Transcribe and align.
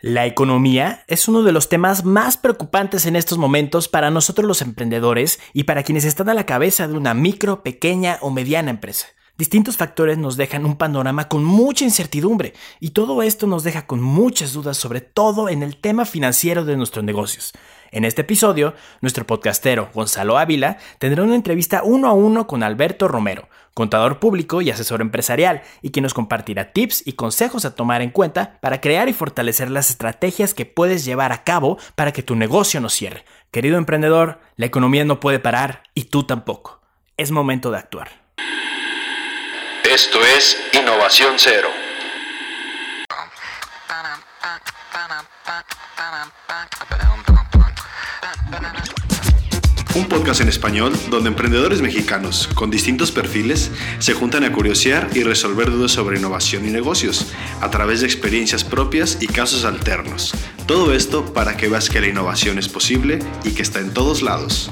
La 0.00 0.26
economía 0.26 1.02
es 1.08 1.26
uno 1.26 1.42
de 1.42 1.50
los 1.50 1.68
temas 1.68 2.04
más 2.04 2.36
preocupantes 2.36 3.04
en 3.06 3.16
estos 3.16 3.36
momentos 3.36 3.88
para 3.88 4.12
nosotros 4.12 4.46
los 4.46 4.62
emprendedores 4.62 5.40
y 5.52 5.64
para 5.64 5.82
quienes 5.82 6.04
están 6.04 6.28
a 6.28 6.34
la 6.34 6.46
cabeza 6.46 6.86
de 6.86 6.96
una 6.96 7.14
micro, 7.14 7.64
pequeña 7.64 8.18
o 8.20 8.30
mediana 8.30 8.70
empresa. 8.70 9.06
Distintos 9.36 9.76
factores 9.76 10.16
nos 10.16 10.36
dejan 10.36 10.66
un 10.66 10.76
panorama 10.76 11.26
con 11.26 11.42
mucha 11.42 11.84
incertidumbre 11.84 12.54
y 12.78 12.90
todo 12.90 13.24
esto 13.24 13.48
nos 13.48 13.64
deja 13.64 13.88
con 13.88 14.00
muchas 14.00 14.52
dudas 14.52 14.76
sobre 14.76 15.00
todo 15.00 15.48
en 15.48 15.64
el 15.64 15.76
tema 15.76 16.04
financiero 16.04 16.64
de 16.64 16.76
nuestros 16.76 17.04
negocios. 17.04 17.52
En 17.90 18.04
este 18.04 18.22
episodio, 18.22 18.74
nuestro 19.00 19.26
podcastero 19.26 19.88
Gonzalo 19.94 20.36
Ávila 20.38 20.76
tendrá 20.98 21.22
una 21.22 21.34
entrevista 21.34 21.82
uno 21.82 22.08
a 22.08 22.12
uno 22.12 22.46
con 22.46 22.62
Alberto 22.62 23.08
Romero, 23.08 23.48
contador 23.72 24.18
público 24.20 24.60
y 24.60 24.70
asesor 24.70 25.00
empresarial, 25.00 25.62
y 25.80 25.90
quien 25.90 26.02
nos 26.02 26.12
compartirá 26.12 26.72
tips 26.72 27.06
y 27.06 27.14
consejos 27.14 27.64
a 27.64 27.74
tomar 27.74 28.02
en 28.02 28.10
cuenta 28.10 28.58
para 28.60 28.80
crear 28.80 29.08
y 29.08 29.14
fortalecer 29.14 29.70
las 29.70 29.88
estrategias 29.88 30.52
que 30.52 30.66
puedes 30.66 31.04
llevar 31.04 31.32
a 31.32 31.44
cabo 31.44 31.78
para 31.94 32.12
que 32.12 32.22
tu 32.22 32.34
negocio 32.36 32.80
no 32.80 32.90
cierre. 32.90 33.24
Querido 33.50 33.78
emprendedor, 33.78 34.38
la 34.56 34.66
economía 34.66 35.04
no 35.06 35.18
puede 35.20 35.38
parar 35.38 35.84
y 35.94 36.04
tú 36.04 36.24
tampoco. 36.24 36.82
Es 37.16 37.30
momento 37.30 37.70
de 37.70 37.78
actuar. 37.78 38.10
Esto 39.90 40.18
es 40.36 40.60
Innovación 40.74 41.34
Cero. 41.38 41.87
En 50.28 50.48
español 50.48 50.92
donde 51.08 51.30
emprendedores 51.30 51.80
mexicanos 51.80 52.50
con 52.54 52.70
distintos 52.70 53.10
perfiles 53.10 53.70
se 53.98 54.12
juntan 54.12 54.44
a 54.44 54.52
curiosear 54.52 55.08
y 55.14 55.22
resolver 55.22 55.70
dudas 55.70 55.92
sobre 55.92 56.18
innovación 56.18 56.68
y 56.68 56.70
negocios 56.70 57.32
a 57.62 57.70
través 57.70 58.02
de 58.02 58.08
experiencias 58.08 58.62
propias 58.62 59.22
y 59.22 59.26
casos 59.26 59.64
alternos. 59.64 60.34
Todo 60.66 60.92
esto 60.92 61.32
para 61.32 61.56
que 61.56 61.68
veas 61.68 61.88
que 61.88 62.02
la 62.02 62.08
innovación 62.08 62.58
es 62.58 62.68
posible 62.68 63.20
y 63.42 63.52
que 63.52 63.62
está 63.62 63.80
en 63.80 63.94
todos 63.94 64.20
lados. 64.20 64.70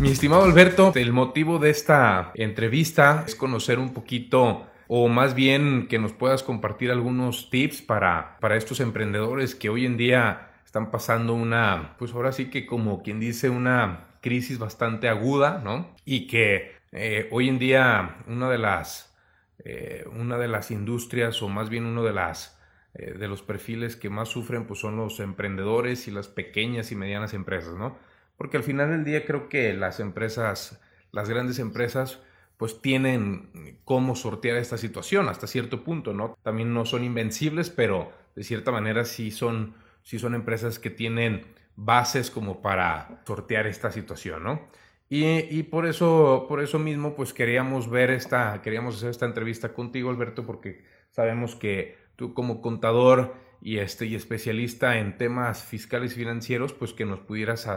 Mi 0.00 0.10
estimado 0.10 0.42
Alberto, 0.42 0.90
el 0.96 1.12
motivo 1.12 1.60
de 1.60 1.70
esta 1.70 2.32
entrevista 2.34 3.22
es 3.24 3.36
conocer 3.36 3.78
un 3.78 3.92
poquito 3.92 4.66
o 4.94 5.08
más 5.08 5.34
bien 5.34 5.86
que 5.88 5.98
nos 5.98 6.12
puedas 6.12 6.42
compartir 6.42 6.90
algunos 6.90 7.48
tips 7.48 7.80
para, 7.80 8.36
para 8.40 8.56
estos 8.56 8.78
emprendedores 8.78 9.54
que 9.54 9.70
hoy 9.70 9.86
en 9.86 9.96
día 9.96 10.50
están 10.66 10.90
pasando 10.90 11.32
una, 11.32 11.96
pues 11.98 12.12
ahora 12.12 12.30
sí 12.30 12.50
que 12.50 12.66
como 12.66 13.02
quien 13.02 13.18
dice, 13.18 13.48
una 13.48 14.18
crisis 14.20 14.58
bastante 14.58 15.08
aguda, 15.08 15.62
¿no? 15.64 15.96
Y 16.04 16.26
que 16.26 16.72
eh, 16.92 17.26
hoy 17.30 17.48
en 17.48 17.58
día 17.58 18.18
una 18.26 18.50
de 18.50 18.58
las, 18.58 19.16
eh, 19.64 20.04
una 20.12 20.36
de 20.36 20.48
las 20.48 20.70
industrias 20.70 21.40
o 21.40 21.48
más 21.48 21.70
bien 21.70 21.86
uno 21.86 22.02
de 22.04 22.12
las 22.12 22.60
eh, 22.92 23.14
de 23.14 23.28
los 23.28 23.40
perfiles 23.40 23.96
que 23.96 24.10
más 24.10 24.28
sufren 24.28 24.66
pues 24.66 24.80
son 24.80 24.98
los 24.98 25.20
emprendedores 25.20 26.06
y 26.06 26.10
las 26.10 26.28
pequeñas 26.28 26.92
y 26.92 26.96
medianas 26.96 27.32
empresas, 27.32 27.76
¿no? 27.76 27.96
Porque 28.36 28.58
al 28.58 28.62
final 28.62 28.90
del 28.90 29.04
día 29.04 29.24
creo 29.24 29.48
que 29.48 29.72
las 29.72 30.00
empresas, 30.00 30.82
las 31.12 31.30
grandes 31.30 31.58
empresas, 31.60 32.20
pues 32.56 32.80
tienen 32.80 33.78
cómo 33.84 34.14
sortear 34.14 34.56
esta 34.56 34.78
situación 34.78 35.28
hasta 35.28 35.46
cierto 35.46 35.84
punto, 35.84 36.12
¿no? 36.12 36.38
También 36.42 36.72
no 36.72 36.84
son 36.84 37.04
invencibles, 37.04 37.70
pero 37.70 38.12
de 38.36 38.44
cierta 38.44 38.70
manera 38.70 39.04
sí 39.04 39.30
son, 39.30 39.74
sí 40.02 40.18
son 40.18 40.34
empresas 40.34 40.78
que 40.78 40.90
tienen 40.90 41.46
bases 41.76 42.30
como 42.30 42.62
para 42.62 43.22
sortear 43.26 43.66
esta 43.66 43.90
situación, 43.90 44.44
¿no? 44.44 44.68
Y, 45.08 45.24
y, 45.54 45.64
por 45.64 45.84
eso, 45.84 46.46
por 46.48 46.62
eso 46.62 46.78
mismo, 46.78 47.14
pues 47.14 47.34
queríamos 47.34 47.90
ver 47.90 48.10
esta, 48.10 48.62
queríamos 48.62 48.96
hacer 48.96 49.10
esta 49.10 49.26
entrevista 49.26 49.74
contigo, 49.74 50.08
Alberto, 50.08 50.46
porque 50.46 50.84
sabemos 51.10 51.54
que 51.54 51.98
tú 52.16 52.32
como 52.32 52.62
contador 52.62 53.34
y 53.60 53.78
este 53.78 54.06
y 54.06 54.14
especialista 54.14 54.98
en 54.98 55.18
temas 55.18 55.64
fiscales 55.64 56.12
y 56.12 56.16
financieros, 56.16 56.72
pues 56.72 56.92
que 56.92 57.04
nos 57.04 57.20
pudieras 57.20 57.68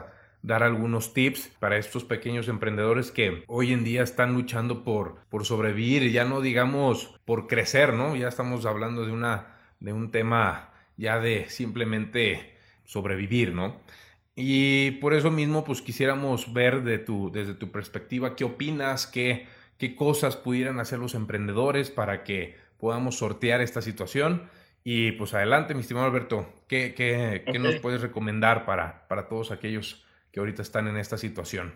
dar 0.45 0.61
algunos 0.61 1.13
tips 1.13 1.51
para 1.59 1.78
estos 1.78 2.03
pequeños 2.03 2.47
emprendedores 2.47 3.11
que 3.11 3.44
hoy 3.47 3.73
en 3.73 3.83
día 3.83 4.03
están 4.03 4.33
luchando 4.33 4.83
por, 4.83 5.16
por 5.29 5.44
sobrevivir, 5.44 6.11
ya 6.11 6.23
no 6.23 6.39
digamos 6.39 7.19
por 7.25 7.47
crecer, 7.47 7.94
¿no? 7.94 8.16
Ya 8.16 8.28
estamos 8.28 8.66
hablando 8.66 9.06
de, 9.06 9.11
una, 9.11 9.57
de 9.79 9.91
un 9.91 10.11
tema 10.11 10.69
ya 10.97 11.19
de 11.19 11.50
simplemente 11.50 12.57
sobrevivir, 12.83 13.53
¿no? 13.53 13.81
Y 14.35 14.91
por 14.91 15.16
eso 15.16 15.31
mismo, 15.31 15.63
pues 15.63 15.81
quisiéramos 15.81 16.53
ver 16.53 16.83
de 16.83 17.00
tu, 17.00 17.31
desde 17.31 17.56
tu 17.56 17.72
perspectiva 17.72 18.35
qué 18.35 18.44
opinas, 18.44 19.07
qué, 19.07 19.47
qué 19.79 19.95
cosas 19.95 20.35
pudieran 20.35 20.79
hacer 20.79 21.00
los 21.00 21.16
emprendedores 21.16 21.89
para 21.89 22.23
que 22.23 22.56
podamos 22.77 23.17
sortear 23.17 23.62
esta 23.62 23.81
situación. 23.81 24.47
Y 24.83 25.13
pues 25.13 25.33
adelante, 25.33 25.73
mi 25.73 25.81
estimado 25.81 26.06
Alberto, 26.06 26.47
¿qué, 26.67 26.94
qué, 26.94 27.44
qué 27.51 27.57
nos 27.57 27.77
puedes 27.77 28.01
recomendar 28.01 28.66
para, 28.66 29.07
para 29.07 29.27
todos 29.27 29.50
aquellos 29.50 30.05
que 30.35 30.41
ahorita 30.41 30.63
están 30.63 30.90
en 30.90 30.97
esta 30.97 31.18
situación. 31.18 31.73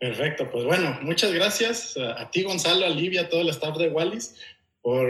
Perfecto, 0.00 0.50
pues 0.50 0.64
bueno, 0.64 0.98
muchas 1.02 1.30
gracias 1.34 1.94
a 1.98 2.30
ti 2.30 2.42
Gonzalo, 2.42 2.86
a 2.86 2.88
Livia, 2.88 3.20
a 3.22 3.28
todo 3.28 3.42
el 3.42 3.50
staff 3.50 3.76
de 3.76 3.90
Wallis 3.90 4.34
por 4.80 5.06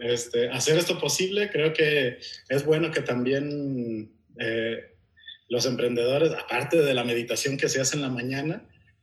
este, 0.00 0.48
hacer 0.50 0.78
esto 0.78 1.00
posible. 1.00 1.50
Creo 1.50 1.72
que 1.72 2.20
es 2.50 2.64
bueno 2.64 2.92
que 2.92 3.00
también 3.00 4.12
eh, 4.38 4.94
los 5.48 5.66
emprendedores, 5.66 6.30
aparte 6.34 6.80
de 6.80 6.94
la 6.94 7.02
meditación 7.02 7.56
que 7.56 7.68
se 7.68 7.80
hace 7.80 7.96
en 7.96 8.02
la 8.02 8.10
mañana, 8.10 8.62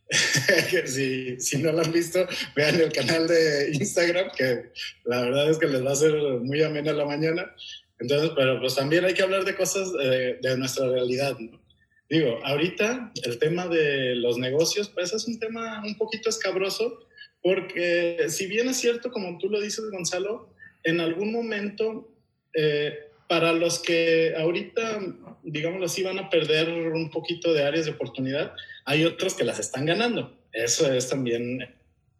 si, 0.85 1.37
si, 1.37 1.57
no 1.57 1.73
lo 1.73 1.81
han 1.81 1.91
visto, 1.91 2.25
vean 2.55 2.79
el 2.79 2.93
canal 2.93 3.27
de 3.27 3.71
Instagram, 3.73 4.29
que 4.37 4.71
la 5.03 5.19
verdad 5.19 5.49
es 5.49 5.57
que 5.57 5.67
les 5.67 5.85
va 5.85 5.91
a 5.91 5.97
ser 5.97 6.13
muy 6.13 6.63
amena 6.63 6.93
la 6.93 7.05
mañana. 7.05 7.53
Entonces, 7.99 8.31
pero 8.37 8.57
pues 8.61 8.73
también 8.75 9.03
hay 9.03 9.13
que 9.13 9.23
hablar 9.23 9.43
de 9.43 9.53
cosas 9.53 9.89
eh, 10.01 10.39
de 10.41 10.57
nuestra 10.57 10.87
realidad, 10.87 11.37
¿no? 11.39 11.64
Digo, 12.09 12.39
ahorita 12.43 13.11
el 13.23 13.39
tema 13.39 13.67
de 13.67 14.15
los 14.15 14.37
negocios, 14.37 14.89
pues 14.89 15.13
es 15.13 15.27
un 15.27 15.39
tema 15.39 15.83
un 15.83 15.97
poquito 15.97 16.29
escabroso, 16.29 17.07
porque 17.41 18.25
si 18.29 18.47
bien 18.47 18.69
es 18.69 18.77
cierto, 18.77 19.11
como 19.11 19.37
tú 19.37 19.49
lo 19.49 19.59
dices, 19.59 19.89
Gonzalo, 19.91 20.53
en 20.83 20.99
algún 20.99 21.31
momento, 21.31 22.11
eh, 22.53 23.09
para 23.27 23.53
los 23.53 23.79
que 23.79 24.35
ahorita, 24.37 25.01
digámoslo 25.43 25.85
así, 25.85 26.03
van 26.03 26.19
a 26.19 26.29
perder 26.29 26.69
un 26.69 27.09
poquito 27.09 27.53
de 27.53 27.63
áreas 27.63 27.85
de 27.85 27.91
oportunidad, 27.91 28.53
hay 28.85 29.03
otros 29.03 29.33
que 29.33 29.43
las 29.43 29.59
están 29.59 29.85
ganando. 29.85 30.37
Eso 30.53 30.91
es 30.93 31.09
también, 31.09 31.59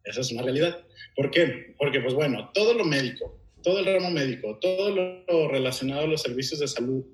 eso 0.03 0.22
es 0.22 0.31
una 0.31 0.41
realidad. 0.41 0.84
¿Por 1.16 1.29
qué? 1.29 1.75
Porque, 1.78 2.02
pues 2.02 2.16
bueno, 2.16 2.50
todo 2.53 2.73
lo 2.73 2.84
médico, 2.84 3.40
todo 3.63 3.79
el 3.79 3.85
ramo 3.85 4.09
médico, 4.09 4.57
todo 4.59 4.90
lo 4.90 5.47
relacionado 5.47 6.02
a 6.02 6.07
los 6.07 6.23
servicios 6.23 6.59
de 6.59 6.67
salud, 6.67 7.06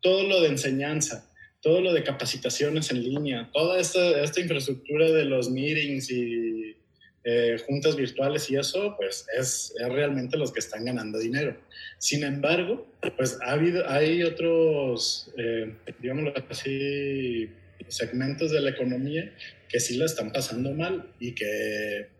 todo 0.00 0.24
lo 0.24 0.40
de 0.40 0.48
enseñanza, 0.48 1.32
todo 1.60 1.80
lo 1.80 1.92
de 1.92 2.02
capacitaciones 2.02 2.90
en 2.90 3.02
línea, 3.02 3.50
toda 3.52 3.80
esta, 3.80 4.22
esta 4.22 4.40
infraestructura 4.40 5.10
de 5.10 5.24
los 5.24 5.50
meetings 5.50 6.10
y 6.10 6.76
eh, 7.24 7.56
juntas 7.66 7.96
virtuales 7.96 8.48
y 8.50 8.56
eso, 8.56 8.94
pues 8.96 9.26
es, 9.36 9.74
es, 9.76 9.88
realmente 9.88 10.36
los 10.36 10.52
que 10.52 10.60
están 10.60 10.84
ganando 10.84 11.18
dinero. 11.18 11.56
Sin 11.98 12.22
embargo, 12.22 12.86
pues 13.16 13.38
ha 13.42 13.50
habido, 13.52 13.88
hay 13.88 14.22
otros, 14.22 15.32
eh, 15.36 15.74
digámoslo 15.98 16.32
así, 16.48 17.50
segmentos 17.88 18.52
de 18.52 18.60
la 18.60 18.70
economía 18.70 19.34
que 19.68 19.80
sí 19.80 19.96
la 19.96 20.04
están 20.04 20.32
pasando 20.32 20.72
mal 20.72 21.12
y 21.18 21.34
que, 21.34 22.10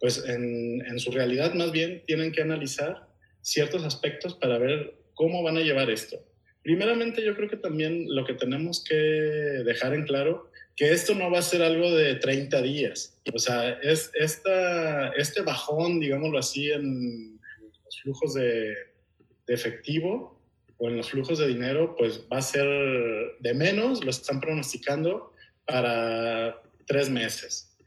pues 0.00 0.24
en, 0.26 0.84
en 0.84 0.98
su 0.98 1.12
realidad 1.12 1.54
más 1.54 1.70
bien 1.70 2.02
tienen 2.04 2.32
que 2.32 2.42
analizar 2.42 3.06
ciertos 3.42 3.84
aspectos 3.84 4.34
para 4.34 4.58
ver 4.58 4.94
cómo 5.14 5.42
van 5.42 5.56
a 5.56 5.60
llevar 5.60 5.88
esto. 5.88 6.16
Primeramente, 6.68 7.24
yo 7.24 7.34
creo 7.34 7.48
que 7.48 7.56
también 7.56 8.14
lo 8.14 8.26
que 8.26 8.34
tenemos 8.34 8.84
que 8.84 8.94
dejar 8.94 9.94
en 9.94 10.04
claro, 10.04 10.50
que 10.76 10.92
esto 10.92 11.14
no 11.14 11.30
va 11.30 11.38
a 11.38 11.42
ser 11.42 11.62
algo 11.62 11.96
de 11.96 12.16
30 12.16 12.60
días. 12.60 13.18
O 13.32 13.38
sea, 13.38 13.70
es 13.80 14.10
esta, 14.12 15.08
este 15.12 15.40
bajón, 15.40 15.98
digámoslo 15.98 16.38
así, 16.38 16.70
en 16.70 17.40
los 17.62 18.00
flujos 18.02 18.34
de, 18.34 18.74
de 19.46 19.54
efectivo 19.54 20.38
o 20.76 20.90
en 20.90 20.98
los 20.98 21.08
flujos 21.08 21.38
de 21.38 21.48
dinero, 21.48 21.96
pues 21.96 22.26
va 22.30 22.36
a 22.36 22.42
ser 22.42 22.66
de 23.40 23.54
menos, 23.54 24.04
lo 24.04 24.10
están 24.10 24.38
pronosticando 24.38 25.32
para 25.64 26.60
tres 26.84 27.08
meses. 27.08 27.78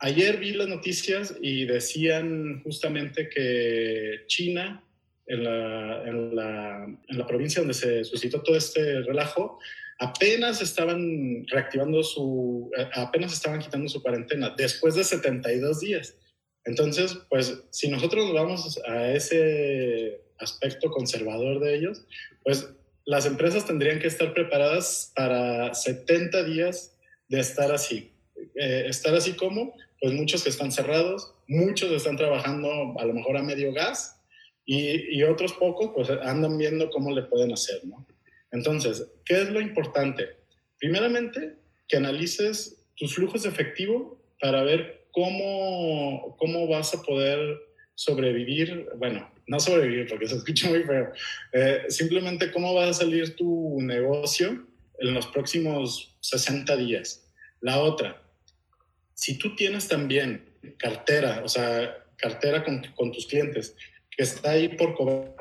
Ayer 0.00 0.38
vi 0.38 0.54
las 0.54 0.66
noticias 0.66 1.36
y 1.40 1.66
decían 1.66 2.64
justamente 2.64 3.28
que 3.28 4.24
China 4.26 4.84
en 5.26 5.44
la, 5.44 6.02
en 6.04 6.36
la, 6.36 6.84
en 6.84 7.18
la 7.18 7.26
provincia 7.26 7.60
donde 7.60 7.74
se 7.74 8.04
suscitó 8.04 8.42
todo 8.42 8.56
este 8.56 9.00
relajo, 9.02 9.58
apenas 9.98 10.60
estaban 10.60 11.46
reactivando 11.48 12.02
su, 12.02 12.70
apenas 12.94 13.32
estaban 13.32 13.60
quitando 13.60 13.88
su 13.88 14.02
cuarentena 14.02 14.54
después 14.56 14.94
de 14.94 15.04
72 15.04 15.80
días. 15.80 16.16
Entonces, 16.64 17.18
pues 17.28 17.62
si 17.70 17.88
nosotros 17.88 18.24
nos 18.24 18.34
vamos 18.34 18.80
a 18.86 19.12
ese 19.12 20.20
aspecto 20.38 20.90
conservador 20.90 21.60
de 21.60 21.74
ellos, 21.74 22.04
pues 22.42 22.70
las 23.04 23.26
empresas 23.26 23.66
tendrían 23.66 23.98
que 23.98 24.06
estar 24.06 24.32
preparadas 24.32 25.12
para 25.14 25.74
70 25.74 26.42
días 26.44 26.96
de 27.28 27.40
estar 27.40 27.70
así, 27.70 28.12
eh, 28.54 28.84
estar 28.88 29.14
así 29.14 29.34
como, 29.34 29.74
pues 30.00 30.14
muchos 30.14 30.42
que 30.42 30.50
están 30.50 30.72
cerrados, 30.72 31.34
muchos 31.46 31.92
están 31.92 32.16
trabajando 32.16 32.94
a 32.98 33.04
lo 33.04 33.12
mejor 33.12 33.36
a 33.36 33.42
medio 33.42 33.72
gas 33.72 34.23
y, 34.64 35.18
y 35.18 35.22
otros 35.22 35.52
pocos 35.54 35.90
pues 35.94 36.10
andan 36.10 36.56
viendo 36.58 36.90
cómo 36.90 37.10
le 37.10 37.22
pueden 37.22 37.52
hacer, 37.52 37.84
¿no? 37.84 38.06
Entonces, 38.50 39.06
¿qué 39.24 39.42
es 39.42 39.50
lo 39.50 39.60
importante? 39.60 40.36
Primeramente, 40.78 41.56
que 41.88 41.96
analices 41.96 42.80
tus 42.96 43.14
flujos 43.14 43.42
de 43.42 43.48
efectivo 43.48 44.22
para 44.40 44.62
ver 44.62 45.06
cómo, 45.10 46.36
cómo 46.38 46.68
vas 46.68 46.94
a 46.94 47.02
poder 47.02 47.38
sobrevivir, 47.94 48.88
bueno, 48.96 49.30
no 49.46 49.60
sobrevivir 49.60 50.08
porque 50.08 50.28
se 50.28 50.36
escucha 50.36 50.68
muy 50.68 50.82
feo, 50.82 51.12
eh, 51.52 51.84
simplemente 51.88 52.50
cómo 52.50 52.74
va 52.74 52.88
a 52.88 52.92
salir 52.92 53.36
tu 53.36 53.80
negocio 53.80 54.66
en 54.98 55.14
los 55.14 55.26
próximos 55.26 56.16
60 56.20 56.76
días. 56.76 57.28
La 57.60 57.80
otra, 57.80 58.22
si 59.14 59.38
tú 59.38 59.54
tienes 59.54 59.88
también 59.88 60.44
cartera, 60.78 61.42
o 61.44 61.48
sea, 61.48 62.04
cartera 62.16 62.64
con, 62.64 62.82
con 62.94 63.12
tus 63.12 63.26
clientes, 63.26 63.76
que 64.16 64.22
está 64.22 64.52
ahí 64.52 64.68
por 64.68 64.94
cobrar, 64.94 65.34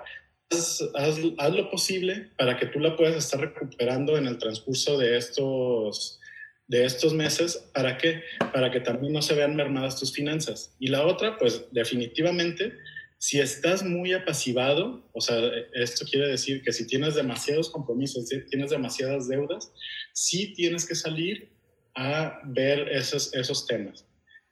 haz, 0.52 0.84
haz, 1.38 1.54
lo 1.54 1.70
posible 1.70 2.30
para 2.38 2.58
que 2.58 2.68
tú 2.68 2.80
la 2.80 2.96
puedas 2.96 3.16
estar 3.16 3.40
recuperando 3.40 4.18
en 4.18 4.28
el 4.28 4.38
transcurso 4.38 4.98
de 4.98 5.18
estos, 5.18 6.20
de 6.68 6.86
estos 6.86 7.14
meses. 7.14 7.70
¿Para 7.74 7.98
qué? 7.98 8.22
Para 8.54 8.72
que 8.72 8.80
también 8.80 9.14
no 9.14 9.22
se 9.22 9.36
vean 9.36 9.56
mermadas 9.56 10.00
tus 10.00 10.14
finanzas. 10.14 10.76
Y 10.80 10.88
la 10.88 11.06
otra, 11.06 11.38
pues 11.38 11.66
definitivamente, 11.72 12.74
si 13.18 13.40
estás 13.40 13.84
muy 13.84 14.14
apacivado, 14.14 15.10
o 15.14 15.22
sea, 15.22 15.40
esto 15.74 16.06
quiere 16.06 16.28
decir 16.28 16.62
que 16.62 16.74
si 16.74 16.86
tienes 16.88 17.16
demasiados 17.16 17.70
compromisos, 17.70 18.28
si 18.28 18.46
tienes 18.48 18.72
demasiadas 18.72 19.28
deudas, 19.28 19.72
sí 20.14 20.54
tienes 20.54 20.86
que 20.86 20.96
salir 20.96 21.50
a 21.96 22.42
ver 22.46 22.90
esos, 22.90 23.34
esos 23.34 23.66
temas. 23.68 24.06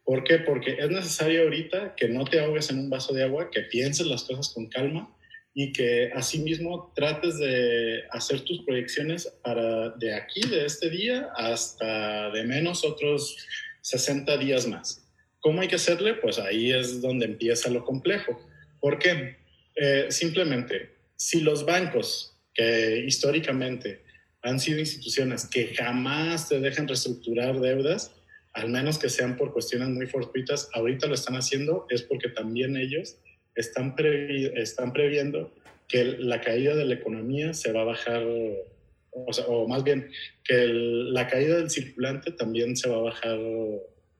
¿Por 0.03 0.23
qué? 0.23 0.39
Porque 0.39 0.77
es 0.79 0.89
necesario 0.89 1.43
ahorita 1.43 1.95
que 1.95 2.07
no 2.07 2.25
te 2.25 2.39
ahogues 2.39 2.69
en 2.69 2.79
un 2.79 2.89
vaso 2.89 3.13
de 3.13 3.23
agua, 3.23 3.49
que 3.51 3.61
pienses 3.61 4.07
las 4.07 4.23
cosas 4.23 4.53
con 4.53 4.67
calma 4.67 5.15
y 5.53 5.73
que 5.73 6.11
asimismo 6.13 6.91
trates 6.95 7.37
de 7.37 8.03
hacer 8.11 8.41
tus 8.41 8.63
proyecciones 8.63 9.27
para 9.43 9.89
de 9.89 10.13
aquí, 10.13 10.41
de 10.47 10.65
este 10.65 10.89
día, 10.89 11.29
hasta 11.35 12.29
de 12.31 12.43
menos 12.43 12.85
otros 12.85 13.37
60 13.81 14.37
días 14.37 14.67
más. 14.67 15.05
¿Cómo 15.39 15.61
hay 15.61 15.67
que 15.67 15.75
hacerle? 15.75 16.15
Pues 16.15 16.39
ahí 16.39 16.71
es 16.71 17.01
donde 17.01 17.25
empieza 17.25 17.69
lo 17.69 17.83
complejo 17.83 18.39
¿Por 18.81 18.97
qué? 18.97 19.37
Eh, 19.75 20.07
simplemente, 20.09 20.89
si 21.15 21.39
los 21.39 21.65
bancos, 21.65 22.35
que 22.53 23.03
históricamente 23.05 24.03
han 24.41 24.59
sido 24.59 24.79
instituciones 24.79 25.47
que 25.47 25.73
jamás 25.75 26.49
te 26.49 26.59
dejan 26.59 26.87
reestructurar 26.87 27.59
deudas, 27.61 28.11
al 28.53 28.69
menos 28.69 28.97
que 28.97 29.09
sean 29.09 29.37
por 29.37 29.53
cuestiones 29.53 29.89
muy 29.89 30.07
fortuitas, 30.07 30.69
ahorita 30.73 31.07
lo 31.07 31.13
están 31.13 31.35
haciendo, 31.35 31.85
es 31.89 32.01
porque 32.03 32.29
también 32.29 32.75
ellos 32.75 33.17
están, 33.55 33.95
están 34.55 34.93
previendo 34.93 35.53
que 35.87 36.03
la 36.03 36.41
caída 36.41 36.75
de 36.75 36.85
la 36.85 36.95
economía 36.95 37.53
se 37.53 37.71
va 37.71 37.81
a 37.81 37.85
bajar, 37.85 38.23
o, 38.23 38.65
o 39.11 39.67
más 39.67 39.83
bien 39.83 40.09
que 40.43 40.67
la 40.67 41.27
caída 41.27 41.57
del 41.57 41.69
circulante 41.69 42.31
también 42.31 42.75
se 42.75 42.89
va 42.89 42.97
a 42.97 43.01
bajar 43.01 43.39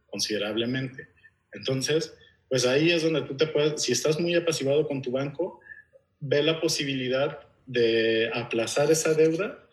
considerablemente. 0.08 1.08
Entonces, 1.54 2.14
pues 2.50 2.66
ahí 2.66 2.92
es 2.92 3.04
donde 3.04 3.22
tú 3.22 3.36
te 3.36 3.48
puedes, 3.48 3.82
si 3.82 3.94
estás 3.94 4.20
muy 4.20 4.36
apacivado 4.36 4.88
con 4.88 5.02
tu 5.02 5.12
banco, 5.12 5.62
ve 6.20 6.44
la 6.44 6.60
posibilidad 6.60 7.40
de 7.66 8.30
aplazar 8.34 8.92
esa 8.92 9.14
deuda, 9.14 9.68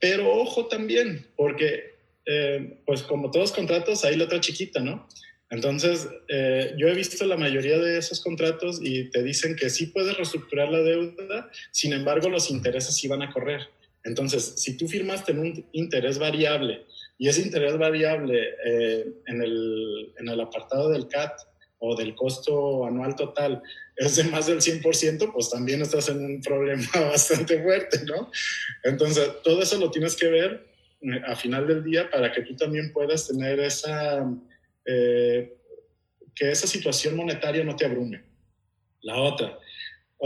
pero 0.00 0.32
ojo 0.32 0.66
también, 0.66 1.26
porque 1.36 1.93
eh, 2.26 2.80
pues 2.86 3.02
como 3.02 3.30
todos 3.30 3.52
contratos 3.52 4.04
hay 4.04 4.16
letra 4.16 4.40
chiquita, 4.40 4.80
¿no? 4.80 5.06
Entonces, 5.50 6.08
eh, 6.28 6.74
yo 6.76 6.88
he 6.88 6.94
visto 6.94 7.24
la 7.26 7.36
mayoría 7.36 7.78
de 7.78 7.98
esos 7.98 8.20
contratos 8.20 8.80
y 8.82 9.10
te 9.10 9.22
dicen 9.22 9.54
que 9.54 9.70
sí 9.70 9.86
puedes 9.86 10.16
reestructurar 10.16 10.68
la 10.68 10.80
deuda, 10.80 11.50
sin 11.70 11.92
embargo 11.92 12.28
los 12.28 12.50
intereses 12.50 12.96
sí 12.96 13.08
van 13.08 13.22
a 13.22 13.32
correr. 13.32 13.60
Entonces, 14.04 14.54
si 14.56 14.76
tú 14.76 14.88
firmaste 14.88 15.32
en 15.32 15.38
un 15.38 15.66
interés 15.72 16.18
variable 16.18 16.86
y 17.18 17.28
ese 17.28 17.42
interés 17.42 17.78
variable 17.78 18.54
eh, 18.66 19.06
en, 19.26 19.42
el, 19.42 20.12
en 20.18 20.28
el 20.28 20.40
apartado 20.40 20.90
del 20.90 21.08
CAT 21.08 21.32
o 21.78 21.94
del 21.94 22.14
costo 22.14 22.86
anual 22.86 23.14
total 23.14 23.62
es 23.96 24.16
de 24.16 24.24
más 24.24 24.46
del 24.46 24.60
100%, 24.60 25.32
pues 25.32 25.50
también 25.50 25.82
estás 25.82 26.08
en 26.08 26.24
un 26.24 26.40
problema 26.40 26.88
bastante 26.94 27.62
fuerte, 27.62 28.00
¿no? 28.06 28.30
Entonces, 28.82 29.30
todo 29.44 29.62
eso 29.62 29.78
lo 29.78 29.90
tienes 29.90 30.16
que 30.16 30.26
ver 30.26 30.73
a 31.26 31.36
final 31.36 31.66
del 31.66 31.84
día 31.84 32.10
para 32.10 32.32
que 32.32 32.42
tú 32.42 32.56
también 32.56 32.92
puedas 32.92 33.28
tener 33.28 33.60
esa, 33.60 34.26
eh, 34.86 35.56
que 36.34 36.50
esa 36.50 36.66
situación 36.66 37.16
monetaria 37.16 37.64
no 37.64 37.76
te 37.76 37.84
abrume. 37.84 38.22
La 39.02 39.16
otra, 39.16 39.58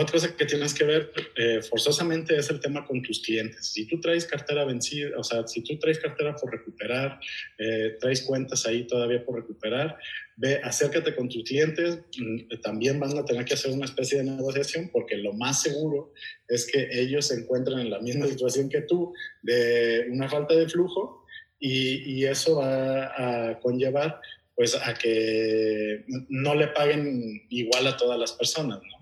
otra 0.00 0.12
cosa 0.12 0.37
que 0.37 0.47
tienes 0.47 0.73
que 0.75 0.85
ver 0.85 1.11
eh, 1.35 1.61
forzosamente 1.61 2.37
es 2.37 2.49
el 2.50 2.61
tema 2.61 2.87
con 2.87 3.03
tus 3.03 3.21
clientes. 3.21 3.67
Si 3.67 3.85
tú 3.85 4.00
traes 4.00 4.27
cartera 4.27 4.65
vencida, 4.65 5.19
o 5.19 5.25
sea, 5.25 5.45
si 5.49 5.61
tú 5.65 5.77
traes 5.77 5.99
cartera 5.99 6.37
por 6.37 6.53
recuperar, 6.53 7.19
eh, 7.59 7.97
traes 7.99 8.23
cuentas 8.23 8.65
ahí 8.65 8.87
todavía 8.87 9.25
por 9.25 9.35
recuperar, 9.41 9.99
ve, 10.37 10.61
acércate 10.62 11.17
con 11.17 11.29
tus 11.29 11.43
clientes. 11.43 11.99
Mm, 12.17 12.61
también 12.62 13.00
van 13.00 13.19
a 13.19 13.25
tener 13.25 13.45
que 13.45 13.55
hacer 13.55 13.73
una 13.73 13.87
especie 13.87 14.19
de 14.19 14.31
negociación 14.31 14.89
porque 14.93 15.17
lo 15.17 15.33
más 15.33 15.62
seguro 15.62 16.12
es 16.47 16.71
que 16.71 16.89
ellos 16.93 17.27
se 17.27 17.35
encuentren 17.35 17.81
en 17.81 17.91
la 17.91 17.99
misma 17.99 18.27
situación 18.29 18.69
que 18.69 18.83
tú 18.83 19.12
de 19.43 20.06
una 20.12 20.29
falta 20.29 20.55
de 20.55 20.69
flujo 20.69 21.25
y, 21.59 22.21
y 22.21 22.25
eso 22.25 22.59
va 22.59 23.50
a 23.50 23.59
conllevar 23.59 24.21
pues 24.55 24.77
a 24.77 24.95
que 24.95 26.05
no 26.29 26.55
le 26.55 26.69
paguen 26.69 27.47
igual 27.49 27.89
a 27.89 27.97
todas 27.97 28.17
las 28.17 28.33
personas, 28.33 28.79
¿no? 28.79 28.98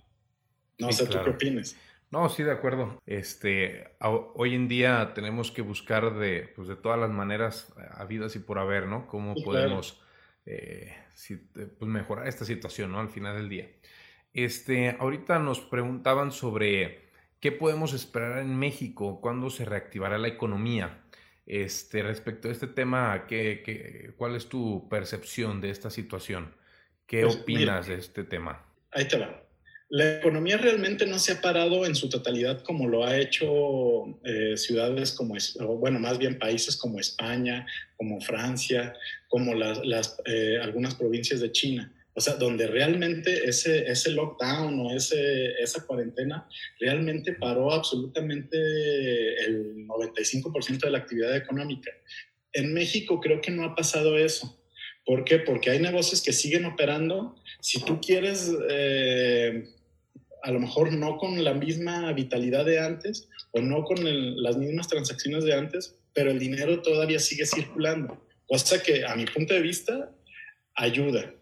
No 0.79 0.93
sé, 0.93 1.07
¿tú 1.07 1.19
qué 1.25 1.31
opinas? 1.31 1.77
No, 2.11 2.29
sí, 2.29 2.43
de 2.43 2.53
acuerdo. 2.53 3.01
Este, 3.05 3.97
hoy 4.01 4.55
en 4.55 4.69
día 4.69 5.13
tenemos 5.15 5.51
que 5.51 5.63
buscar 5.63 6.15
de, 6.15 6.53
pues, 6.55 6.69
de 6.69 6.77
todas 6.77 6.99
las 6.99 7.11
maneras 7.11 7.75
habidas 7.93 8.37
y 8.37 8.39
por 8.39 8.59
haber, 8.59 8.87
¿no? 8.87 9.07
Cómo 9.09 9.35
podemos 9.35 10.01
eh, 10.45 10.95
eh, 11.29 11.39
pues, 11.79 11.91
mejorar 11.91 12.29
esta 12.29 12.45
situación, 12.45 12.93
¿no? 12.93 13.01
Al 13.01 13.09
final 13.09 13.37
del 13.37 13.49
día. 13.49 13.69
Este, 14.33 14.97
ahorita 15.01 15.39
nos 15.41 15.61
preguntaban 15.61 16.31
sobre 16.31 17.11
qué 17.41 17.51
podemos 17.51 17.93
esperar 17.93 18.39
en 18.39 18.57
México, 18.57 19.21
cuándo 19.21 19.51
se 19.51 19.65
reactivará 19.65 20.17
la 20.19 20.29
economía. 20.29 21.03
Este, 21.45 22.03
respecto 22.03 22.49
a 22.49 22.53
este 22.53 22.67
tema, 22.67 23.27
¿qué, 23.27 23.63
qué, 23.65 24.13
cuál 24.17 24.37
es 24.37 24.49
tu 24.49 24.89
percepción 24.89 25.61
de 25.61 25.71
esta 25.71 25.91
situación? 25.91 26.55
¿Qué 27.07 27.23
pues, 27.23 27.37
opinas 27.37 27.89
de 27.89 27.95
este 27.95 28.25
tema? 28.25 28.65
Ahí 28.93 29.09
te 29.09 29.19
va 29.19 29.46
la 29.89 30.19
economía 30.19 30.57
realmente 30.57 31.07
no 31.07 31.19
se 31.19 31.33
ha 31.33 31.41
parado 31.41 31.87
en 31.87 31.95
su 31.95 32.09
totalidad 32.09 32.63
como 32.63 32.89
lo 32.89 33.05
ha 33.05 33.19
hecho 33.19 34.19
eh, 34.25 34.57
ciudades 34.57 35.13
como, 35.13 35.37
bueno, 35.79 36.01
más 36.01 36.19
bien 36.19 36.39
países 36.39 36.77
como 36.77 36.99
España, 36.99 37.67
como 37.97 38.21
Francia, 38.21 38.95
como 39.29 39.55
las, 39.55 40.17
eh, 40.25 40.59
algunas 40.61 40.97
provincias 40.97 41.41
de 41.41 41.53
China. 41.53 41.93
O 42.15 42.21
sea, 42.21 42.35
donde 42.35 42.67
realmente 42.67 43.47
ese, 43.47 43.89
ese 43.89 44.11
lockdown 44.11 44.81
o 44.81 44.91
ese, 44.91 45.53
esa 45.61 45.87
cuarentena 45.87 46.49
realmente 46.81 47.35
paró 47.35 47.73
absolutamente 47.73 48.57
el 49.45 49.87
95% 49.87 50.81
de 50.81 50.91
la 50.91 50.99
actividad 50.99 51.37
económica. 51.37 51.91
En 52.55 52.73
México 52.73 53.21
creo 53.21 53.41
que 53.43 53.51
no 53.51 53.65
ha 53.65 53.77
pasado 53.77 54.17
eso. 54.17 54.59
¿Por 55.07 55.25
qué? 55.25 55.39
Porque 55.39 55.71
hay 55.71 55.79
negocios 55.79 56.21
que 56.21 56.33
siguen 56.33 56.65
operando. 56.65 57.37
Si 57.61 57.81
tú 57.83 58.01
quieres 58.01 58.53
eh, 58.69 59.69
a 60.43 60.51
lo 60.51 60.61
mejor 60.61 60.93
no 60.93 61.17
con 61.17 61.43
la 61.43 61.55
misma 61.55 62.13
vitalidad 62.13 62.65
de 62.65 62.79
antes 62.79 63.29
o 63.53 63.61
no 63.61 63.85
con 63.85 63.99
las 64.43 64.57
mismas 64.57 64.89
transacciones 64.89 65.45
de 65.45 65.55
antes, 65.55 65.97
pero 66.13 66.31
el 66.31 66.39
dinero 66.39 66.83
todavía 66.83 67.19
sigue 67.19 67.47
circulando. 67.47 68.21
Cosa 68.47 68.83
que 68.83 69.05
a 69.05 69.17
mi 69.17 69.27
punto 69.27 69.55
de 69.55 69.61
vista 69.61 70.13
ayuda. 70.75 71.35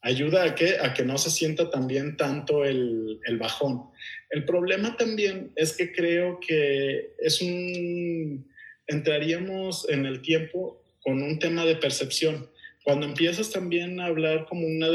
Ayuda 0.00 0.44
a 0.44 0.54
que, 0.54 0.78
a 0.78 0.94
que 0.94 1.04
no 1.04 1.18
se 1.18 1.30
sienta 1.30 1.70
también 1.70 2.16
tanto 2.16 2.64
el, 2.64 3.20
el 3.24 3.38
bajón. 3.38 3.90
El 4.30 4.44
problema 4.44 4.96
también 4.96 5.52
es 5.56 5.76
que 5.76 5.92
creo 5.92 6.38
que 6.40 7.14
es 7.18 7.40
un... 7.40 8.48
entraríamos 8.86 9.88
en 9.88 10.06
el 10.06 10.22
tiempo 10.22 10.82
con 11.00 11.22
un 11.22 11.38
tema 11.38 11.64
de 11.64 11.76
percepción. 11.76 12.48
Cuando 12.84 13.06
empiezas 13.06 13.50
también 13.50 14.00
a 14.00 14.06
hablar 14.06 14.46
como 14.46 14.66
una, 14.66 14.88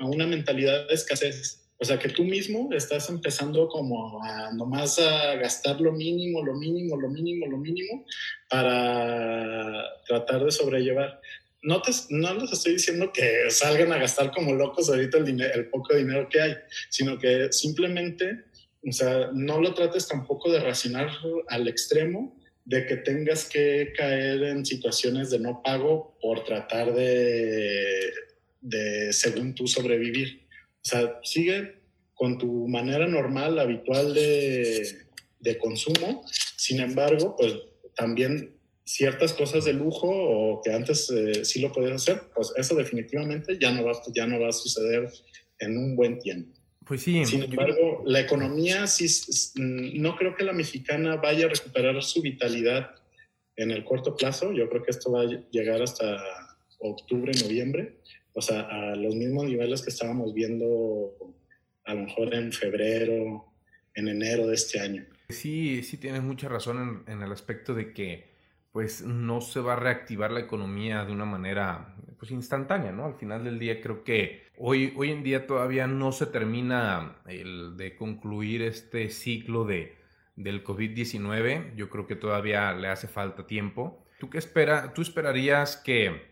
una 0.00 0.26
mentalidad 0.26 0.88
de 0.88 0.94
escasez, 0.94 1.68
o 1.80 1.84
sea, 1.84 1.98
que 1.98 2.08
tú 2.08 2.24
mismo 2.24 2.70
estás 2.72 3.08
empezando 3.08 3.68
como 3.68 4.20
a 4.24 4.52
nomás 4.52 4.98
a 4.98 5.36
gastar 5.36 5.80
lo 5.80 5.92
mínimo, 5.92 6.44
lo 6.44 6.54
mínimo, 6.54 6.96
lo 6.96 7.08
mínimo, 7.08 7.46
lo 7.46 7.56
mínimo 7.56 8.04
para 8.50 9.84
tratar 10.06 10.44
de 10.44 10.50
sobrellevar. 10.50 11.20
No, 11.62 11.80
te, 11.80 11.92
no 12.10 12.34
les 12.34 12.52
estoy 12.52 12.72
diciendo 12.74 13.12
que 13.12 13.48
salgan 13.50 13.92
a 13.92 13.98
gastar 13.98 14.32
como 14.32 14.54
locos 14.54 14.90
ahorita 14.90 15.18
el, 15.18 15.24
dinero, 15.24 15.54
el 15.54 15.70
poco 15.70 15.94
dinero 15.94 16.28
que 16.28 16.40
hay, 16.40 16.56
sino 16.90 17.16
que 17.16 17.52
simplemente, 17.52 18.44
o 18.84 18.92
sea, 18.92 19.30
no 19.32 19.60
lo 19.60 19.72
trates 19.74 20.08
tampoco 20.08 20.50
de 20.50 20.60
racionar 20.60 21.10
al 21.48 21.68
extremo 21.68 22.37
de 22.68 22.84
que 22.84 22.98
tengas 22.98 23.48
que 23.48 23.94
caer 23.96 24.42
en 24.42 24.66
situaciones 24.66 25.30
de 25.30 25.38
no 25.38 25.62
pago 25.62 26.18
por 26.20 26.44
tratar 26.44 26.92
de, 26.92 28.12
de 28.60 29.10
según 29.14 29.54
tú, 29.54 29.66
sobrevivir. 29.66 30.46
O 30.84 30.88
sea, 30.88 31.18
sigue 31.22 31.76
con 32.12 32.36
tu 32.36 32.68
manera 32.68 33.06
normal, 33.06 33.58
habitual 33.58 34.12
de, 34.12 34.86
de 35.40 35.56
consumo. 35.56 36.26
Sin 36.58 36.80
embargo, 36.80 37.36
pues 37.38 37.54
también 37.96 38.54
ciertas 38.84 39.32
cosas 39.32 39.64
de 39.64 39.72
lujo 39.72 40.06
o 40.06 40.60
que 40.60 40.70
antes 40.70 41.08
eh, 41.10 41.46
sí 41.46 41.62
lo 41.62 41.72
podías 41.72 42.02
hacer, 42.02 42.20
pues 42.34 42.52
eso 42.54 42.74
definitivamente 42.74 43.58
ya 43.58 43.72
no 43.72 43.82
va, 43.82 43.92
ya 44.14 44.26
no 44.26 44.38
va 44.38 44.50
a 44.50 44.52
suceder 44.52 45.08
en 45.58 45.78
un 45.78 45.96
buen 45.96 46.18
tiempo. 46.18 46.57
Pues 46.88 47.02
sí. 47.02 47.22
Sin 47.26 47.42
embargo, 47.42 48.02
la 48.06 48.20
economía, 48.20 48.86
sí, 48.86 49.06
no 49.56 50.16
creo 50.16 50.34
que 50.34 50.42
la 50.42 50.54
mexicana 50.54 51.16
vaya 51.16 51.44
a 51.44 51.50
recuperar 51.50 52.02
su 52.02 52.22
vitalidad 52.22 52.94
en 53.56 53.70
el 53.70 53.84
corto 53.84 54.16
plazo. 54.16 54.52
Yo 54.52 54.70
creo 54.70 54.82
que 54.82 54.90
esto 54.90 55.12
va 55.12 55.20
a 55.20 55.44
llegar 55.50 55.82
hasta 55.82 56.16
octubre, 56.78 57.32
noviembre, 57.42 57.98
o 58.32 58.40
sea, 58.40 58.60
a 58.62 58.96
los 58.96 59.14
mismos 59.14 59.44
niveles 59.44 59.82
que 59.82 59.90
estábamos 59.90 60.32
viendo 60.32 61.14
a 61.84 61.94
lo 61.94 62.02
mejor 62.04 62.34
en 62.34 62.52
febrero, 62.52 63.52
en 63.94 64.08
enero 64.08 64.46
de 64.46 64.54
este 64.54 64.80
año. 64.80 65.04
Sí, 65.28 65.82
sí 65.82 65.98
tienes 65.98 66.22
mucha 66.22 66.48
razón 66.48 67.04
en, 67.06 67.12
en 67.12 67.22
el 67.22 67.32
aspecto 67.32 67.74
de 67.74 67.92
que 67.92 68.37
pues 68.78 69.02
no 69.02 69.40
se 69.40 69.58
va 69.58 69.72
a 69.72 69.76
reactivar 69.76 70.30
la 70.30 70.38
economía 70.38 71.04
de 71.04 71.10
una 71.10 71.24
manera 71.24 71.96
pues 72.16 72.30
instantánea, 72.30 72.92
¿no? 72.92 73.06
Al 73.06 73.14
final 73.16 73.42
del 73.42 73.58
día 73.58 73.80
creo 73.80 74.04
que 74.04 74.46
hoy, 74.56 74.94
hoy 74.96 75.10
en 75.10 75.24
día 75.24 75.48
todavía 75.48 75.88
no 75.88 76.12
se 76.12 76.26
termina 76.26 77.16
el 77.26 77.76
de 77.76 77.96
concluir 77.96 78.62
este 78.62 79.10
ciclo 79.10 79.64
de, 79.64 79.98
del 80.36 80.62
COVID-19. 80.62 81.74
Yo 81.74 81.90
creo 81.90 82.06
que 82.06 82.14
todavía 82.14 82.72
le 82.72 82.86
hace 82.86 83.08
falta 83.08 83.48
tiempo. 83.48 84.06
¿Tú 84.20 84.30
qué 84.30 84.38
espera, 84.38 84.94
tú 84.94 85.02
esperarías 85.02 85.76
que 85.76 86.30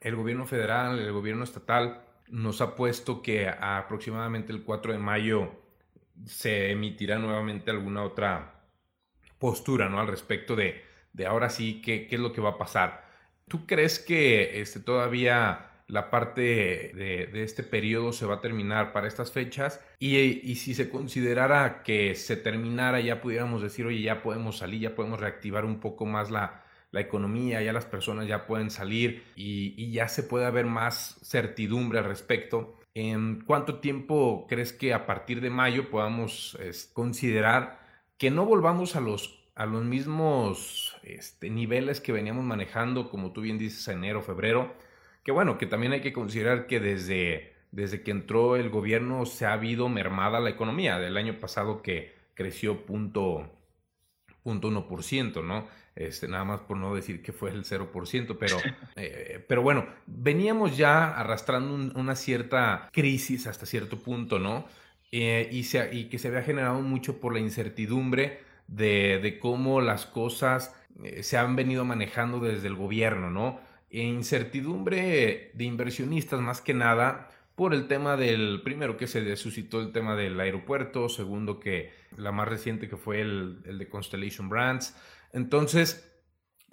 el 0.00 0.14
gobierno 0.14 0.46
federal, 0.46 1.00
el 1.00 1.10
gobierno 1.10 1.42
estatal 1.42 2.04
nos 2.28 2.60
ha 2.60 2.76
puesto 2.76 3.20
que 3.20 3.48
aproximadamente 3.48 4.52
el 4.52 4.62
4 4.62 4.92
de 4.92 4.98
mayo 5.00 5.50
se 6.24 6.70
emitirá 6.70 7.18
nuevamente 7.18 7.72
alguna 7.72 8.04
otra 8.04 8.62
postura, 9.40 9.88
¿no? 9.88 9.98
Al 9.98 10.06
respecto 10.06 10.54
de 10.54 10.93
de 11.14 11.26
ahora 11.26 11.48
sí, 11.48 11.80
¿qué, 11.80 12.06
qué 12.06 12.16
es 12.16 12.20
lo 12.20 12.32
que 12.32 12.42
va 12.42 12.50
a 12.50 12.58
pasar? 12.58 13.04
¿Tú 13.48 13.66
crees 13.66 13.98
que 13.98 14.60
este, 14.60 14.80
todavía 14.80 15.70
la 15.86 16.10
parte 16.10 16.40
de, 16.94 17.42
este 17.42 17.62
periodo 17.62 18.12
se 18.12 18.26
va 18.26 18.36
a 18.36 18.40
terminar 18.40 18.92
para 18.92 19.06
estas 19.06 19.32
fechas 19.32 19.80
y, 19.98 20.16
y, 20.16 20.56
si 20.56 20.74
se 20.74 20.88
considerara 20.88 21.82
que 21.82 22.14
se 22.14 22.36
terminara 22.36 23.00
ya 23.00 23.20
pudiéramos 23.20 23.60
decir 23.60 23.84
oye 23.84 24.00
ya 24.00 24.22
podemos 24.22 24.58
salir 24.58 24.80
ya 24.80 24.94
podemos 24.94 25.20
reactivar 25.20 25.66
un 25.66 25.80
poco 25.80 26.06
más 26.06 26.30
la, 26.30 26.64
la 26.90 27.00
economía 27.00 27.60
ya 27.60 27.74
las 27.74 27.84
personas 27.84 28.26
ya 28.26 28.46
pueden 28.46 28.70
salir 28.70 29.24
y, 29.36 29.74
y, 29.76 29.92
ya 29.92 30.08
se 30.08 30.22
puede 30.22 30.46
haber 30.46 30.64
más 30.64 31.18
certidumbre 31.22 31.98
al 31.98 32.06
respecto 32.06 32.78
en 32.94 33.42
cuánto 33.44 33.80
tiempo 33.80 34.46
crees 34.48 34.72
que 34.72 34.94
a 34.94 35.04
partir 35.04 35.42
de 35.42 35.50
mayo 35.50 35.90
podamos 35.90 36.56
considerar 36.94 37.78
que 38.16 38.30
no 38.30 38.46
volvamos 38.46 38.96
a 38.96 39.00
los 39.00 39.44
a 39.54 39.66
los 39.66 39.84
mismos 39.84 40.93
este, 41.04 41.50
niveles 41.50 42.00
que 42.00 42.12
veníamos 42.12 42.44
manejando, 42.44 43.10
como 43.10 43.32
tú 43.32 43.42
bien 43.42 43.58
dices, 43.58 43.86
enero, 43.88 44.22
febrero, 44.22 44.74
que 45.22 45.32
bueno, 45.32 45.58
que 45.58 45.66
también 45.66 45.92
hay 45.92 46.00
que 46.00 46.12
considerar 46.12 46.66
que 46.66 46.80
desde, 46.80 47.54
desde 47.72 48.02
que 48.02 48.10
entró 48.10 48.56
el 48.56 48.70
gobierno 48.70 49.26
se 49.26 49.46
ha 49.46 49.52
habido 49.52 49.88
mermada 49.88 50.40
la 50.40 50.50
economía, 50.50 50.98
del 50.98 51.16
año 51.16 51.38
pasado 51.40 51.82
que 51.82 52.14
creció 52.34 52.86
punto, 52.86 53.50
punto 54.42 54.70
1%, 54.70 55.44
¿no? 55.44 55.68
Este, 55.94 56.26
nada 56.26 56.44
más 56.44 56.60
por 56.60 56.76
no 56.76 56.94
decir 56.94 57.22
que 57.22 57.32
fue 57.32 57.50
el 57.50 57.64
0%, 57.64 58.36
pero, 58.38 58.56
eh, 58.96 59.44
pero 59.46 59.62
bueno, 59.62 59.86
veníamos 60.06 60.76
ya 60.76 61.10
arrastrando 61.10 61.74
una 61.98 62.16
cierta 62.16 62.88
crisis 62.92 63.46
hasta 63.46 63.66
cierto 63.66 63.98
punto, 63.98 64.38
¿no? 64.38 64.66
Eh, 65.12 65.48
y, 65.52 65.64
se, 65.64 65.94
y 65.94 66.08
que 66.08 66.18
se 66.18 66.28
había 66.28 66.42
generado 66.42 66.80
mucho 66.80 67.20
por 67.20 67.32
la 67.32 67.38
incertidumbre 67.38 68.40
de, 68.66 69.38
cómo 69.40 69.80
las 69.80 70.06
cosas 70.06 70.74
eh, 71.02 71.22
se 71.22 71.36
han 71.36 71.56
venido 71.56 71.84
manejando 71.84 72.40
desde 72.40 72.68
el 72.68 72.76
gobierno, 72.76 73.30
¿no? 73.30 73.60
E 73.90 74.02
incertidumbre 74.02 75.50
de 75.54 75.64
inversionistas 75.64 76.40
más 76.40 76.60
que 76.60 76.74
nada 76.74 77.30
por 77.54 77.72
el 77.72 77.86
tema 77.86 78.16
del, 78.16 78.62
primero 78.62 78.96
que 78.96 79.06
se 79.06 79.36
suscitó 79.36 79.80
el 79.80 79.92
tema 79.92 80.16
del 80.16 80.38
aeropuerto, 80.40 81.08
segundo 81.08 81.60
que 81.60 81.92
la 82.16 82.32
más 82.32 82.48
reciente 82.48 82.88
que 82.88 82.96
fue 82.96 83.20
el, 83.20 83.60
el 83.64 83.78
de 83.78 83.88
Constellation 83.88 84.48
Brands. 84.48 84.96
Entonces, 85.32 86.10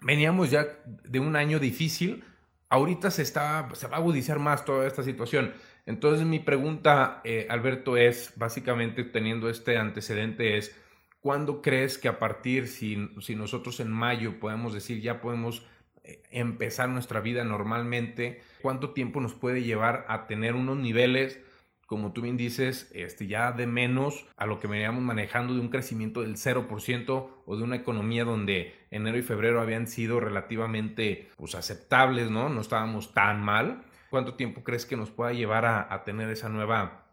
veníamos 0.01 0.49
ya 0.49 0.67
de 0.85 1.19
un 1.19 1.35
año 1.35 1.59
difícil, 1.59 2.23
ahorita 2.69 3.11
se, 3.11 3.21
está, 3.21 3.69
se 3.73 3.87
va 3.87 3.97
a 3.97 3.99
agudizar 3.99 4.39
más 4.39 4.65
toda 4.65 4.87
esta 4.87 5.03
situación. 5.03 5.53
Entonces 5.85 6.25
mi 6.25 6.39
pregunta, 6.39 7.21
eh, 7.23 7.47
Alberto, 7.49 7.97
es 7.97 8.33
básicamente 8.35 9.03
teniendo 9.03 9.49
este 9.49 9.77
antecedente, 9.77 10.57
es 10.57 10.75
¿Cuándo 11.21 11.61
crees 11.61 11.99
que 11.99 12.07
a 12.07 12.17
partir, 12.17 12.67
si, 12.67 13.09
si 13.21 13.35
nosotros 13.35 13.79
en 13.79 13.91
mayo 13.91 14.39
podemos 14.39 14.73
decir 14.73 15.01
ya 15.01 15.21
podemos 15.21 15.63
eh, 16.03 16.23
empezar 16.31 16.89
nuestra 16.89 17.21
vida 17.21 17.43
normalmente, 17.43 18.41
cuánto 18.63 18.89
tiempo 18.89 19.21
nos 19.21 19.35
puede 19.35 19.61
llevar 19.61 20.03
a 20.07 20.25
tener 20.25 20.55
unos 20.55 20.77
niveles, 20.77 21.39
como 21.85 22.11
tú 22.11 22.21
bien 22.21 22.37
dices, 22.37 22.89
este, 22.95 23.27
ya 23.27 23.51
de 23.51 23.67
menos 23.67 24.25
a 24.35 24.47
lo 24.47 24.59
que 24.59 24.67
veníamos 24.67 25.03
manejando 25.03 25.53
de 25.53 25.59
un 25.59 25.69
crecimiento 25.69 26.21
del 26.21 26.37
0% 26.37 27.29
o 27.45 27.55
de 27.55 27.63
una 27.63 27.75
economía 27.75 28.23
donde 28.25 28.73
enero 28.89 29.19
y 29.19 29.21
febrero 29.21 29.61
habían 29.61 29.85
sido 29.85 30.19
relativamente 30.19 31.29
pues, 31.37 31.53
aceptables, 31.53 32.31
¿no? 32.31 32.49
No 32.49 32.61
estábamos 32.61 33.13
tan 33.13 33.43
mal. 33.43 33.83
¿Cuánto 34.09 34.33
tiempo 34.33 34.63
crees 34.63 34.87
que 34.87 34.97
nos 34.97 35.11
pueda 35.11 35.33
llevar 35.33 35.65
a, 35.65 35.93
a 35.93 36.03
tener 36.03 36.29
esa 36.31 36.49
nueva, 36.49 37.05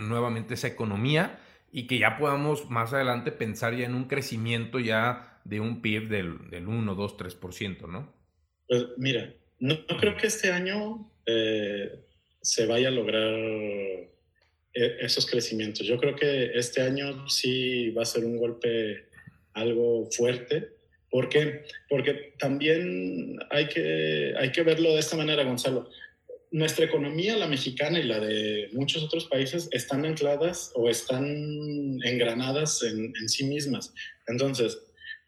nuevamente 0.00 0.54
esa 0.54 0.68
economía? 0.68 1.40
Y 1.76 1.88
que 1.88 1.98
ya 1.98 2.16
podamos 2.16 2.70
más 2.70 2.92
adelante 2.92 3.32
pensar 3.32 3.76
ya 3.76 3.84
en 3.84 3.96
un 3.96 4.04
crecimiento 4.04 4.78
ya 4.78 5.40
de 5.44 5.58
un 5.58 5.82
PIB 5.82 6.08
del, 6.08 6.48
del 6.48 6.68
1, 6.68 6.94
2, 6.94 7.16
3%, 7.16 7.88
¿no? 7.90 8.14
Pues 8.68 8.86
mira, 8.96 9.34
no, 9.58 9.84
creo 9.98 10.16
que 10.16 10.28
este 10.28 10.52
año 10.52 11.10
eh, 11.26 11.98
se 12.40 12.66
vaya 12.66 12.88
a 12.88 12.92
lograr 12.92 13.28
eh, 13.28 14.08
esos 14.72 15.26
crecimientos. 15.28 15.84
Yo 15.84 15.98
creo 15.98 16.14
que 16.14 16.52
este 16.54 16.80
año 16.80 17.28
sí 17.28 17.90
va 17.90 18.02
a 18.02 18.06
ser 18.06 18.24
un 18.24 18.38
golpe 18.38 19.08
algo 19.52 20.08
fuerte. 20.12 20.76
¿Por 21.10 21.28
qué? 21.28 21.64
Porque 21.88 22.34
también 22.38 23.36
hay 23.50 23.66
que, 23.66 24.32
hay 24.38 24.52
que 24.52 24.62
verlo 24.62 24.92
de 24.92 25.00
esta 25.00 25.16
manera, 25.16 25.42
Gonzalo 25.42 25.90
nuestra 26.54 26.84
economía, 26.84 27.36
la 27.36 27.48
mexicana 27.48 27.98
y 27.98 28.04
la 28.04 28.20
de 28.20 28.68
muchos 28.74 29.02
otros 29.02 29.24
países, 29.24 29.68
están 29.72 30.06
ancladas 30.06 30.70
o 30.76 30.88
están 30.88 31.26
engranadas 32.04 32.80
en, 32.84 33.12
sí 33.28 33.42
mismas. 33.42 33.92
Entonces, 34.28 34.78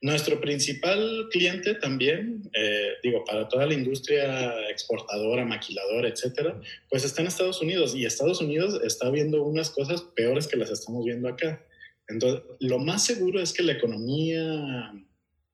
nuestro 0.00 0.40
principal 0.40 1.26
cliente 1.32 1.74
también, 1.74 2.48
eh, 2.54 2.92
digo, 3.02 3.24
para 3.24 3.48
toda 3.48 3.66
la 3.66 3.74
industria 3.74 4.70
exportadora, 4.70 5.44
maquiladora, 5.44 6.08
etcétera, 6.08 6.60
pues 6.88 7.04
está 7.04 7.22
en 7.22 7.26
Estados 7.26 7.60
Unidos 7.60 7.96
y 7.96 8.04
Estados 8.04 8.40
Unidos 8.40 8.80
está 8.84 9.10
viendo 9.10 9.42
unas 9.42 9.70
cosas 9.70 10.02
peores 10.02 10.46
que 10.46 10.56
las 10.56 10.70
estamos 10.70 11.04
viendo 11.04 11.28
acá. 11.28 11.60
Entonces, 12.06 12.44
lo 12.60 12.78
más 12.78 13.04
seguro 13.04 13.40
es 13.40 13.52
que 13.52 13.64
la 13.64 13.72
economía 13.72 14.92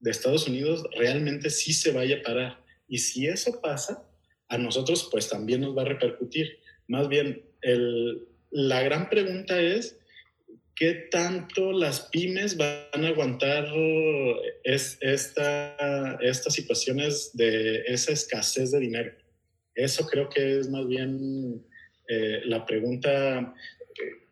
de 0.01 0.11
Estados 0.11 0.47
Unidos 0.47 0.85
realmente 0.99 1.49
sí 1.49 1.73
se 1.73 1.93
vaya 1.93 2.19
a 2.19 2.23
parar. 2.23 2.63
Y 2.89 2.99
si 2.99 3.27
eso 3.27 3.59
pasa, 3.63 4.07
a 4.53 4.59
nosotros 4.59 5.09
pues 5.11 5.31
también 5.31 5.63
nos 5.63 5.77
va 5.77 5.81
a 5.81 5.87
repercutir. 5.87 6.59
Más 6.87 7.09
bien, 7.09 7.43
el, 7.63 8.29
la 8.51 8.83
gran 8.83 9.09
pregunta 9.09 9.59
es, 9.59 9.99
¿qué 10.75 10.93
tanto 11.11 11.73
las 11.73 12.03
pymes 12.11 12.59
van 12.59 13.03
a 13.03 13.09
aguantar 13.09 13.67
es, 14.63 14.99
esta, 15.01 16.19
estas 16.21 16.53
situaciones 16.53 17.31
de 17.33 17.83
esa 17.87 18.13
escasez 18.13 18.73
de 18.73 18.81
dinero? 18.81 19.13
Eso 19.75 20.07
creo 20.07 20.29
que 20.29 20.59
es 20.59 20.69
más 20.69 20.87
bien 20.87 21.65
eh, 22.09 22.43
la 22.45 22.67
pregunta 22.67 23.55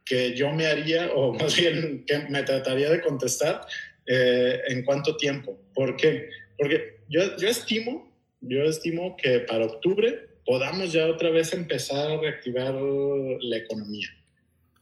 que 0.04 0.36
yo 0.36 0.52
me 0.52 0.66
haría, 0.66 1.12
o 1.14 1.32
más 1.32 1.56
bien 1.56 2.04
que 2.06 2.18
me 2.28 2.42
trataría 2.42 2.90
de 2.90 3.00
contestar, 3.00 3.62
eh, 4.06 4.60
en 4.68 4.84
cuánto 4.84 5.16
tiempo. 5.16 5.58
¿Por 5.74 5.96
qué? 5.96 6.28
Porque 6.58 7.00
yo, 7.08 7.38
yo 7.38 7.48
estimo 7.48 8.09
yo 8.40 8.62
estimo 8.64 9.16
que 9.16 9.40
para 9.40 9.66
octubre 9.66 10.28
podamos 10.44 10.92
ya 10.92 11.06
otra 11.06 11.30
vez 11.30 11.52
empezar 11.52 12.10
a 12.10 12.20
reactivar 12.20 12.74
la 12.74 13.56
economía. 13.56 14.08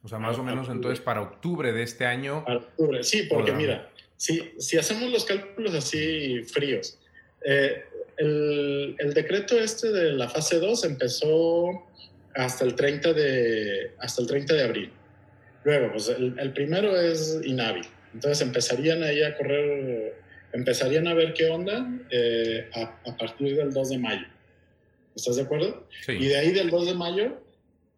O 0.02 0.08
sea, 0.08 0.18
más 0.18 0.38
o 0.38 0.42
menos 0.42 0.68
entonces 0.68 1.00
para 1.00 1.20
octubre 1.20 1.72
de 1.72 1.82
este 1.82 2.06
año. 2.06 2.44
Para 2.44 2.58
octubre, 2.58 3.02
sí, 3.02 3.24
porque 3.28 3.52
mira, 3.52 3.90
si, 4.16 4.52
si 4.58 4.78
hacemos 4.78 5.10
los 5.10 5.24
cálculos 5.24 5.74
así 5.74 6.42
fríos, 6.44 6.98
eh, 7.44 7.84
el, 8.16 8.96
el, 8.98 9.14
decreto 9.14 9.58
este 9.58 9.92
de 9.92 10.12
la 10.12 10.28
fase 10.28 10.58
2 10.58 10.84
empezó 10.84 11.86
hasta 12.34 12.64
el 12.64 12.74
30 12.74 13.12
de, 13.12 13.92
hasta 13.98 14.22
el 14.22 14.28
30 14.28 14.54
de 14.54 14.62
abril. 14.62 14.92
Luego, 15.64 15.92
pues 15.92 16.08
el, 16.08 16.38
el 16.38 16.52
primero 16.52 16.98
es 16.98 17.40
inhábil. 17.44 17.84
Entonces 18.14 18.40
empezarían 18.40 19.02
ahí 19.02 19.22
a 19.22 19.36
correr 19.36 20.14
empezarían 20.52 21.06
a 21.08 21.14
ver 21.14 21.34
qué 21.34 21.46
onda 21.46 21.88
eh, 22.10 22.68
a, 22.74 23.16
partir 23.16 23.56
del 23.56 23.72
2 23.72 23.90
de 23.90 23.98
mayo. 23.98 24.26
¿Estás 25.14 25.36
de 25.36 25.42
acuerdo? 25.42 25.86
Sí. 26.06 26.12
Y 26.12 26.26
de 26.26 26.36
ahí 26.36 26.52
del 26.52 26.70
2 26.70 26.86
de 26.86 26.94
mayo, 26.94 27.40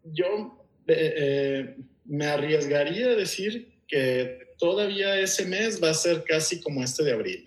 yo 0.03 0.57
eh, 0.87 1.13
eh, 1.15 1.75
me 2.05 2.25
arriesgaría 2.25 3.07
a 3.07 3.15
decir 3.15 3.69
que 3.87 4.53
todavía 4.57 5.19
ese 5.19 5.45
mes 5.45 5.81
va 5.81 5.91
a 5.91 5.93
ser 5.93 6.23
casi 6.23 6.61
como 6.61 6.83
este 6.83 7.03
de 7.03 7.13
abril. 7.13 7.43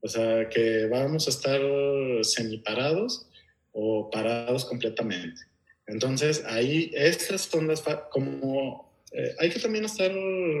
O 0.00 0.08
sea, 0.08 0.48
que 0.48 0.86
vamos 0.86 1.26
a 1.26 1.30
estar 1.30 1.60
semiparados 2.22 3.26
o 3.72 4.10
parados 4.10 4.64
completamente. 4.64 5.40
Entonces, 5.86 6.44
ahí 6.46 6.90
estas 6.94 7.42
son 7.42 7.68
las, 7.68 7.82
como 8.10 8.92
hay 9.38 9.48
que 9.48 9.60
también 9.60 9.84
estar 9.84 10.12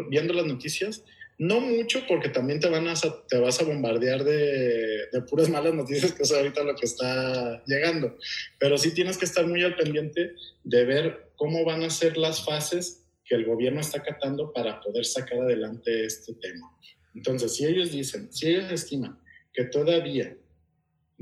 viendo 0.08 0.32
las 0.32 0.46
noticias 0.46 1.02
no 1.38 1.60
mucho 1.60 2.02
porque 2.06 2.28
también 2.28 2.60
te, 2.60 2.68
van 2.68 2.86
a, 2.86 2.94
te 3.28 3.38
vas 3.38 3.60
a 3.60 3.64
bombardear 3.64 4.24
de, 4.24 5.06
de, 5.12 5.22
puras 5.28 5.48
malas 5.48 5.74
noticias, 5.74 6.12
que 6.12 6.22
es 6.22 6.32
ahorita 6.32 6.62
lo 6.62 6.74
que 6.76 6.86
está 6.86 7.62
llegando. 7.66 8.16
Pero 8.58 8.78
sí 8.78 8.94
tienes 8.94 9.18
que 9.18 9.24
estar 9.24 9.46
muy 9.46 9.62
al 9.62 9.76
pendiente 9.76 10.34
de 10.62 10.84
ver 10.84 11.30
cómo 11.36 11.64
van 11.64 11.82
a 11.82 11.90
ser 11.90 12.16
las 12.16 12.44
fases 12.44 13.04
que 13.24 13.34
el 13.34 13.44
gobierno 13.44 13.80
está 13.80 13.98
acatando 13.98 14.52
para 14.52 14.80
poder 14.80 15.04
sacar 15.04 15.40
adelante 15.40 16.04
este 16.04 16.34
tema. 16.34 16.70
Entonces, 17.14 17.56
si 17.56 17.64
ellos 17.64 17.90
dicen, 17.90 18.32
si 18.32 18.48
ellos 18.48 18.70
estiman 18.70 19.18
que 19.52 19.64
todavía 19.64 20.36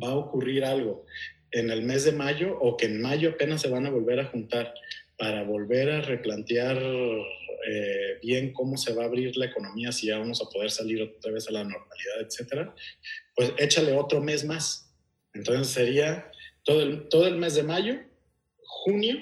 va 0.02 0.09
a 0.09 0.16
ocurrir 0.16 0.64
algo 0.64 1.04
en 1.50 1.71
el 1.71 1.83
mes 1.83 2.04
de 2.04 2.12
mayo 2.12 2.59
o 2.61 2.76
que 2.76 2.87
en 2.87 3.00
mayo 3.00 3.31
apenas 3.31 3.61
se 3.61 3.69
van 3.69 3.87
a 3.87 3.90
volver 3.90 4.21
a 4.21 4.26
juntar 4.26 4.73
para 5.19 5.45
volver 5.45 5.90
a 5.90 6.00
replantear 6.00 6.83
eh, 7.66 8.19
bien 8.23 8.52
cómo 8.52 8.76
se 8.76 8.92
va 8.92 9.02
a 9.02 9.07
abrir 9.07 9.37
la 9.37 9.47
economía, 9.47 9.92
si 9.92 10.09
ya 10.09 10.19
vamos 10.19 10.42
a 10.42 10.50
poder 10.50 10.71
salir 10.71 11.02
otra 11.02 11.33
vez 11.33 11.49
a 11.49 11.52
la 11.52 11.64
normalidad, 11.64 12.21
etcétera, 12.21 12.75
pues 13.35 13.52
échale 13.59 13.92
otro 13.92 14.21
mes 14.21 14.45
más. 14.45 14.95
Entonces 15.35 15.69
sería 15.69 16.31
todo 16.64 16.83
el, 16.83 17.09
todo 17.09 17.26
el 17.26 17.37
mes 17.37 17.54
de 17.54 17.62
mayo, 17.62 18.00
junio, 18.64 19.16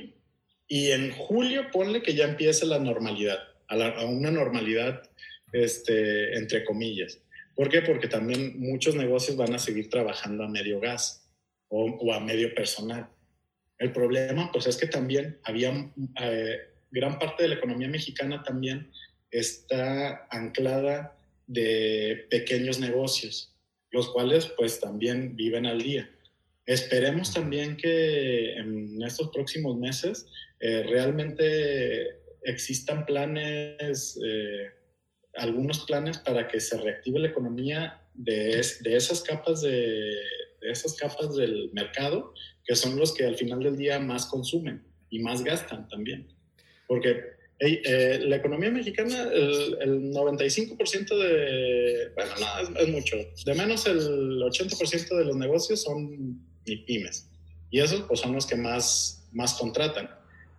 y 0.67 0.93
en 0.93 1.11
julio 1.11 1.67
ponle 1.73 2.01
que 2.01 2.15
ya 2.15 2.25
empiece 2.25 2.65
la 2.65 2.79
normalidad, 2.79 3.39
a, 3.69 4.05
una 4.05 4.31
normalidad, 4.31 5.03
este, 5.53 6.37
entre 6.37 6.65
comillas. 6.65 7.21
¿Por 7.57 7.69
qué? 7.69 7.83
Porque 7.83 8.09
también 8.09 8.59
muchos 8.59 8.95
negocios 8.95 9.37
van 9.37 9.53
a 9.53 9.59
seguir 9.59 9.91
trabajando 9.91 10.45
a 10.45 10.49
medio 10.49 10.81
gas 10.81 11.29
o, 11.69 12.13
a 12.13 12.21
medio 12.21 12.55
personal. 12.55 13.09
El 13.79 13.93
problema, 13.93 14.51
pues, 14.53 14.67
es 14.67 14.77
que 14.77 14.87
también 14.87 15.41
había 15.43 15.93
eh, 16.23 16.70
gran 16.91 17.19
parte 17.19 17.43
de 17.43 17.51
la 17.51 17.55
economía 17.57 17.89
mexicana 17.89 18.43
también 18.43 18.91
está 19.31 20.27
anclada 20.31 21.17
de 21.47 22.27
pequeños 22.31 22.79
negocios, 22.79 23.55
los 23.91 24.11
cuales 24.11 24.47
pues 24.57 24.81
también 24.81 25.37
viven 25.37 25.67
al 25.67 25.81
día. 25.81 26.11
Esperemos 26.67 27.33
también 27.33 27.77
que 27.77 28.53
en 28.55 29.03
estos 29.03 29.31
próximos 29.31 29.77
meses 29.77 30.27
eh, 30.61 30.85
realmente 30.85 32.21
existan 32.45 33.07
planes, 33.07 34.19
eh, 34.25 34.71
algunos 35.35 35.85
planes 35.87 36.19
para 36.19 36.47
que 36.47 36.61
se 36.61 36.79
reactive 36.79 37.19
la 37.19 37.29
economía 37.29 38.01
de, 38.15 38.65
de 38.81 38.97
esas 38.97 39.23
capas 39.23 39.63
de, 39.63 40.15
de 40.61 40.71
esas 40.71 40.95
capas 40.95 41.35
del 41.37 41.71
mercado, 41.73 42.35
que 42.65 42.77
son 42.77 42.97
los 42.97 43.15
que 43.15 43.25
al 43.25 43.37
final 43.37 43.61
del 43.61 43.77
día 43.77 43.99
más 43.99 44.27
consumen 44.27 44.85
y 45.09 45.21
más 45.21 45.43
gastan 45.43 45.89
también 45.89 46.29
porque 46.91 47.23
eh, 47.61 48.19
la 48.25 48.35
economía 48.35 48.69
mexicana, 48.69 49.31
el, 49.33 50.13
95% 50.13 51.19
de, 51.19 52.11
bueno, 52.17 52.33
no, 52.41 52.81
es, 52.81 52.89
mucho, 52.89 53.17
de 53.47 53.55
menos 53.55 53.87
el 53.87 54.43
80% 54.43 55.17
de 55.17 55.25
los 55.25 55.37
negocios 55.37 55.83
son 55.83 56.45
pymes. 56.65 57.29
Y 57.71 57.79
esos 57.79 58.01
pues, 58.09 58.19
son 58.19 58.33
los 58.33 58.45
que 58.45 58.57
más, 58.57 59.25
más 59.31 59.55
contratan. 59.55 60.11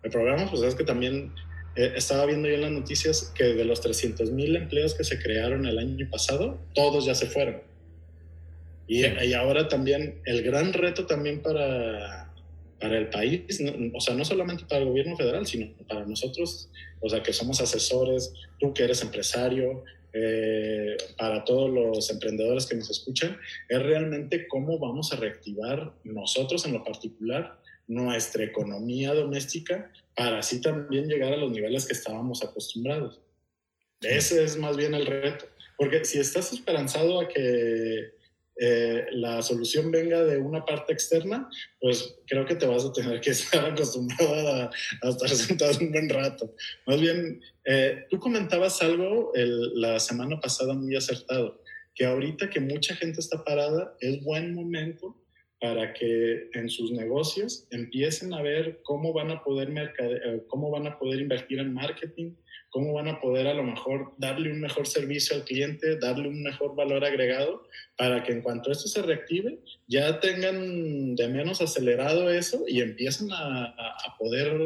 El 0.02 0.10
problema 0.10 0.50
pues, 0.50 0.62
es 0.62 0.74
que 0.74 0.84
también 0.84 1.34
eh, 1.76 1.92
estaba 1.96 2.24
viendo 2.24 2.48
yo 2.48 2.54
en 2.54 2.62
las 2.62 2.72
noticias 2.72 3.30
que 3.34 3.44
de 3.44 3.66
los 3.66 3.82
300 3.82 4.30
mil 4.30 4.56
empleos 4.56 4.94
que 4.94 5.04
se 5.04 5.18
crearon 5.18 5.66
el 5.66 5.78
año 5.78 6.08
pasado, 6.10 6.58
todos 6.74 7.04
ya 7.04 7.14
se 7.14 7.26
fueron. 7.26 7.60
Y, 8.88 9.04
y 9.04 9.34
ahora 9.34 9.68
también 9.68 10.22
el 10.24 10.42
gran 10.42 10.72
reto 10.72 11.04
también 11.04 11.42
para 11.42 12.31
para 12.82 12.98
el 12.98 13.08
país, 13.10 13.62
o 13.94 14.00
sea, 14.00 14.16
no 14.16 14.24
solamente 14.24 14.64
para 14.64 14.82
el 14.82 14.88
gobierno 14.88 15.16
federal, 15.16 15.46
sino 15.46 15.72
para 15.86 16.04
nosotros, 16.04 16.68
o 17.00 17.08
sea, 17.08 17.22
que 17.22 17.32
somos 17.32 17.60
asesores, 17.60 18.34
tú 18.58 18.74
que 18.74 18.82
eres 18.82 19.02
empresario, 19.02 19.84
eh, 20.12 20.96
para 21.16 21.44
todos 21.44 21.70
los 21.70 22.10
emprendedores 22.10 22.66
que 22.66 22.74
nos 22.74 22.90
escuchan, 22.90 23.38
es 23.68 23.82
realmente 23.82 24.48
cómo 24.48 24.80
vamos 24.80 25.12
a 25.12 25.16
reactivar 25.16 25.94
nosotros 26.02 26.66
en 26.66 26.72
lo 26.72 26.82
particular 26.82 27.56
nuestra 27.86 28.42
economía 28.42 29.14
doméstica 29.14 29.90
para 30.16 30.40
así 30.40 30.60
también 30.60 31.06
llegar 31.06 31.32
a 31.32 31.36
los 31.36 31.52
niveles 31.52 31.86
que 31.86 31.92
estábamos 31.92 32.42
acostumbrados. 32.42 33.20
Ese 34.00 34.42
es 34.42 34.56
más 34.56 34.76
bien 34.76 34.94
el 34.94 35.06
reto, 35.06 35.46
porque 35.78 36.04
si 36.04 36.18
estás 36.18 36.52
esperanzado 36.52 37.20
a 37.20 37.28
que 37.28 38.10
eh, 38.60 39.06
la 39.12 39.40
solución 39.42 39.90
venga 39.90 40.22
de 40.24 40.38
una 40.38 40.64
parte 40.64 40.92
externa, 40.92 41.48
pues 41.80 42.16
creo 42.26 42.44
que 42.44 42.54
te 42.54 42.66
vas 42.66 42.84
a 42.84 42.92
tener 42.92 43.20
que 43.20 43.30
estar 43.32 43.64
acostumbrado 43.64 44.70
a, 45.02 45.08
estar 45.08 45.28
sentado 45.28 45.78
un 45.80 45.90
buen 45.90 46.08
rato. 46.08 46.54
Más 46.86 47.00
bien, 47.00 47.40
eh, 47.64 48.04
tú 48.10 48.18
comentabas 48.18 48.82
algo 48.82 49.32
la 49.34 49.98
semana 50.00 50.38
pasada 50.40 50.74
muy 50.74 50.94
acertado, 50.96 51.62
que 51.94 52.04
ahorita 52.04 52.50
que 52.50 52.60
mucha 52.60 52.94
gente 52.94 53.20
está 53.20 53.42
parada, 53.44 53.96
es 54.00 54.22
buen 54.22 54.54
momento 54.54 55.16
para 55.62 55.92
que 55.92 56.50
en 56.54 56.68
sus 56.68 56.90
negocios 56.90 57.68
empiecen 57.70 58.34
a 58.34 58.42
ver 58.42 58.80
cómo 58.82 59.12
van 59.12 59.30
a 59.30 59.44
poder, 59.44 59.72
eh, 60.00 60.42
cómo 60.48 60.72
van 60.72 60.88
a 60.88 60.98
poder 60.98 61.20
invertir 61.20 61.60
en 61.60 61.72
marketing, 61.72 62.34
cómo 62.72 62.94
van 62.94 63.06
a 63.06 63.20
poder 63.20 63.46
a 63.46 63.54
lo 63.54 63.62
mejor 63.62 64.14
darle 64.16 64.50
un 64.50 64.60
mejor 64.60 64.86
servicio 64.86 65.36
al 65.36 65.44
cliente, 65.44 65.98
darle 65.98 66.26
un 66.26 66.42
mejor 66.42 66.74
valor 66.74 67.04
agregado, 67.04 67.68
para 67.98 68.24
que 68.24 68.32
en 68.32 68.40
cuanto 68.40 68.72
esto 68.72 68.88
se 68.88 69.02
reactive, 69.02 69.58
ya 69.86 70.18
tengan 70.20 71.14
de 71.14 71.28
menos 71.28 71.60
acelerado 71.60 72.30
eso 72.30 72.64
y 72.66 72.80
empiecen 72.80 73.28
a, 73.32 73.74
poder 74.18 74.56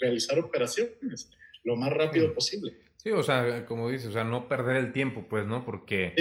realizar 0.00 0.38
operaciones 0.38 1.30
lo 1.64 1.76
más 1.76 1.92
rápido 1.92 2.32
posible. 2.32 2.76
Sí, 2.96 3.10
o 3.10 3.22
sea, 3.22 3.66
como 3.66 3.90
dices, 3.90 4.08
o 4.08 4.12
sea, 4.12 4.24
no 4.24 4.48
perder 4.48 4.76
el 4.76 4.92
tiempo, 4.92 5.26
pues, 5.28 5.46
¿no? 5.46 5.64
Porque, 5.64 6.14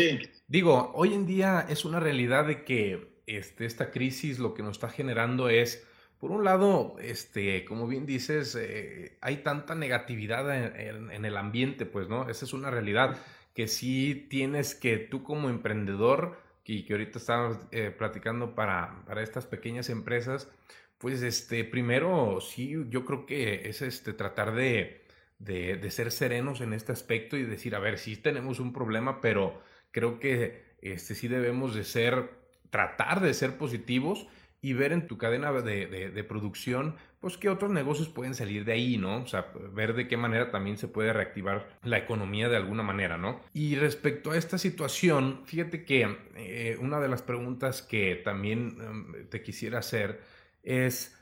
digo, 0.48 0.92
hoy 0.96 1.14
en 1.14 1.26
día 1.26 1.66
es 1.70 1.86
una 1.86 2.00
realidad 2.00 2.48
de 2.48 2.66
que 2.66 3.22
este, 3.28 3.66
esta 3.66 3.92
crisis 3.92 4.40
lo 4.40 4.54
que 4.54 4.64
nos 4.64 4.78
está 4.78 4.90
generando 4.90 5.50
es 5.50 5.88
por 6.20 6.32
un 6.32 6.44
lado, 6.44 6.98
este, 7.00 7.64
como 7.66 7.88
bien 7.88 8.06
dices, 8.06 8.56
eh, 8.60 9.18
hay 9.22 9.38
tanta 9.38 9.74
negatividad 9.74 10.54
en, 10.54 11.26
el 11.26 11.38
ambiente, 11.38 11.86
pues, 11.86 12.10
¿no? 12.10 12.30
Esa 12.30 12.46
es 12.46 12.54
una 12.54 12.70
realidad 12.70 13.18
que 13.56 13.68
sí 13.68 14.28
tienes 14.30 14.76
que 14.76 14.98
tú 14.98 15.24
como 15.24 15.50
emprendedor, 15.50 16.38
y 16.66 16.84
que 16.84 16.94
ahorita 16.94 17.18
estábamos 17.18 17.58
eh, 17.72 17.90
platicando 17.90 18.54
para, 18.54 19.04
para 19.08 19.24
estas 19.24 19.48
pequeñas 19.48 19.90
empresas, 19.90 20.50
pues, 20.98 21.22
este, 21.24 21.64
primero, 21.64 22.40
sí, 22.42 22.76
yo 22.90 23.06
creo 23.06 23.26
que 23.26 23.70
es 23.70 23.82
este, 23.82 24.14
tratar 24.14 24.54
de, 24.54 25.02
de, 25.40 25.78
de 25.78 25.92
ser 25.92 26.12
serenos 26.12 26.62
en 26.62 26.74
este 26.74 26.92
aspecto 26.92 27.38
y 27.38 27.44
decir, 27.44 27.76
a 27.76 27.80
ver, 27.80 27.98
sí 27.98 28.18
tenemos 28.18 28.60
un 28.60 28.74
problema, 28.74 29.22
pero 29.22 29.62
creo 29.92 30.20
que 30.20 30.76
este, 30.82 31.16
sí 31.16 31.28
debemos 31.28 31.76
de 31.76 31.86
ser, 31.86 32.30
tratar 32.70 33.22
de 33.22 33.34
ser 33.34 33.58
positivos 33.58 34.28
y 34.62 34.74
ver 34.74 34.92
en 34.92 35.08
tu 35.08 35.18
cadena 35.18 35.52
de, 35.54 35.88
de, 35.88 36.24
producción, 36.24 36.96
pues 37.22 37.38
qué 37.38 37.50
otros 37.50 37.72
negocios 37.72 38.10
pueden 38.10 38.36
salir 38.36 38.66
de 38.66 38.74
ahí, 38.74 38.98
¿no? 38.98 39.22
O 39.22 39.28
sea, 39.28 39.52
ver 39.74 39.94
de 39.94 40.08
qué 40.08 40.18
manera 40.18 40.52
también 40.52 40.78
se 40.78 40.90
puede 40.90 41.14
reactivar 41.14 41.78
la 41.84 41.98
economía 41.98 42.50
de 42.50 42.58
alguna 42.58 42.84
manera, 42.84 43.18
¿no? 43.18 43.40
Y 43.54 43.76
respecto 43.76 44.32
a 44.32 44.38
esta 44.38 44.58
situación, 44.58 45.42
fíjate 45.46 45.86
que 45.86 46.18
eh, 46.36 46.78
una 46.82 47.00
de 47.00 47.08
las 47.08 47.22
preguntas 47.22 47.82
que 47.82 48.16
también 48.16 48.78
em, 48.82 49.30
te 49.30 49.42
quisiera 49.42 49.80
hacer 49.80 50.22
es, 50.62 51.18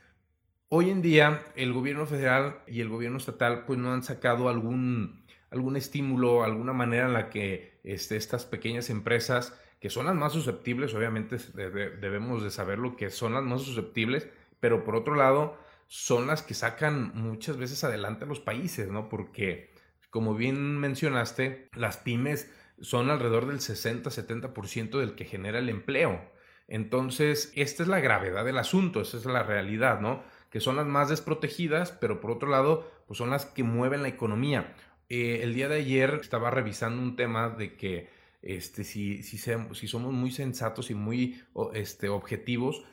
hoy 0.69 0.89
en 0.89 1.03
día 1.03 1.43
el 1.55 1.73
gobierno 1.73 2.07
federal 2.07 2.63
y 2.67 2.81
el 2.81 2.89
gobierno 2.89 3.17
estatal 3.17 3.65
pues 3.65 3.77
no 3.77 3.93
han 3.93 4.01
sacado 4.01 4.49
algún, 4.49 5.25
algún 5.51 5.77
estímulo, 5.77 6.43
alguna 6.43 6.73
manera 6.73 7.05
en 7.05 7.13
la 7.13 7.29
que 7.29 7.79
este, 7.83 8.17
estas 8.17 8.45
pequeñas 8.45 8.89
empresas 8.89 9.53
que 9.79 9.89
son 9.89 10.05
las 10.07 10.15
más 10.15 10.33
susceptibles, 10.33 10.93
obviamente 10.93 11.37
debemos 11.53 12.43
de 12.43 12.51
saber 12.51 12.79
lo 12.79 12.95
que 12.95 13.09
son 13.09 13.33
las 13.33 13.43
más 13.43 13.61
susceptibles, 13.61 14.27
pero 14.59 14.83
por 14.83 14.95
otro 14.95 15.15
lado 15.15 15.57
son 15.87 16.27
las 16.27 16.41
que 16.41 16.53
sacan 16.53 17.11
muchas 17.15 17.57
veces 17.57 17.83
adelante 17.83 18.25
a 18.25 18.27
los 18.27 18.39
países, 18.39 18.89
¿no? 18.89 19.07
Porque, 19.07 19.73
como 20.09 20.35
bien 20.35 20.77
mencionaste, 20.77 21.69
las 21.73 21.97
pymes 21.97 22.51
son 22.81 23.09
alrededor 23.09 23.47
del 23.47 23.59
60-70% 23.59 24.99
del 24.99 25.15
que 25.15 25.25
genera 25.25 25.59
el 25.59 25.69
empleo. 25.69 26.21
Entonces, 26.67 27.51
esta 27.55 27.83
es 27.83 27.89
la 27.89 28.01
gravedad 28.01 28.43
del 28.43 28.57
asunto, 28.57 29.01
esa 29.01 29.17
es 29.17 29.25
la 29.25 29.43
realidad, 29.43 30.01
¿no? 30.01 30.23
Que 30.51 30.59
son 30.59 30.75
las 30.75 30.85
más 30.85 31.09
desprotegidas, 31.09 31.91
pero 31.91 32.19
por 32.19 32.31
otro 32.31 32.49
lado, 32.49 32.91
pues 33.07 33.17
son 33.17 33.29
las 33.29 33.45
que 33.45 33.63
mueven 33.63 34.01
la 34.01 34.09
economía. 34.09 34.75
Eh, 35.09 35.39
el 35.43 35.53
día 35.53 35.69
de 35.69 35.77
ayer 35.77 36.19
estaba 36.21 36.51
revisando 36.51 37.01
un 37.01 37.15
tema 37.15 37.49
de 37.49 37.77
que 37.77 38.09
este, 38.41 38.83
si, 38.83 39.23
somos 39.23 40.13
muy 40.13 40.31
sensatos 40.31 40.89
y 40.89 40.95
muy 40.95 41.41
este, 41.73 42.09
objetivos, 42.09 42.83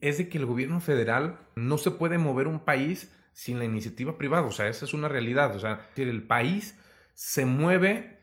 es 0.00 0.18
de 0.18 0.28
que 0.28 0.38
el 0.38 0.46
gobierno 0.46 0.80
federal 0.80 1.38
no 1.56 1.78
se 1.78 1.90
puede 1.90 2.18
mover 2.18 2.46
un 2.46 2.60
país 2.60 3.12
sin 3.32 3.58
la 3.58 3.64
iniciativa 3.64 4.18
privada. 4.18 4.46
O 4.46 4.52
sea, 4.52 4.68
esa 4.68 4.84
es 4.84 4.94
una 4.94 5.08
realidad. 5.08 5.54
O 5.56 5.60
sea, 5.60 5.88
el 5.96 6.22
país 6.24 6.78
se 7.14 7.46
mueve 7.46 8.18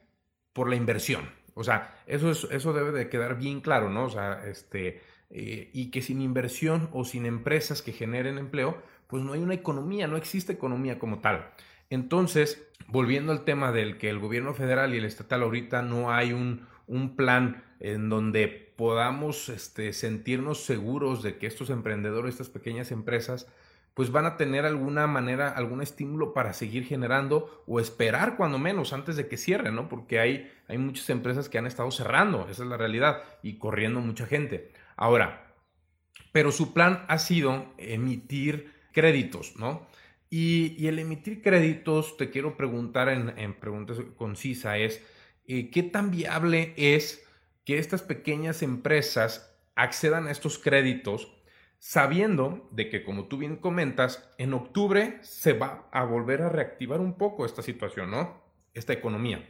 por 0.54 0.70
la 0.70 0.76
inversión. 0.76 1.30
O 1.54 1.64
sea, 1.64 1.96
eso, 2.06 2.30
es, 2.30 2.46
eso 2.52 2.74
debe 2.74 2.92
de 2.92 3.10
quedar 3.10 3.38
bien 3.38 3.62
claro, 3.62 3.90
¿no? 3.90 4.06
O 4.06 4.10
sea, 4.10 4.46
este, 4.46 5.02
eh, 5.30 5.70
y 5.74 5.90
que 5.90 6.02
sin 6.02 6.22
inversión 6.22 6.90
o 6.92 7.06
sin 7.06 7.26
empresas 7.26 7.82
que 7.82 7.94
generen 7.94 8.38
empleo, 8.38 8.82
pues 9.08 9.24
no 9.24 9.34
hay 9.34 9.40
una 9.40 9.54
economía, 9.54 10.08
no 10.08 10.18
existe 10.18 10.54
economía 10.54 11.00
como 11.00 11.20
tal. 11.20 11.50
Entonces, 11.90 12.68
volviendo 12.88 13.32
al 13.32 13.46
tema 13.46 13.72
del 13.72 13.98
que 13.98 14.10
el 14.10 14.20
gobierno 14.20 14.54
federal 14.54 14.94
y 14.94 14.98
el 14.98 15.06
estatal 15.06 15.44
ahorita 15.44 15.82
no 15.82 16.12
hay 16.12 16.34
un, 16.34 16.66
un 16.88 17.16
plan 17.16 17.64
en 17.80 18.10
donde 18.10 18.74
podamos 18.76 19.50
este, 19.50 19.94
sentirnos 19.94 20.64
seguros 20.64 21.24
de 21.24 21.38
que 21.38 21.48
estos 21.48 21.70
emprendedores, 21.70 22.34
estas 22.36 22.50
pequeñas 22.50 22.92
empresas, 22.92 23.48
pues 23.94 24.12
van 24.12 24.26
a 24.26 24.36
tener 24.36 24.66
alguna 24.66 25.08
manera, 25.08 25.50
algún 25.50 25.82
estímulo 25.82 26.34
para 26.34 26.54
seguir 26.54 26.86
generando 26.86 27.64
o 27.66 27.80
esperar 27.80 28.36
cuando 28.36 28.60
menos 28.60 28.92
antes 28.92 29.16
de 29.16 29.30
que 29.30 29.38
cierren, 29.38 29.76
¿no? 29.76 29.88
Porque 29.88 30.20
hay, 30.20 30.52
hay 30.68 30.78
muchas 30.78 31.10
empresas 31.10 31.48
que 31.48 31.58
han 31.58 31.66
estado 31.66 31.90
cerrando, 31.92 32.48
esa 32.50 32.64
es 32.64 32.70
la 32.70 32.76
realidad, 32.76 33.24
y 33.42 33.58
corriendo 33.58 34.02
mucha 34.02 34.26
gente. 34.26 34.74
Ahora, 34.98 35.54
pero 36.34 36.52
su 36.52 36.74
plan 36.74 37.06
ha 37.08 37.18
sido 37.18 37.74
emitir 37.78 38.74
créditos, 38.92 39.56
¿no? 39.56 39.88
Y, 40.38 40.86
el 40.88 41.00
emitir 41.00 41.42
créditos, 41.42 42.18
te 42.18 42.30
quiero 42.30 42.58
preguntar 42.58 43.08
en, 43.08 43.54
preguntas 43.54 44.00
concisa, 44.18 44.78
es, 44.78 45.02
eh, 45.48 45.72
¿qué 45.72 45.82
tan 45.82 46.12
viable 46.12 46.74
es 46.76 47.26
que 47.64 47.78
estas 47.80 48.02
pequeñas 48.02 48.62
empresas 48.62 49.58
accedan 49.76 50.28
a 50.28 50.32
estos 50.32 50.60
créditos 50.60 51.32
sabiendo 51.80 52.68
de 52.74 52.90
que, 52.90 53.06
como 53.06 53.30
tú 53.30 53.38
bien 53.38 53.56
comentas, 53.56 54.30
en 54.38 54.54
octubre 54.54 55.20
se 55.22 55.54
va 55.54 55.88
a 55.94 56.04
volver 56.04 56.42
a 56.42 56.50
reactivar 56.50 57.00
un 57.00 57.18
poco 57.18 57.46
esta 57.46 57.62
situación, 57.62 58.12
¿no? 58.12 58.44
Esta 58.74 58.92
economía. 58.92 59.50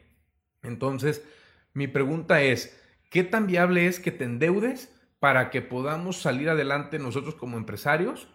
Entonces, 0.61 1.27
mi 1.73 1.87
pregunta 1.87 2.43
es, 2.43 2.79
¿qué 3.09 3.23
tan 3.23 3.47
viable 3.47 3.87
es 3.87 3.99
que 3.99 4.11
te 4.11 4.25
endeudes 4.25 4.95
para 5.17 5.49
que 5.49 5.63
podamos 5.63 6.21
salir 6.21 6.47
adelante 6.47 6.99
nosotros 6.99 7.33
como 7.33 7.57
empresarios, 7.57 8.27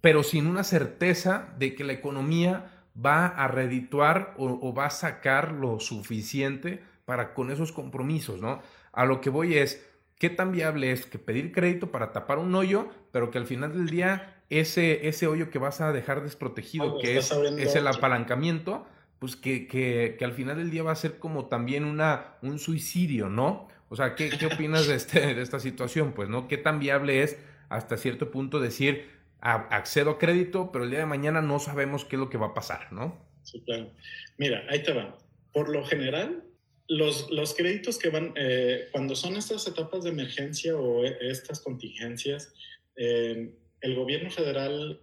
pero 0.00 0.22
sin 0.22 0.46
una 0.46 0.64
certeza 0.64 1.54
de 1.58 1.74
que 1.74 1.84
la 1.84 1.92
economía 1.92 2.72
va 3.04 3.26
a 3.26 3.48
redituar 3.48 4.34
o, 4.38 4.74
va 4.74 4.86
a 4.86 4.90
sacar 4.90 5.52
lo 5.52 5.80
suficiente 5.80 6.82
para 7.04 7.34
con 7.34 7.50
esos 7.50 7.72
compromisos, 7.72 8.40
¿no? 8.40 8.60
A 8.92 9.04
lo 9.04 9.20
que 9.20 9.30
voy 9.30 9.56
es, 9.56 9.86
¿qué 10.18 10.30
tan 10.30 10.52
viable 10.52 10.92
es 10.92 11.06
que 11.06 11.18
pedir 11.18 11.52
crédito 11.52 11.90
para 11.90 12.12
tapar 12.12 12.38
un 12.38 12.54
hoyo, 12.54 12.88
pero 13.12 13.30
que 13.30 13.38
al 13.38 13.46
final 13.46 13.72
del 13.72 13.88
día 13.88 14.42
ese, 14.50 15.08
ese 15.08 15.26
hoyo 15.26 15.50
que 15.50 15.58
vas 15.58 15.80
a 15.80 15.92
dejar 15.92 16.22
desprotegido, 16.22 16.98
que 16.98 17.18
es, 17.18 17.30
es, 17.58 17.76
el 17.76 17.86
apalancamiento, 17.86 18.86
pues 19.18 19.36
que, 19.36 19.68
que, 19.68 20.16
que, 20.18 20.24
al 20.24 20.32
final 20.32 20.56
del 20.56 20.70
día 20.70 20.82
va 20.82 20.92
a 20.92 20.96
ser 20.96 21.18
como 21.18 21.46
también 21.46 21.84
una, 21.84 22.36
un 22.42 22.58
suicidio, 22.58 23.28
¿no? 23.28 23.68
O 23.90 23.96
sea, 23.96 24.14
¿qué, 24.14 24.30
qué 24.30 24.46
opinas 24.46 24.86
de, 24.86 24.94
este, 24.94 25.34
de 25.34 25.42
esta 25.42 25.60
situación? 25.60 26.12
Pues, 26.12 26.28
¿no? 26.28 26.48
¿Qué 26.48 26.58
tan 26.58 26.78
viable 26.78 27.22
es 27.22 27.38
hasta 27.68 27.96
cierto 27.96 28.30
punto 28.30 28.60
decir, 28.60 29.17
accedo 29.40 30.10
a 30.12 30.18
crédito, 30.18 30.70
pero 30.72 30.84
el 30.84 30.90
día 30.90 31.00
de 31.00 31.06
mañana 31.06 31.40
no 31.40 31.58
sabemos 31.58 32.04
qué 32.04 32.16
es 32.16 32.20
lo 32.20 32.30
que 32.30 32.38
va 32.38 32.48
a 32.48 32.54
pasar, 32.54 32.92
¿no? 32.92 33.16
Sí, 33.42 33.60
claro. 33.62 33.90
Mira, 34.36 34.64
ahí 34.68 34.82
te 34.82 34.92
va. 34.92 35.16
Por 35.52 35.68
lo 35.68 35.84
general, 35.84 36.44
los, 36.88 37.30
los 37.30 37.54
créditos 37.54 37.98
que 37.98 38.10
van, 38.10 38.32
eh, 38.36 38.88
cuando 38.92 39.14
son 39.14 39.36
estas 39.36 39.66
etapas 39.66 40.04
de 40.04 40.10
emergencia 40.10 40.76
o 40.76 41.04
e, 41.04 41.16
estas 41.20 41.60
contingencias, 41.60 42.52
eh, 42.96 43.54
el 43.80 43.94
gobierno 43.94 44.30
federal, 44.30 45.00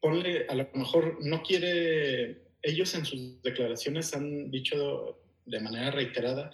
ponle, 0.00 0.46
a 0.48 0.54
lo 0.54 0.68
mejor 0.74 1.18
no 1.20 1.42
quiere, 1.42 2.42
ellos 2.62 2.94
en 2.94 3.04
sus 3.04 3.42
declaraciones 3.42 4.14
han 4.14 4.50
dicho 4.50 5.18
de 5.46 5.60
manera 5.60 5.90
reiterada 5.90 6.50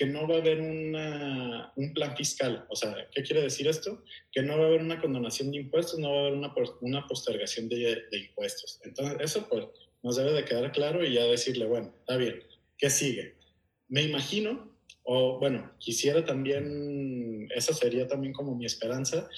que 0.00 0.06
no 0.06 0.26
va 0.26 0.36
a 0.36 0.38
haber 0.38 0.62
una, 0.62 1.74
un 1.76 1.92
plan 1.92 2.16
fiscal. 2.16 2.64
O 2.70 2.74
sea, 2.74 2.96
¿qué 3.12 3.22
quiere 3.22 3.42
decir 3.42 3.68
esto? 3.68 4.02
Que 4.32 4.40
no 4.40 4.56
va 4.56 4.64
a 4.64 4.68
haber 4.68 4.80
una 4.80 4.98
condonación 4.98 5.50
de 5.50 5.58
impuestos, 5.58 5.98
no 5.98 6.10
va 6.10 6.16
a 6.16 6.20
haber 6.20 6.32
una, 6.32 6.54
una 6.80 7.06
postergación 7.06 7.68
de, 7.68 8.02
impuestos. 8.10 8.80
Entonces, 8.82 9.18
eso 9.20 9.46
pues 9.46 9.66
nos 10.02 10.16
debe 10.16 10.32
de 10.32 10.46
quedar 10.46 10.72
claro 10.72 11.04
y 11.04 11.12
ya 11.12 11.24
decirle, 11.24 11.66
bueno, 11.66 11.92
está 11.98 12.16
bien, 12.16 12.42
¿qué 12.78 12.88
sigue? 12.88 13.34
Me 13.88 14.00
imagino, 14.00 14.74
o 15.02 15.38
bueno, 15.38 15.70
quisiera 15.78 16.24
también, 16.24 17.50
esa 17.54 17.74
sería 17.74 18.08
también 18.08 18.32
como 18.32 18.54
mi 18.54 18.64
esperanza, 18.64 19.28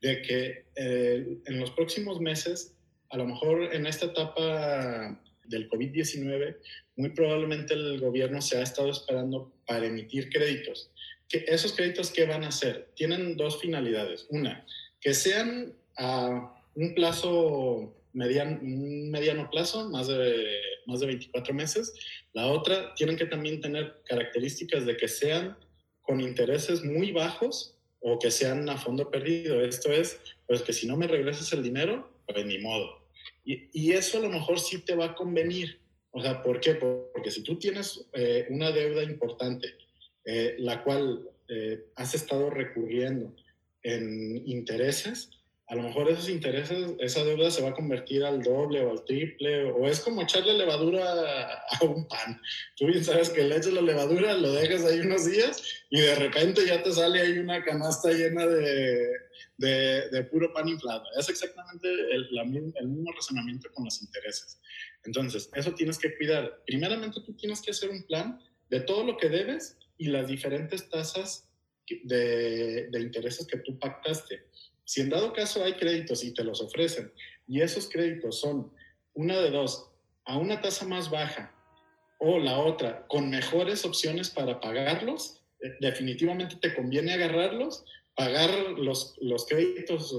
de 0.00 0.22
que 0.22 0.66
eh, 0.76 1.36
en 1.46 1.58
los 1.58 1.72
próximos 1.72 2.20
meses, 2.20 2.76
a 3.10 3.16
lo 3.16 3.26
mejor 3.26 3.74
en 3.74 3.86
esta 3.86 4.06
etapa 4.06 5.20
del 5.52 5.68
COVID-19, 5.68 6.56
muy 6.96 7.10
probablemente 7.10 7.74
el 7.74 8.00
gobierno 8.00 8.42
se 8.42 8.58
ha 8.58 8.62
estado 8.62 8.90
esperando 8.90 9.52
para 9.66 9.86
emitir 9.86 10.28
créditos. 10.30 10.90
¿Que 11.28 11.44
¿Esos 11.46 11.72
créditos 11.72 12.10
qué 12.10 12.26
van 12.26 12.42
a 12.42 12.48
hacer? 12.48 12.90
Tienen 12.96 13.36
dos 13.36 13.60
finalidades. 13.60 14.26
Una, 14.30 14.66
que 15.00 15.14
sean 15.14 15.74
a 15.96 16.52
un 16.74 16.94
plazo 16.94 17.94
mediano, 18.12 19.48
plazo, 19.50 19.88
más 19.88 20.08
de, 20.08 20.60
más 20.86 21.00
de 21.00 21.06
24 21.06 21.54
meses. 21.54 21.94
La 22.32 22.46
otra, 22.46 22.94
tienen 22.94 23.16
que 23.16 23.26
también 23.26 23.60
tener 23.60 24.02
características 24.06 24.84
de 24.84 24.96
que 24.96 25.08
sean 25.08 25.56
con 26.02 26.20
intereses 26.20 26.84
muy 26.84 27.12
bajos 27.12 27.78
o 28.00 28.18
que 28.18 28.30
sean 28.30 28.68
a 28.68 28.76
fondo 28.76 29.10
perdido. 29.10 29.60
Esto 29.60 29.92
es, 29.92 30.20
pues 30.46 30.62
que 30.62 30.72
si 30.72 30.86
no 30.86 30.96
me 30.96 31.06
regresas 31.06 31.52
el 31.52 31.62
dinero, 31.62 32.10
pues 32.26 32.44
ni 32.44 32.58
modo. 32.58 33.01
Y, 33.44 33.92
eso 33.92 34.18
a 34.18 34.22
lo 34.22 34.28
mejor 34.28 34.60
sí 34.60 34.78
te 34.78 34.94
va 34.94 35.06
a 35.06 35.14
convenir. 35.14 35.80
O 36.10 36.22
sea, 36.22 36.42
¿por 36.42 36.60
qué? 36.60 36.74
Porque 36.74 37.30
si 37.30 37.42
tú 37.42 37.58
tienes 37.58 38.06
eh, 38.12 38.46
una 38.50 38.70
deuda 38.70 39.02
importante, 39.02 39.74
eh, 40.24 40.56
la 40.58 40.82
cual 40.84 41.28
eh, 41.48 41.86
has 41.96 42.14
estado 42.14 42.50
recurriendo 42.50 43.34
en 43.82 44.46
intereses, 44.46 45.30
a 45.72 45.74
lo 45.74 45.84
mejor 45.84 46.10
esos 46.10 46.28
intereses, 46.28 46.90
esa 47.00 47.24
deuda 47.24 47.50
se 47.50 47.62
va 47.62 47.70
a 47.70 47.74
convertir 47.74 48.22
al 48.24 48.42
doble 48.42 48.82
o 48.82 48.90
al 48.90 49.04
triple, 49.04 49.64
o 49.64 49.88
es 49.88 50.00
como 50.00 50.20
echarle 50.20 50.52
levadura 50.52 51.62
a, 51.70 51.84
un 51.84 52.06
pan. 52.06 52.38
Tú 52.76 52.86
bien 52.86 53.02
sabes 53.02 53.30
que 53.30 53.42
le 53.42 53.56
echas 53.56 53.72
la 53.72 53.80
levadura, 53.80 54.34
lo 54.34 54.52
dejas 54.52 54.84
ahí 54.84 55.00
unos 55.00 55.24
días 55.24 55.62
y 55.88 56.00
de 56.00 56.14
repente 56.16 56.66
ya 56.66 56.82
te 56.82 56.92
sale 56.92 57.22
ahí 57.22 57.38
una 57.38 57.64
canasta 57.64 58.10
llena 58.12 58.46
de, 58.46 59.08
de, 59.62 60.10
de 60.10 60.24
puro 60.24 60.52
pan 60.52 60.68
inflado. 60.68 61.04
Es 61.18 61.28
exactamente 61.28 61.88
el, 61.88 62.28
el 62.80 62.88
mismo 62.88 63.12
razonamiento 63.12 63.70
con 63.72 63.84
los 63.84 64.02
intereses. 64.02 64.60
Entonces, 65.04 65.50
eso 65.54 65.72
tienes 65.74 65.98
que 65.98 66.16
cuidar. 66.16 66.62
Primeramente, 66.66 67.20
tú 67.24 67.32
tienes 67.34 67.62
que 67.62 67.70
hacer 67.70 67.90
un 67.90 68.02
plan 68.04 68.40
de 68.68 68.80
todo 68.80 69.04
lo 69.04 69.16
que 69.16 69.28
debes 69.28 69.78
y 69.98 70.06
las 70.08 70.26
diferentes 70.26 70.88
tasas 70.90 71.48
de, 72.04 72.88
de 72.90 73.00
intereses 73.00 73.46
que 73.46 73.58
tú 73.58 73.78
pactaste. 73.78 74.46
Si 74.84 75.00
en 75.00 75.10
dado 75.10 75.32
caso 75.32 75.64
hay 75.64 75.74
créditos 75.74 76.24
y 76.24 76.34
te 76.34 76.44
los 76.44 76.60
ofrecen 76.60 77.12
y 77.46 77.60
esos 77.60 77.88
créditos 77.88 78.40
son 78.40 78.72
una 79.14 79.40
de 79.40 79.50
dos, 79.50 79.90
a 80.24 80.38
una 80.38 80.60
tasa 80.60 80.86
más 80.86 81.10
baja 81.10 81.54
o 82.18 82.38
la 82.38 82.58
otra 82.58 83.06
con 83.08 83.30
mejores 83.30 83.84
opciones 83.84 84.30
para 84.30 84.60
pagarlos, 84.60 85.42
eh, 85.60 85.76
definitivamente 85.80 86.56
te 86.56 86.74
conviene 86.74 87.12
agarrarlos, 87.12 87.84
pagar 88.14 88.50
los, 88.78 89.16
los 89.20 89.46
créditos, 89.46 90.14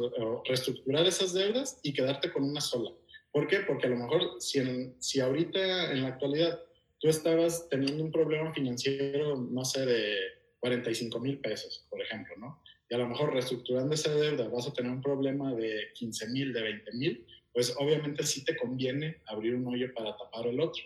reestructurar 0.45 1.05
esas 1.05 1.33
deudas 1.33 1.79
y 1.83 1.93
quedarte 1.93 2.31
con 2.31 2.43
una 2.43 2.61
sola. 2.61 2.91
¿Por 3.31 3.47
qué? 3.47 3.59
Porque 3.61 3.87
a 3.87 3.89
lo 3.89 3.97
mejor 3.97 4.37
si, 4.39 4.61
si 4.99 5.19
ahorita 5.19 5.91
en 5.91 6.03
la 6.03 6.09
actualidad 6.09 6.59
tú 6.99 7.09
estabas 7.09 7.67
teniendo 7.69 8.03
un 8.03 8.11
problema 8.11 8.53
financiero, 8.53 9.35
no 9.35 9.65
sé, 9.65 9.85
de 9.85 10.17
45 10.59 11.19
mil 11.19 11.39
pesos, 11.39 11.85
por 11.89 12.01
ejemplo, 12.01 12.33
¿no? 12.37 12.61
Y 12.89 12.95
a 12.95 12.99
lo 12.99 13.07
mejor 13.07 13.33
reestructurando 13.33 13.93
esa 13.93 14.13
deuda 14.13 14.47
vas 14.49 14.67
a 14.67 14.73
tener 14.73 14.91
un 14.91 15.01
problema 15.01 15.53
de 15.53 15.89
15 15.95 16.29
mil, 16.29 16.53
de 16.53 16.61
20 16.61 16.91
mil, 16.93 17.27
pues 17.51 17.75
obviamente 17.77 18.23
sí 18.23 18.45
te 18.45 18.55
conviene 18.55 19.21
abrir 19.25 19.55
un 19.55 19.67
hoyo 19.67 19.93
para 19.93 20.15
tapar 20.15 20.47
el 20.47 20.59
otro. 20.59 20.83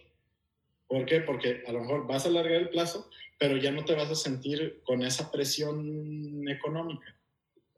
¿Por 0.88 1.06
qué? 1.06 1.22
Porque 1.22 1.64
a 1.68 1.72
lo 1.72 1.82
mejor 1.82 2.08
vas 2.08 2.26
a 2.26 2.30
alargar 2.30 2.62
el 2.62 2.70
plazo, 2.70 3.10
pero 3.38 3.58
ya 3.58 3.72
no 3.72 3.86
te 3.86 3.96
vas 3.96 4.10
a 4.10 4.16
sentir 4.16 4.82
con 4.84 5.04
esa 5.04 5.32
presión 5.32 6.48
económica. 6.48 7.16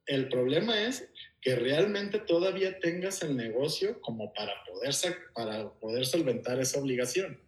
El 0.06 0.30
problema 0.30 0.82
es 0.82 1.08
que 1.41 1.56
realmente 1.56 2.19
todavía 2.19 2.80
tengas 2.80 3.22
el 3.22 3.36
negocio 3.36 4.02
como 4.02 4.34
para 4.34 4.54
poder, 4.65 4.93
para 5.34 5.69
poder 5.74 6.06
solventar 6.06 6.60
esa 6.60 6.80
obligación. 6.80 7.39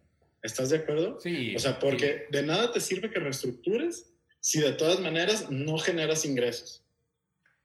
¿Estás 0.42 0.70
de 0.70 0.78
acuerdo? 0.78 1.20
Sí. 1.20 1.54
O 1.54 1.58
sea, 1.58 1.78
porque 1.78 2.26
de 2.30 2.42
nada 2.42 2.72
te 2.72 2.80
sirve 2.80 3.10
que 3.10 3.20
reestructures 3.20 4.12
si 4.40 4.60
de 4.60 4.72
todas 4.72 5.00
maneras 5.00 5.50
no 5.50 5.78
generas 5.78 6.24
ingresos. 6.24 6.84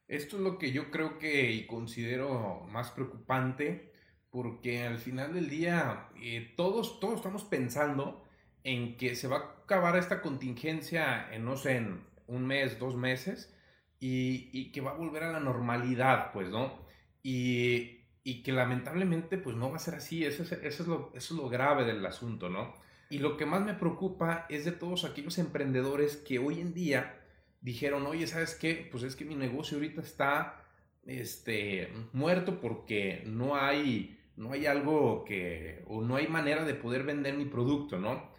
Esto 0.08 0.38
es 0.38 0.44
lo 0.44 0.58
que 0.58 0.72
yo 0.72 0.90
creo 0.92 1.18
que 1.18 1.52
y 1.52 1.66
considero 1.66 2.66
más 2.70 2.92
preocupante, 2.92 3.92
porque 4.30 4.84
al 4.84 5.00
final 5.00 5.34
del 5.34 5.50
día 5.50 6.10
eh, 6.22 6.54
todos, 6.56 7.00
todos 7.00 7.16
estamos 7.16 7.44
pensando 7.44 8.24
en 8.68 8.98
que 8.98 9.16
se 9.16 9.30
va 9.30 9.38
a 9.38 9.64
acabar 9.64 9.96
esta 9.96 10.22
contingencia 10.22 11.34
en, 11.34 11.46
no 11.46 11.56
sé, 11.56 11.78
en 11.78 12.02
un 12.28 12.46
mes, 12.46 12.78
dos 12.80 12.98
meses, 12.98 13.56
y, 13.98 14.74
que 14.74 14.82
va 14.82 14.92
a 14.92 14.96
volver 14.96 15.24
a 15.24 15.32
la 15.32 15.40
normalidad, 15.40 16.34
pues, 16.34 16.50
¿no? 16.50 16.86
Y, 17.24 18.04
que 18.44 18.52
lamentablemente, 18.52 19.38
pues, 19.38 19.56
no 19.56 19.70
va 19.70 19.78
a 19.78 19.80
ser 19.80 19.96
así, 19.96 20.26
eso 20.26 20.44
es, 20.44 20.52
eso, 20.52 20.84
es 20.84 20.88
lo, 20.90 21.12
eso 21.16 21.34
es 21.34 21.40
lo 21.40 21.48
grave 21.48 21.86
del 21.86 22.06
asunto, 22.06 22.50
¿no? 22.50 22.74
Y 23.10 23.20
lo 23.20 23.38
que 23.38 23.46
más 23.46 23.64
me 23.64 23.74
preocupa 23.74 24.46
es 24.50 24.66
de 24.66 24.74
todos 24.74 25.06
aquellos 25.06 25.38
emprendedores 25.38 26.18
que 26.18 26.38
hoy 26.38 26.60
en 26.60 26.74
día 26.74 27.22
dijeron, 27.62 28.06
oye, 28.06 28.28
¿sabes 28.28 28.54
qué? 28.56 28.90
Pues 28.92 29.04
es 29.04 29.16
que 29.16 29.24
mi 29.24 29.36
negocio 29.36 29.78
ahorita 29.78 30.02
está 30.02 30.62
este, 31.06 31.94
muerto 32.12 32.60
porque 32.60 33.24
no 33.26 33.56
hay, 33.56 34.20
no 34.36 34.52
hay 34.52 34.66
algo 34.66 35.24
que, 35.24 35.86
o 35.88 36.02
no 36.02 36.18
hay 36.18 36.28
manera 36.28 36.66
de 36.66 36.74
poder 36.74 37.04
vender 37.04 37.38
mi 37.38 37.46
producto, 37.46 37.98
¿no? 37.98 38.36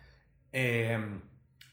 Em, 0.53 1.21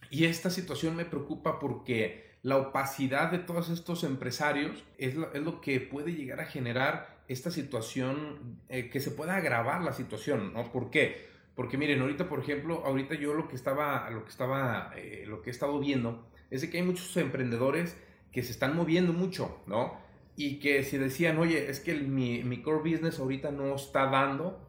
y 0.09 0.25
esta 0.25 0.49
situación 0.49 0.95
me 0.95 1.05
preocupa 1.05 1.59
porque 1.59 2.35
la 2.43 2.57
opacidad 2.57 3.31
de 3.31 3.39
todos 3.39 3.69
estos 3.69 4.03
empresarios 4.03 4.83
es 4.97 5.15
lo, 5.15 5.33
es 5.33 5.41
lo 5.41 5.61
que 5.61 5.79
puede 5.79 6.13
llegar 6.13 6.39
a 6.39 6.45
generar 6.45 7.23
esta 7.27 7.49
situación, 7.49 8.59
eh, 8.69 8.89
que 8.89 8.99
se 8.99 9.11
pueda 9.11 9.35
agravar 9.35 9.81
la 9.81 9.93
situación, 9.93 10.53
¿no? 10.53 10.71
¿Por 10.71 10.91
qué? 10.91 11.27
Porque 11.55 11.77
miren, 11.77 12.01
ahorita, 12.01 12.29
por 12.29 12.39
ejemplo, 12.39 12.83
ahorita 12.85 13.15
yo 13.15 13.33
lo 13.33 13.47
que 13.47 13.55
estaba, 13.55 14.09
lo 14.11 14.23
que 14.23 14.29
estaba, 14.29 14.91
eh, 14.95 15.23
lo 15.27 15.41
que 15.41 15.49
he 15.49 15.51
estado 15.51 15.79
viendo 15.79 16.27
es 16.51 16.63
que 16.67 16.77
hay 16.77 16.83
muchos 16.83 17.15
emprendedores 17.17 17.97
que 18.31 18.43
se 18.43 18.51
están 18.51 18.75
moviendo 18.75 19.13
mucho, 19.13 19.61
¿no? 19.65 19.97
Y 20.35 20.59
que 20.59 20.83
si 20.83 20.97
decían, 20.97 21.39
oye, 21.39 21.69
es 21.69 21.79
que 21.79 21.95
mi, 21.95 22.43
mi 22.43 22.61
core 22.61 22.91
business 22.91 23.19
ahorita 23.19 23.51
no 23.51 23.75
está 23.75 24.07
dando, 24.07 24.61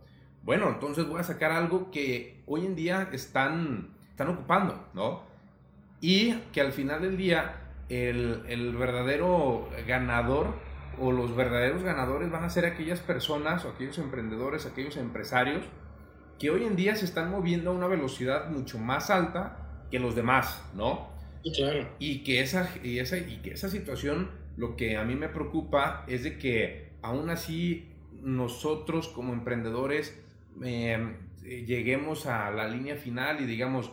bueno, 0.43 0.69
entonces 0.69 1.07
voy 1.09 1.21
a 1.21 1.25
sacar 1.25 1.51
algo 1.51 1.91
que 1.91 2.43
hoy 2.47 2.65
en 2.65 2.77
día 2.77 3.11
están 3.13 3.96
están 4.17 4.31
ocupando, 4.31 4.89
¿no? 4.95 5.21
Y 6.01 6.33
que 6.51 6.63
al 6.63 6.73
final 6.73 7.03
del 7.03 7.19
día 7.19 7.57
el, 7.91 8.45
el, 8.49 8.75
verdadero 8.75 9.69
ganador 9.87 10.55
o 10.99 11.13
los 11.13 11.37
verdaderos 11.37 11.83
ganadores 11.83 12.31
van 12.31 12.43
a 12.43 12.49
ser 12.49 12.65
aquellas 12.65 13.01
personas 13.01 13.67
o 13.67 13.69
aquellos 13.69 13.99
emprendedores, 13.99 14.65
aquellos 14.65 14.97
empresarios 14.97 15.67
que 16.39 16.49
hoy 16.49 16.65
en 16.65 16.77
día 16.77 16.97
se 16.97 17.05
están 17.05 17.31
moviendo 17.31 17.71
a 17.71 17.75
una 17.75 17.89
velocidad 17.89 18.49
mucho 18.49 18.79
más 18.79 19.11
alta 19.11 19.85
que 19.91 19.99
los 19.99 20.17
demás, 20.17 20.65
¿no? 20.75 21.11
Sí, 21.45 21.53
claro. 21.55 21.87
Y 21.99 22.25
que 22.25 22.41
esa, 22.41 22.71
y 22.83 23.01
esa, 23.01 23.19
y 23.19 23.43
que 23.43 23.51
esa 23.51 23.69
situación, 23.69 24.31
lo 24.57 24.77
que 24.77 24.97
a 24.97 25.05
mí 25.05 25.15
me 25.15 25.29
preocupa 25.29 26.07
es 26.09 26.25
de 26.25 26.39
que 26.39 26.93
aún 27.03 27.29
así 27.29 27.93
nosotros 28.23 29.09
como 29.09 29.35
emprendedores 29.35 30.19
eh, 30.65 31.17
lleguemos 31.45 32.25
a 32.25 32.51
la 32.51 32.67
línea 32.67 32.97
final 32.97 33.43
y 33.43 33.45
digamos, 33.45 33.93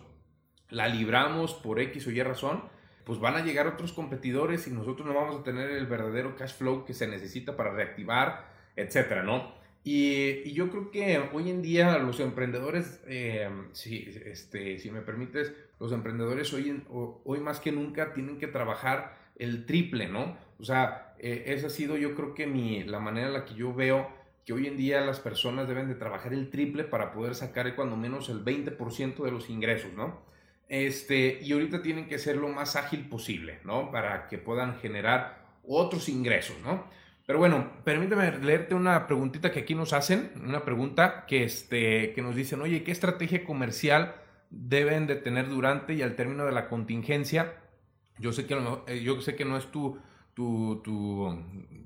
la 0.74 0.88
libramos 0.88 1.54
por 1.54 1.80
X 1.80 2.08
o 2.08 2.12
Y 2.12 2.22
razón, 2.22 2.64
pues 3.06 3.20
van 3.20 3.36
a 3.36 3.44
llegar 3.44 3.68
otros 3.68 3.94
competidores 3.94 4.68
y 4.68 4.72
nosotros 4.72 5.08
no 5.08 5.14
vamos 5.14 5.40
a 5.40 5.44
tener 5.44 5.70
el 5.70 5.86
verdadero 5.86 6.36
cash 6.36 6.54
flow 6.56 6.86
que 6.86 6.94
se 6.94 7.08
necesita 7.08 7.56
para 7.56 7.72
reactivar, 7.72 8.48
etcétera, 8.76 9.24
¿no? 9.24 9.54
Y, 9.84 10.52
yo 10.54 10.70
creo 10.70 10.92
que 10.92 11.22
hoy 11.34 11.50
en 11.50 11.62
día 11.62 11.98
los 11.98 12.20
emprendedores, 12.22 13.02
eh, 13.06 13.50
si, 13.74 14.10
este, 14.26 14.80
si 14.80 14.90
me 14.92 15.02
permites, 15.02 15.54
los 15.80 15.92
emprendedores 15.92 16.54
hoy, 16.54 16.82
hoy 16.90 17.40
más 17.42 17.60
que 17.60 17.72
nunca 17.72 18.14
tienen 18.14 18.38
que 18.38 18.48
trabajar 18.48 19.18
el 19.38 19.66
triple, 19.66 20.08
¿no? 20.08 20.38
O 20.60 20.64
sea, 20.64 21.14
eh, 21.20 21.44
esa 21.48 21.68
ha 21.68 21.70
sido 21.70 21.98
yo 21.98 22.16
creo 22.16 22.34
que 22.34 22.48
mi, 22.48 22.84
la 22.84 23.00
manera 23.00 23.28
en 23.28 23.34
la 23.34 23.46
que 23.46 23.56
yo 23.56 23.74
veo 23.74 24.10
que 24.46 24.54
hoy 24.54 24.68
en 24.68 24.78
día 24.78 25.02
las 25.02 25.20
personas 25.20 25.68
deben 25.68 25.88
de 25.88 25.96
trabajar 25.96 26.34
el 26.34 26.50
triple 26.50 26.84
para 26.84 27.12
poder 27.12 27.36
sacar 27.36 27.76
cuando 27.76 27.96
menos 27.96 28.30
el 28.30 28.44
20% 28.44 29.24
de 29.24 29.32
los 29.32 29.50
ingresos, 29.50 29.92
¿no? 29.94 30.22
Este, 30.69 31.39
y 31.41 31.52
ahorita 31.52 31.82
tienen 31.82 32.08
que 32.08 32.17
ser 32.17 32.38
lo 32.38 32.49
más 32.49 32.76
ágil 32.76 33.08
posible, 33.08 33.60
¿no? 33.63 33.91
Para 33.91 34.28
que 34.28 34.38
puedan 34.38 34.80
generar 34.80 35.43
otros 35.63 36.10
ingresos, 36.10 36.56
¿no? 36.63 36.86
Pero 37.26 37.39
bueno, 37.39 37.71
permíteme 37.84 38.39
leerte 38.39 38.76
una 38.76 39.08
preguntita 39.08 39.52
que 39.52 39.62
aquí 39.62 39.76
nos 39.76 39.93
hacen, 39.93 40.32
una 40.43 40.65
pregunta 40.65 41.26
que, 41.26 41.43
este, 41.43 42.12
que 42.13 42.21
nos 42.21 42.36
dicen, 42.36 42.62
oye, 42.62 42.84
¿qué 42.84 42.91
estrategia 42.91 43.45
comercial 43.45 44.15
deben 44.49 45.08
de 45.08 45.15
tener 45.15 45.47
durante 45.47 45.93
y 45.93 46.02
al 46.02 46.15
término 46.15 46.45
de 46.45 46.52
la 46.52 46.67
contingencia? 46.67 47.54
Yo 48.19 48.34
sé 48.34 48.45
que, 48.45 48.58
eh, 48.88 49.02
yo 49.04 49.21
sé 49.21 49.36
que 49.36 49.45
no 49.45 49.58
es 49.58 49.71
tu, 49.71 49.99
tu, 50.34 50.82
tu, 50.84 51.39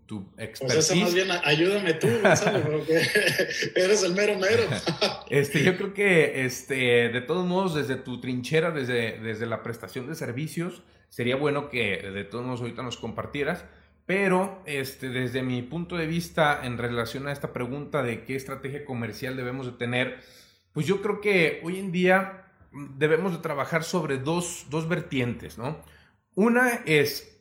tu 0.05 0.33
expertise. 0.37 0.87
Pues 0.87 1.01
más 1.01 1.13
bien 1.13 1.27
ayúdame 1.43 1.93
tú, 1.93 2.07
Gonzalo, 2.21 2.61
porque 2.71 3.01
eres 3.75 4.03
el 4.03 4.13
mero 4.13 4.37
mero. 4.39 4.63
este, 5.29 5.63
yo 5.63 5.77
creo 5.77 5.93
que 5.93 6.45
este, 6.45 7.09
de 7.09 7.21
todos 7.21 7.45
modos, 7.45 7.75
desde 7.75 7.95
tu 7.97 8.19
trinchera, 8.19 8.71
desde, 8.71 9.19
desde 9.19 9.45
la 9.45 9.63
prestación 9.63 10.07
de 10.07 10.15
servicios, 10.15 10.83
sería 11.09 11.35
bueno 11.35 11.69
que 11.69 11.97
de 12.11 12.23
todos 12.23 12.45
modos 12.45 12.61
ahorita 12.61 12.83
nos 12.83 12.97
compartieras. 12.97 13.65
Pero 14.05 14.63
este, 14.65 15.09
desde 15.09 15.43
mi 15.43 15.61
punto 15.63 15.97
de 15.97 16.07
vista 16.07 16.61
en 16.63 16.77
relación 16.77 17.27
a 17.27 17.33
esta 17.33 17.51
pregunta 17.51 18.03
de 18.03 18.23
qué 18.23 18.37
estrategia 18.37 18.85
comercial 18.85 19.35
debemos 19.35 19.65
de 19.65 19.73
tener, 19.73 20.19
pues 20.71 20.87
yo 20.87 21.01
creo 21.01 21.19
que 21.19 21.59
hoy 21.65 21.77
en 21.77 21.91
día 21.91 22.45
debemos 22.71 23.33
de 23.33 23.39
trabajar 23.39 23.83
sobre 23.83 24.17
dos, 24.17 24.67
dos 24.69 24.87
vertientes, 24.87 25.57
¿no? 25.57 25.81
Una 26.35 26.83
es 26.85 27.36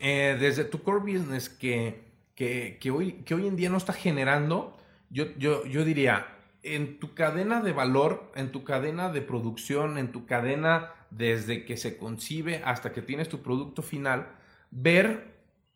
eh, 0.00 0.36
desde 0.40 0.64
tu 0.64 0.82
core 0.82 1.12
business 1.12 1.48
que, 1.48 2.10
que, 2.34 2.90
hoy, 2.90 3.22
que 3.24 3.34
hoy 3.34 3.46
en 3.46 3.56
día 3.56 3.68
no 3.68 3.76
está 3.76 3.92
generando, 3.92 4.76
yo, 5.10 5.26
yo, 5.36 5.64
yo 5.66 5.84
diría, 5.84 6.26
en 6.62 6.98
tu 6.98 7.14
cadena 7.14 7.60
de 7.60 7.72
valor, 7.72 8.32
en 8.34 8.50
tu 8.50 8.64
cadena 8.64 9.10
de 9.10 9.20
producción, 9.20 9.98
en 9.98 10.10
tu 10.10 10.26
cadena 10.26 10.94
desde 11.10 11.64
que 11.64 11.76
se 11.76 11.98
concibe 11.98 12.62
hasta 12.64 12.92
que 12.92 13.02
tienes 13.02 13.28
tu 13.28 13.42
producto 13.42 13.82
final, 13.82 14.28
ver 14.70 15.34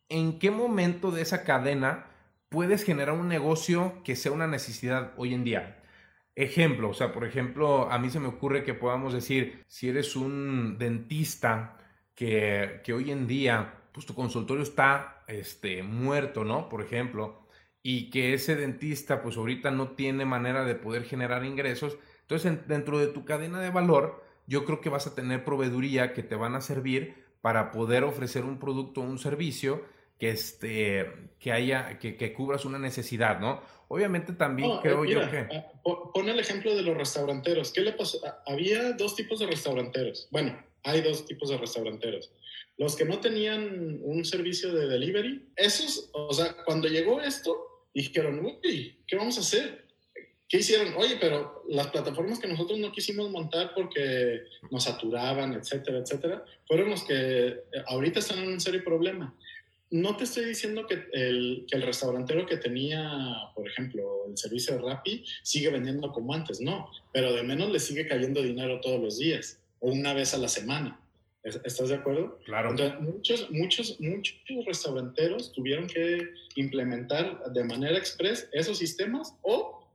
en 0.09 0.39
qué 0.39 0.51
momento 0.51 1.11
de 1.11 1.23
esa 1.23 1.45
cadena 1.45 2.07
puedes 2.49 2.85
generar 2.85 3.15
un 3.15 3.29
negocio 3.29 4.01
que 4.05 4.17
sea 4.17 4.33
una 4.33 4.47
necesidad 4.47 5.13
hoy 5.17 5.35
en 5.35 5.45
día. 5.45 5.83
Ejemplo, 6.37 6.91
o 6.91 6.95
sea, 6.95 7.13
por 7.13 7.25
ejemplo, 7.25 7.91
a 7.91 7.99
mí 7.99 8.11
se 8.11 8.21
me 8.21 8.29
ocurre 8.29 8.65
que 8.65 8.75
podamos 8.75 9.13
decir, 9.13 9.65
si 9.69 9.89
eres 9.89 10.17
un 10.17 10.79
dentista 10.79 11.77
que, 12.15 12.81
que 12.85 12.93
hoy 12.93 13.11
en 13.11 13.27
día 13.27 13.75
pues 13.95 14.07
tu 14.07 14.15
consultorio 14.15 14.65
está 14.65 15.23
este, 15.29 15.85
muerto, 15.85 16.45
¿no? 16.45 16.69
Por 16.69 16.83
ejemplo, 16.83 17.47
y 17.81 18.11
que 18.11 18.35
ese 18.35 18.57
dentista 18.57 19.23
pues 19.23 19.37
ahorita 19.37 19.71
no 19.71 19.93
tiene 19.93 20.25
manera 20.25 20.65
de 20.65 20.75
poder 20.75 21.05
generar 21.05 21.45
ingresos, 21.45 21.97
entonces 22.23 22.67
dentro 22.67 22.99
de 22.99 23.07
tu 23.07 23.25
cadena 23.25 23.61
de 23.61 23.71
valor 23.71 24.25
yo 24.49 24.65
creo 24.65 24.81
que 24.81 24.89
vas 24.89 25.07
a 25.07 25.15
tener 25.15 25.45
proveeduría 25.45 26.13
que 26.13 26.25
te 26.25 26.35
van 26.35 26.57
a 26.57 26.61
servir 26.61 27.25
para 27.41 27.71
poder 27.71 28.03
ofrecer 28.03 28.45
un 28.45 28.59
producto 28.59 29.01
o 29.01 29.05
un 29.05 29.19
servicio 29.19 29.85
que, 30.19 30.31
este, 30.31 31.31
que 31.39 31.53
haya, 31.53 31.99
que, 32.01 32.17
que, 32.17 32.33
cubras 32.33 32.65
una 32.65 32.81
necesidad, 32.81 33.39
¿no? 33.39 33.63
Obviamente 33.87 34.33
también 34.33 34.79
creo 34.83 35.05
yo 35.05 35.31
que... 35.31 35.47
Ah, 35.53 35.67
pon 35.83 36.29
el 36.29 36.41
ejemplo 36.41 36.75
de 36.75 36.83
los 36.83 36.97
restauranteros. 36.97 37.73
¿Qué 37.73 37.83
le 37.83 37.93
pasó? 37.93 38.19
Ah, 38.27 38.43
había 38.47 38.93
dos 38.93 39.15
tipos 39.15 39.39
de 39.39 39.47
restauranteros. 39.47 40.29
Bueno, 40.31 40.59
hay 40.83 41.01
dos 41.03 41.27
tipos 41.27 41.51
de 41.51 41.59
restauranteros 41.59 42.31
los 42.77 42.97
que 42.97 43.05
no 43.05 43.21
tenían 43.21 44.01
un 44.03 44.25
servicio 44.25 44.73
de 44.73 44.89
delivery, 44.89 45.47
esos, 45.57 46.11
o 46.13 46.33
sea, 46.33 46.57
cuando 46.65 46.89
llegó 46.89 47.21
esto, 47.21 47.87
dijeron, 47.95 48.45
uy, 48.45 48.97
¿qué 49.07 49.17
vamos 49.17 49.39
a 49.39 49.41
hacer? 49.41 49.85
¿Qué 50.49 50.59
hicieron? 50.59 50.95
Oye, 50.97 51.17
pero 51.21 51.65
las 51.69 51.89
plataformas 51.89 52.39
que 52.39 52.49
nosotros 52.49 52.79
no 52.79 52.93
quisimos 52.93 53.31
montar 53.31 53.73
porque 53.75 54.43
nos 54.71 54.85
saturaban, 54.85 55.55
etcétera, 55.55 55.99
etcétera, 55.99 56.45
fueron 56.67 56.91
los 56.91 57.05
que 57.05 57.63
ahorita 57.87 58.19
están 58.19 58.41
en 58.41 58.49
un 58.49 58.61
serio 58.61 58.85
problema. 58.85 59.35
No 59.91 60.17
te 60.17 60.25
estoy 60.25 60.45
diciendo 60.47 60.87
que 60.87 61.07
el, 61.13 61.67
que 61.69 61.79
restaurantero 61.79 62.47
que 62.47 62.57
tenía, 62.57 63.11
por 63.55 63.69
ejemplo, 63.69 64.27
el 64.29 64.37
servicio 64.37 64.75
de 64.75 64.83
Rappi 64.83 65.25
sigue 65.43 65.71
vendiendo 65.71 66.11
como 66.11 66.35
antes, 66.35 66.61
no, 66.61 66.91
pero 67.13 67.33
de 67.33 67.43
menos 67.43 67.71
le 67.71 67.79
sigue 67.79 68.07
cayendo 68.07 68.43
dinero 68.43 68.81
todos 68.81 69.01
los 69.01 69.19
días 69.19 69.61
o 69.79 69.91
una 69.91 70.13
vez 70.13 70.35
a 70.35 70.39
la 70.39 70.49
semana. 70.49 71.01
¿Estás 71.45 71.91
de 71.91 71.97
acuerdo? 71.97 72.39
Claro. 72.47 72.73
muchos, 73.01 73.51
muchos, 73.51 74.01
muchos 74.01 74.35
restauranteros 74.67 75.53
tuvieron 75.53 75.87
que 75.87 76.31
implementar 76.57 77.53
de 77.53 77.65
manera 77.65 77.99
express 77.99 78.49
esos 78.53 78.79
sistemas 78.79 79.37
o 79.43 79.87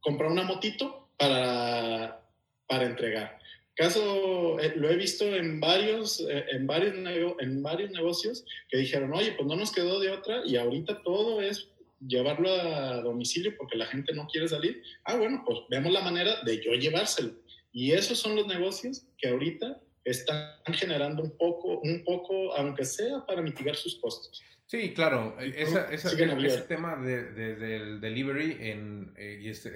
comprar 0.00 0.30
una 0.30 0.42
motito 0.42 1.08
para, 1.16 2.22
para 2.66 2.84
entregar. 2.84 3.38
Caso, 3.74 4.60
eh, 4.60 4.74
lo 4.76 4.90
he 4.90 4.96
visto 4.96 5.24
en 5.24 5.60
varios, 5.60 6.20
eh, 6.20 6.44
en, 6.50 6.66
varios 6.66 6.94
en 7.40 7.62
varios 7.62 7.90
negocios 7.90 8.44
que 8.68 8.78
dijeron, 8.78 9.14
oye, 9.14 9.32
pues 9.32 9.48
no 9.48 9.56
nos 9.56 9.72
quedó 9.72 9.98
de 9.98 10.10
otra 10.10 10.42
y 10.44 10.56
ahorita 10.56 11.02
todo 11.02 11.40
es 11.40 11.70
llevarlo 12.06 12.50
a 12.50 13.00
domicilio 13.00 13.54
porque 13.56 13.78
la 13.78 13.86
gente 13.86 14.12
no 14.12 14.26
quiere 14.26 14.46
salir. 14.46 14.82
Ah, 15.04 15.16
bueno, 15.16 15.42
pues 15.46 15.60
vemos 15.70 15.90
la 15.90 16.02
manera 16.02 16.42
de 16.44 16.62
yo 16.62 16.72
llevárselo. 16.74 17.32
Y 17.72 17.92
esos 17.92 18.18
son 18.18 18.36
los 18.36 18.46
negocios 18.46 19.06
que 19.18 19.28
ahorita 19.28 19.80
están 20.04 20.54
generando 20.72 21.22
un 21.22 21.36
poco, 21.36 21.80
un 21.80 22.04
poco, 22.04 22.54
aunque 22.56 22.84
sea 22.84 23.24
para 23.26 23.42
mitigar 23.42 23.74
sus 23.74 23.98
costos. 24.00 24.42
Sí, 24.66 24.94
claro, 24.94 25.36
esa, 25.40 25.92
ese 25.92 26.62
tema 26.62 26.96
de, 26.96 27.32
del 27.32 28.00
delivery 28.00 28.56
en, 28.60 29.12
eh, 29.16 29.38
y, 29.42 29.48
es, 29.50 29.70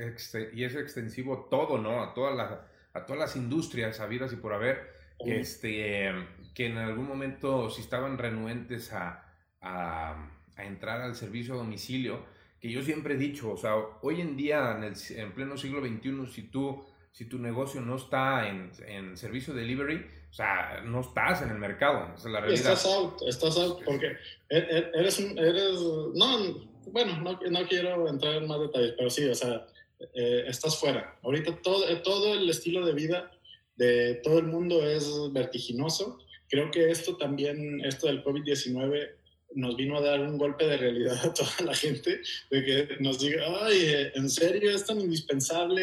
y, 0.54 0.64
es, 0.64 0.74
extensivo 0.74 1.34
a 1.34 1.50
todo, 1.50 1.78
¿no? 1.78 2.02
A 2.02 2.14
toda 2.14 2.34
la, 2.34 2.66
a 2.94 3.06
todas 3.06 3.20
las 3.20 3.36
industrias 3.36 4.00
habidas 4.00 4.32
y 4.32 4.36
por 4.36 4.54
haber, 4.54 4.90
que, 5.22 5.40
este, 5.40 6.10
que 6.54 6.66
en 6.66 6.78
algún 6.78 7.06
momento 7.06 7.70
si 7.70 7.82
estaban 7.82 8.16
renuentes 8.18 8.92
a, 8.92 9.24
a, 9.60 10.30
entrar 10.56 11.02
al 11.02 11.14
servicio 11.14 11.54
a 11.54 11.58
domicilio, 11.58 12.24
que 12.60 12.70
yo 12.70 12.82
siempre 12.82 13.14
he 13.14 13.18
dicho, 13.18 13.52
o 13.52 13.56
sea, 13.56 13.76
hoy 14.00 14.20
en 14.20 14.36
día, 14.36 14.74
en, 14.76 14.84
el, 14.84 14.94
en 15.10 15.32
pleno 15.32 15.56
siglo 15.56 15.80
XXI, 15.80 16.26
si 16.32 16.42
tú 16.42 16.84
si 17.18 17.24
tu 17.24 17.40
negocio 17.40 17.80
no 17.80 17.96
está 17.96 18.48
en, 18.48 18.70
en, 18.86 19.16
servicio 19.16 19.52
delivery, 19.52 20.06
o 20.30 20.32
sea, 20.32 20.82
no 20.84 21.00
estás 21.00 21.42
en 21.42 21.50
el 21.50 21.58
mercado, 21.58 22.14
esa 22.14 22.28
es 22.28 22.32
la 22.32 22.40
realidad. 22.40 22.72
Estás 22.72 22.86
out, 22.86 23.22
estás 23.26 23.56
out, 23.58 23.82
porque 23.84 24.06
e, 24.50 24.58
e, 24.58 24.90
eres 24.94 25.18
un, 25.18 25.38
eres, 25.38 25.80
no, 26.14 26.68
bueno, 26.92 27.18
no, 27.20 27.38
no 27.50 27.66
quiero 27.66 28.08
entrar 28.08 28.34
en 28.34 28.46
más 28.46 28.60
detalles, 28.60 28.94
pero 28.96 29.10
sí, 29.10 29.28
o 29.28 29.34
sea, 29.34 29.66
eh, 30.14 30.44
estás 30.46 30.78
fuera. 30.78 31.18
Ahorita 31.22 31.60
todo, 31.62 31.84
todo 32.02 32.34
el 32.34 32.48
estilo 32.48 32.86
de 32.86 32.92
vida 32.92 33.30
de 33.76 34.20
todo 34.22 34.38
el 34.38 34.46
mundo 34.46 34.86
es 34.86 35.08
vertiginoso. 35.32 36.18
Creo 36.48 36.70
que 36.70 36.90
esto 36.90 37.16
también, 37.16 37.80
esto 37.84 38.06
del 38.06 38.22
COVID-19 38.24 39.14
nos 39.54 39.76
vino 39.76 39.96
a 39.96 40.02
dar 40.02 40.20
un 40.20 40.36
golpe 40.36 40.66
de 40.66 40.76
realidad 40.76 41.18
a 41.24 41.32
toda 41.32 41.50
la 41.64 41.74
gente, 41.74 42.20
de 42.50 42.64
que 42.64 42.96
nos 43.00 43.18
diga, 43.20 43.42
ay, 43.62 44.10
¿en 44.14 44.28
serio 44.28 44.70
es 44.70 44.84
tan 44.84 45.00
indispensable 45.00 45.82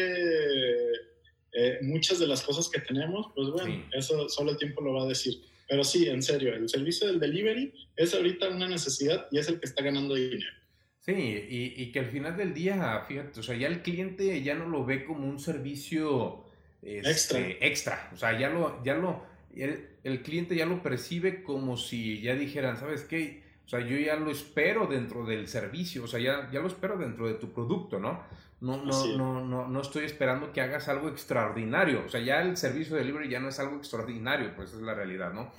eh, 1.58 1.78
muchas 1.80 2.18
de 2.18 2.26
las 2.26 2.42
cosas 2.42 2.68
que 2.68 2.80
tenemos? 2.80 3.28
Pues 3.34 3.48
bueno, 3.48 3.82
eso 3.92 4.28
solo 4.28 4.50
el 4.50 4.58
tiempo 4.58 4.82
lo 4.82 4.92
va 4.92 5.04
a 5.04 5.08
decir. 5.08 5.40
Pero 5.66 5.82
sí, 5.82 6.06
en 6.06 6.22
serio, 6.22 6.54
el 6.54 6.68
servicio 6.68 7.06
del 7.06 7.18
delivery 7.18 7.72
es 7.96 8.12
ahorita 8.14 8.50
una 8.50 8.68
necesidad 8.68 9.26
y 9.32 9.38
es 9.38 9.48
el 9.48 9.58
que 9.58 9.66
está 9.66 9.82
ganando 9.82 10.14
dinero. 10.14 10.52
Sí, 11.00 11.12
y, 11.12 11.82
y, 11.82 11.92
que 11.92 12.00
al 12.00 12.10
final 12.10 12.36
del 12.36 12.52
día, 12.52 13.02
fíjate, 13.08 13.40
o 13.40 13.42
sea, 13.42 13.56
ya 13.56 13.68
el 13.68 13.80
cliente 13.80 14.42
ya 14.42 14.54
no 14.54 14.68
lo 14.68 14.84
ve 14.84 15.04
como 15.04 15.26
un 15.28 15.38
servicio 15.38 16.44
este, 16.82 17.10
extra. 17.10 17.48
extra. 17.60 18.10
O 18.12 18.16
sea, 18.16 18.38
ya 18.38 18.50
lo, 18.50 18.84
ya 18.84 18.94
lo, 18.94 19.24
el, 19.54 19.86
el, 20.04 20.22
cliente 20.22 20.54
ya 20.56 20.66
lo 20.66 20.82
percibe 20.82 21.42
como 21.42 21.76
si 21.76 22.20
ya 22.20 22.34
dijeran, 22.34 22.76
¿sabes 22.76 23.04
qué? 23.04 23.45
O 23.66 23.68
sea, 23.68 23.80
yo 23.80 23.98
ya 23.98 24.14
lo 24.14 24.30
espero 24.30 24.86
dentro 24.86 25.26
del 25.26 25.48
servicio, 25.48 26.04
o 26.04 26.06
sea, 26.06 26.20
ya, 26.20 26.48
ya 26.52 26.60
lo 26.60 26.68
espero 26.68 26.96
dentro 26.96 27.26
de 27.26 27.34
tu 27.34 27.52
producto, 27.52 27.98
¿no? 27.98 28.22
No, 28.60 28.82
no, 28.84 29.16
no, 29.16 29.44
no, 29.44 29.66
no 29.66 29.80
estoy 29.80 30.04
esperando 30.04 30.52
que 30.52 30.60
hagas 30.60 30.88
algo 30.88 31.08
extraordinario. 31.08 32.04
O 32.06 32.08
sea, 32.08 32.20
ya 32.20 32.42
el 32.42 32.56
servicio 32.56 32.94
de 32.94 33.02
delivery 33.02 33.28
ya 33.28 33.40
no 33.40 33.48
es 33.48 33.58
algo 33.58 33.76
extraordinario, 33.76 34.54
pues 34.54 34.72
es 34.72 34.80
la 34.80 34.94
realidad, 34.94 35.32
¿no? 35.32 35.50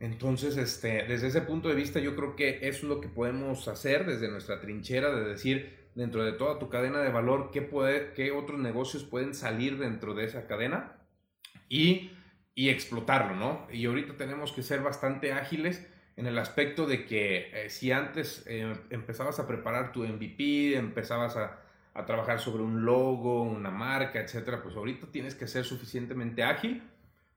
Entonces, 0.00 0.56
este, 0.56 1.04
desde 1.04 1.28
ese 1.28 1.42
punto 1.42 1.68
de 1.68 1.74
vista, 1.74 2.00
yo 2.00 2.16
creo 2.16 2.36
que 2.36 2.58
eso 2.62 2.78
es 2.78 2.84
lo 2.84 3.02
que 3.02 3.08
podemos 3.08 3.68
hacer 3.68 4.06
desde 4.06 4.30
nuestra 4.30 4.60
trinchera, 4.60 5.14
de 5.14 5.24
decir, 5.24 5.88
dentro 5.94 6.24
de 6.24 6.32
toda 6.32 6.58
tu 6.58 6.70
cadena 6.70 7.00
de 7.00 7.10
valor, 7.10 7.50
qué, 7.52 7.60
puede, 7.60 8.14
qué 8.14 8.32
otros 8.32 8.58
negocios 8.58 9.04
pueden 9.04 9.34
salir 9.34 9.78
dentro 9.78 10.14
de 10.14 10.24
esa 10.24 10.46
cadena 10.46 10.96
y, 11.68 12.12
y 12.54 12.70
explotarlo, 12.70 13.36
¿no? 13.36 13.66
Y 13.70 13.84
ahorita 13.84 14.16
tenemos 14.16 14.52
que 14.52 14.62
ser 14.62 14.80
bastante 14.80 15.32
ágiles 15.32 15.86
en 16.16 16.26
el 16.26 16.38
aspecto 16.38 16.86
de 16.86 17.04
que 17.04 17.50
eh, 17.52 17.70
si 17.70 17.92
antes 17.92 18.44
eh, 18.46 18.74
empezabas 18.90 19.38
a 19.38 19.46
preparar 19.46 19.92
tu 19.92 20.02
MVP, 20.02 20.76
empezabas 20.76 21.36
a, 21.36 21.60
a 21.92 22.06
trabajar 22.06 22.40
sobre 22.40 22.62
un 22.62 22.84
logo, 22.84 23.42
una 23.42 23.70
marca, 23.70 24.20
etcétera, 24.20 24.62
pues 24.62 24.76
ahorita 24.76 25.06
tienes 25.12 25.34
que 25.34 25.46
ser 25.46 25.64
suficientemente 25.64 26.42
ágil 26.42 26.82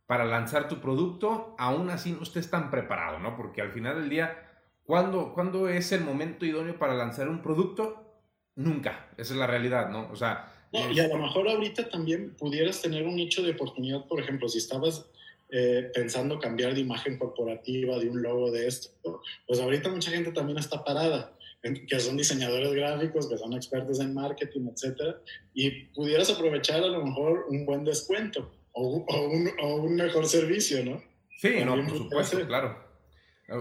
para 0.06 0.26
lanzar 0.26 0.68
tu 0.68 0.82
producto, 0.82 1.56
aún 1.60 1.90
así 1.90 2.14
no 2.14 2.24
estés 2.24 2.50
tan 2.50 2.72
preparado, 2.72 3.20
¿no? 3.20 3.38
Porque 3.38 3.62
al 3.62 3.72
final 3.72 4.00
del 4.00 4.10
día, 4.10 4.50
¿cuándo, 4.84 5.34
¿cuándo 5.34 5.70
es 5.70 5.92
el 5.92 6.02
momento 6.02 6.46
idóneo 6.46 6.80
para 6.80 6.96
lanzar 6.96 7.30
un 7.30 7.42
producto? 7.42 8.22
Nunca, 8.56 9.08
esa 9.18 9.34
es 9.34 9.40
la 9.40 9.46
realidad, 9.46 9.90
¿no? 9.90 10.10
O 10.12 10.16
sea... 10.16 10.52
y 10.72 11.00
a 11.00 11.08
lo 11.08 11.18
mejor 11.20 11.48
ahorita 11.48 11.90
también 11.90 12.36
pudieras 12.36 12.82
tener 12.82 13.06
un 13.06 13.18
nicho 13.18 13.44
de 13.44 13.52
oportunidad, 13.52 14.06
por 14.08 14.20
ejemplo, 14.20 14.50
si 14.50 14.58
estabas 14.58 15.06
eh, 15.52 15.92
pensando 15.94 16.40
cambiar 16.40 16.74
de 16.74 16.82
imagen 16.82 17.18
corporativa, 17.18 17.98
de 17.98 18.10
un 18.10 18.22
logo 18.22 18.52
de 18.52 18.68
esto, 18.68 19.22
pues 19.48 19.60
ahorita 19.60 19.90
mucha 19.90 20.12
gente 20.12 20.32
también 20.32 20.58
está 20.58 20.84
parada, 20.84 21.36
que 21.62 22.00
son 22.00 22.18
diseñadores 22.18 22.72
gráficos, 22.74 23.28
que 23.28 23.38
son 23.38 23.54
expertos 23.54 24.00
en 24.00 24.14
marketing, 24.14 24.70
etcétera, 24.72 25.20
y 25.54 25.86
pudieras 25.88 26.30
aprovechar 26.30 26.84
a 26.84 26.88
lo 26.88 27.04
mejor 27.04 27.46
un 27.50 27.66
buen 27.66 27.84
descuento 27.84 28.52
o, 28.72 29.06
un, 29.08 29.96
mejor 29.96 30.26
servicio, 30.26 30.86
¿no? 30.86 31.02
Sí, 31.38 31.64
no, 31.66 31.76
por 31.76 31.98
supuesto, 31.98 32.48
claro. 32.48 32.78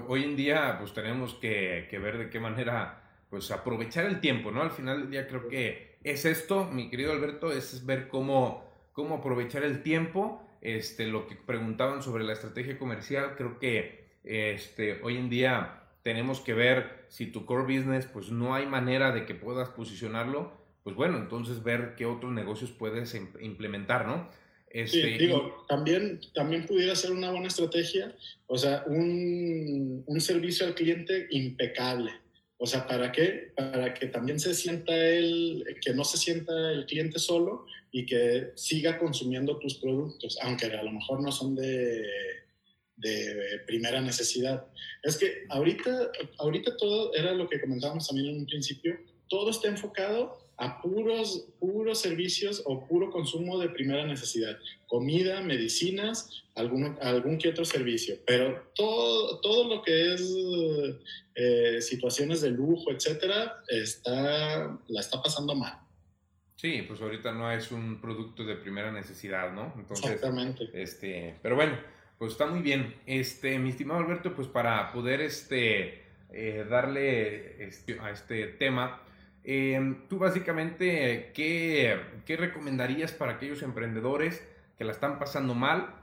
Hoy 0.07 0.25
en 0.25 0.37
día, 0.37 0.77
pues 0.79 0.93
tenemos 0.93 1.35
que, 1.35 1.87
que, 1.91 1.99
ver 1.99 2.19
de 2.19 2.31
qué 2.31 2.39
manera, 2.39 3.03
pues 3.31 3.51
aprovechar 3.51 4.05
el 4.05 4.21
tiempo, 4.21 4.51
¿no? 4.51 4.63
Al 4.63 4.71
final 4.71 5.01
del 5.01 5.11
día 5.11 5.27
creo 5.27 5.49
que 5.49 5.97
es 6.05 6.25
esto, 6.25 6.67
mi 6.67 6.91
querido 6.91 7.13
Alberto, 7.13 7.53
es 7.53 7.85
ver 7.87 8.09
cómo, 8.09 8.65
cómo 8.93 9.17
aprovechar 9.17 9.65
el 9.65 9.83
tiempo. 9.83 10.43
Este, 10.61 11.07
lo 11.07 11.27
que 11.27 11.37
preguntaban 11.37 12.03
sobre 12.03 12.25
la 12.25 12.33
estrategia 12.33 12.79
comercial, 12.79 13.35
creo 13.37 13.59
que 13.59 14.09
este, 14.25 15.01
hoy 15.03 15.17
en 15.17 15.31
día 15.31 15.83
tenemos 16.03 16.41
que 16.41 16.55
ver 16.55 17.05
si 17.09 17.27
tu 17.27 17.45
core 17.45 17.63
business, 17.63 18.07
pues 18.07 18.31
no 18.31 18.55
hay 18.55 18.67
manera 18.67 19.13
de 19.13 19.25
que 19.25 19.35
puedas 19.35 19.69
posicionarlo, 19.71 20.53
pues 20.83 20.97
bueno, 20.97 21.19
entonces 21.19 21.63
ver 21.63 21.95
qué 21.97 22.07
otros 22.07 22.33
negocios 22.33 22.71
puedes 22.71 23.15
implementar, 23.41 24.07
¿no? 24.07 24.29
Este, 24.71 25.03
sí, 25.03 25.19
digo, 25.19 25.65
también, 25.69 26.21
también 26.35 26.67
pudiera 26.67 26.95
ser 26.95 27.13
una 27.13 27.31
buena 27.31 27.49
estrategia, 27.49 28.15
o 28.47 28.59
sea, 28.59 28.85
un, 28.87 30.03
un, 30.07 30.21
servicio 30.21 30.67
al 30.67 30.75
cliente 30.75 31.27
impecable. 31.31 32.13
O 32.59 32.67
sea, 32.67 32.87
¿para 32.87 33.11
qué? 33.13 33.53
Para 33.57 33.95
que 33.95 34.09
también 34.09 34.39
se 34.39 34.53
sienta 34.53 34.95
él, 34.95 35.65
que 35.81 35.95
no 35.95 36.05
se 36.05 36.19
sienta 36.19 36.73
el 36.73 36.85
cliente 36.85 37.19
solo 37.19 37.65
y 37.91 38.07
que 38.07 38.53
siga 38.55 38.99
consumiendo 38.99 39.59
tus 39.59 39.75
productos, 39.75 40.39
aunque 40.43 40.67
a 40.67 40.83
lo 40.83 40.93
mejor 40.93 41.23
no 41.23 41.33
son 41.33 41.55
de, 41.55 42.05
de 42.99 43.61
primera 43.67 44.01
necesidad. 44.01 44.67
Es 45.03 45.17
que 45.17 45.45
ahorita, 45.49 46.11
ahorita 46.39 46.77
todo 46.77 47.15
era 47.15 47.33
lo 47.33 47.49
que 47.49 47.61
comentábamos 47.61 48.07
también 48.07 48.29
en 48.29 48.41
un 48.41 48.47
principio, 48.47 48.99
todo 49.29 49.51
está 49.51 49.69
enfocado 49.69 50.49
a 50.57 50.83
puros, 50.83 51.47
puros 51.61 52.01
servicios 52.01 52.63
o 52.67 52.85
puro 52.87 53.11
consumo 53.11 53.59
de 53.59 53.69
primera 53.69 54.05
necesidad, 54.05 54.59
comida, 54.89 55.41
medicinas, 55.41 56.43
algún, 56.57 56.99
algún 57.01 57.39
que 57.39 57.49
otro 57.49 57.65
servicio, 57.65 58.17
pero 58.27 58.69
todo, 58.75 59.41
todo 59.41 59.69
lo 59.69 59.83
que 59.83 60.15
es 60.15 60.37
eh, 61.37 61.81
situaciones 61.81 62.41
de 62.41 62.51
lujo, 62.51 62.91
etcétera, 62.91 63.63
está, 63.69 64.77
la 64.89 65.01
está 65.01 65.23
pasando 65.23 65.55
mal. 65.55 65.79
Sí, 66.59 66.85
pues 66.87 67.01
ahorita 67.01 67.33
no 67.33 67.51
es 67.51 67.73
un 67.73 68.01
producto 68.01 68.45
de 68.45 68.57
primera 68.57 68.93
necesidad, 68.93 69.53
¿no? 69.53 69.73
Entonces, 69.77 70.11
Exactamente. 70.11 70.69
Este, 70.75 71.37
pero 71.41 71.55
bueno, 71.55 71.79
pues 72.19 72.33
está 72.33 72.47
muy 72.47 72.61
bien. 72.61 72.95
Este, 73.07 73.59
mi 73.59 73.71
estimado 73.71 74.01
Alberto, 74.01 74.35
pues 74.35 74.49
para 74.49 74.93
poder 74.93 75.21
este, 75.21 76.03
eh, 76.31 76.67
darle 76.69 77.65
este, 77.65 78.01
a 78.01 78.11
este 78.11 78.49
tema, 78.49 79.01
Em, 79.51 80.07
tú 80.09 80.19
básicamente, 80.19 81.31
¿qué, 81.33 81.99
¿qué, 82.27 82.37
recomendarías 82.37 83.13
para 83.13 83.33
aquellos 83.33 83.63
emprendedores 83.63 84.47
que 84.77 84.85
la 84.85 84.93
están 84.93 85.19
pasando 85.19 85.55
mal 85.55 85.95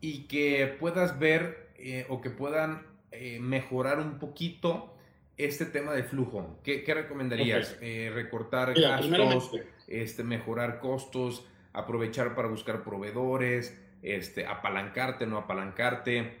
y 0.00 0.22
que 0.22 0.74
puedas 0.80 1.18
ver 1.18 1.68
eh, 1.76 2.06
o 2.08 2.22
que 2.22 2.30
puedan 2.30 2.86
eh, 3.12 3.40
mejorar 3.40 3.98
un 3.98 4.18
poquito 4.18 4.94
este 5.36 5.66
tema 5.66 5.92
de 5.92 6.04
flujo? 6.04 6.58
¿Qué, 6.64 6.82
qué 6.82 6.94
recomendarías? 6.94 7.76
Eh, 7.82 8.10
recortar 8.14 8.72
gastos, 8.72 9.50
este, 9.88 10.24
mejorar 10.24 10.80
costos, 10.80 11.46
aprovechar 11.72 12.34
para 12.34 12.48
buscar 12.48 12.84
proveedores, 12.84 13.78
este, 14.02 14.46
apalancarte, 14.46 15.26
no 15.26 15.38
apalancarte, 15.38 16.38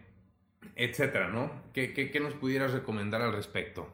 etcétera, 0.76 1.28
¿no? 1.28 1.62
¿Qué, 1.72 1.92
qué, 1.92 2.10
qué 2.10 2.20
nos 2.20 2.34
pudieras 2.34 2.72
recomendar 2.72 3.22
al 3.22 3.32
respecto? 3.32 3.88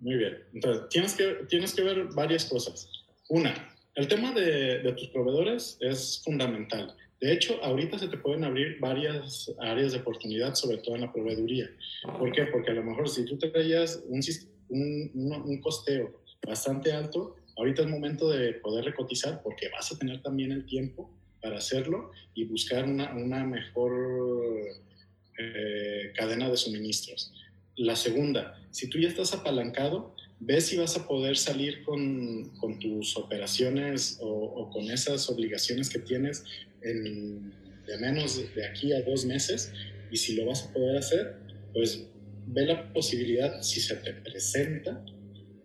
Muy 0.00 0.16
bien. 0.16 0.38
Entonces, 0.54 0.88
tienes 0.88 1.14
que, 1.14 1.46
tienes 1.48 1.74
que 1.74 1.82
ver 1.82 2.04
varias 2.14 2.44
cosas. 2.44 2.90
Una, 3.28 3.54
el 3.94 4.08
tema 4.08 4.32
de, 4.32 4.78
de, 4.78 4.92
tus 4.92 5.08
proveedores 5.08 5.76
es 5.80 6.22
fundamental. 6.24 6.94
De 7.20 7.32
hecho, 7.32 7.62
ahorita 7.64 7.98
se 7.98 8.08
te 8.08 8.16
pueden 8.16 8.44
abrir 8.44 8.78
varias 8.78 9.52
áreas 9.58 9.92
de 9.92 9.98
oportunidad, 9.98 10.54
sobre 10.54 10.78
todo 10.78 10.94
en 10.94 11.00
la 11.00 11.12
proveeduría. 11.12 11.68
¿Por 12.18 12.30
qué? 12.30 12.44
Porque 12.44 12.70
a 12.70 12.74
lo 12.74 12.84
mejor 12.84 13.08
si 13.08 13.24
tú 13.24 13.36
traías 13.36 14.04
un, 14.06 14.20
un, 14.68 15.32
un 15.44 15.60
costeo 15.60 16.22
bastante 16.46 16.92
alto, 16.92 17.34
ahorita 17.58 17.82
es 17.82 17.88
momento 17.88 18.30
de 18.30 18.54
poder 18.54 18.84
recotizar 18.84 19.42
porque 19.42 19.68
vas 19.68 19.92
a 19.92 19.98
tener 19.98 20.22
también 20.22 20.52
el 20.52 20.64
tiempo 20.64 21.10
para 21.42 21.58
hacerlo 21.58 22.12
y 22.34 22.44
buscar 22.44 22.84
una, 22.84 23.14
una 23.14 23.44
mejor 23.44 23.92
eh, 25.38 26.12
cadena 26.16 26.48
de 26.48 26.56
suministros. 26.56 27.32
La 27.76 27.94
segunda, 27.94 28.58
si 28.70 28.88
tú 28.88 28.98
ya 28.98 29.08
estás 29.08 29.34
apalancado, 29.34 30.14
ves 30.40 30.66
si 30.66 30.76
vas 30.76 30.96
a 30.96 31.06
poder 31.06 31.36
salir 31.36 31.82
con, 31.82 32.50
con 32.58 32.78
tus 32.78 33.16
operaciones 33.16 34.18
o, 34.20 34.70
con 34.70 34.90
esas 34.90 35.28
obligaciones 35.28 35.90
que 35.90 35.98
tienes 35.98 36.44
en, 36.82 37.52
de 37.86 37.98
menos 37.98 38.54
de 38.54 38.66
aquí 38.66 38.92
a 38.92 39.02
dos 39.02 39.24
meses 39.26 39.72
y 40.10 40.16
si 40.16 40.34
lo 40.34 40.46
vas 40.46 40.64
a 40.64 40.72
poder 40.72 40.96
hacer, 40.96 41.36
pues 41.72 42.06
ve 42.46 42.66
la 42.66 42.92
posibilidad, 42.92 43.62
si 43.62 43.80
se 43.80 43.96
te 43.96 44.12
presenta, 44.12 45.04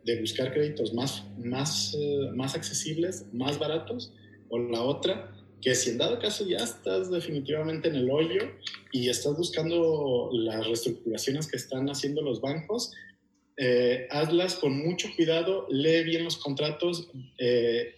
de 0.04 0.20
buscar 0.20 0.54
créditos 0.54 0.94
más, 0.94 1.24
más, 1.38 1.96
eh, 2.00 2.30
más 2.36 2.56
accesibles, 2.56 3.26
más 3.34 3.60
baratos, 3.60 4.14
o 4.50 4.60
la 4.60 4.84
otra, 4.84 5.34
que 5.62 5.76
si 5.76 5.92
en 5.92 5.98
dado 5.98 6.20
caso 6.20 6.46
ya 6.46 6.58
estás 6.58 7.10
definitivamente 7.10 7.88
en 7.88 7.96
el 7.96 8.12
hoyo 8.12 8.52
y 8.92 9.10
estás 9.10 9.38
buscando 9.38 10.30
las 10.34 10.66
reestructuraciones 10.68 11.48
que 11.48 11.56
están 11.56 11.90
haciendo 11.90 12.22
los 12.22 12.42
bancos, 12.42 12.92
eh, 13.56 14.08
hazlas 14.10 14.56
con 14.56 14.78
mucho 14.78 15.08
cuidado, 15.16 15.68
lee 15.70 16.04
bien 16.04 16.26
los 16.26 16.38
contratos, 16.38 17.10
eh, 17.38 17.96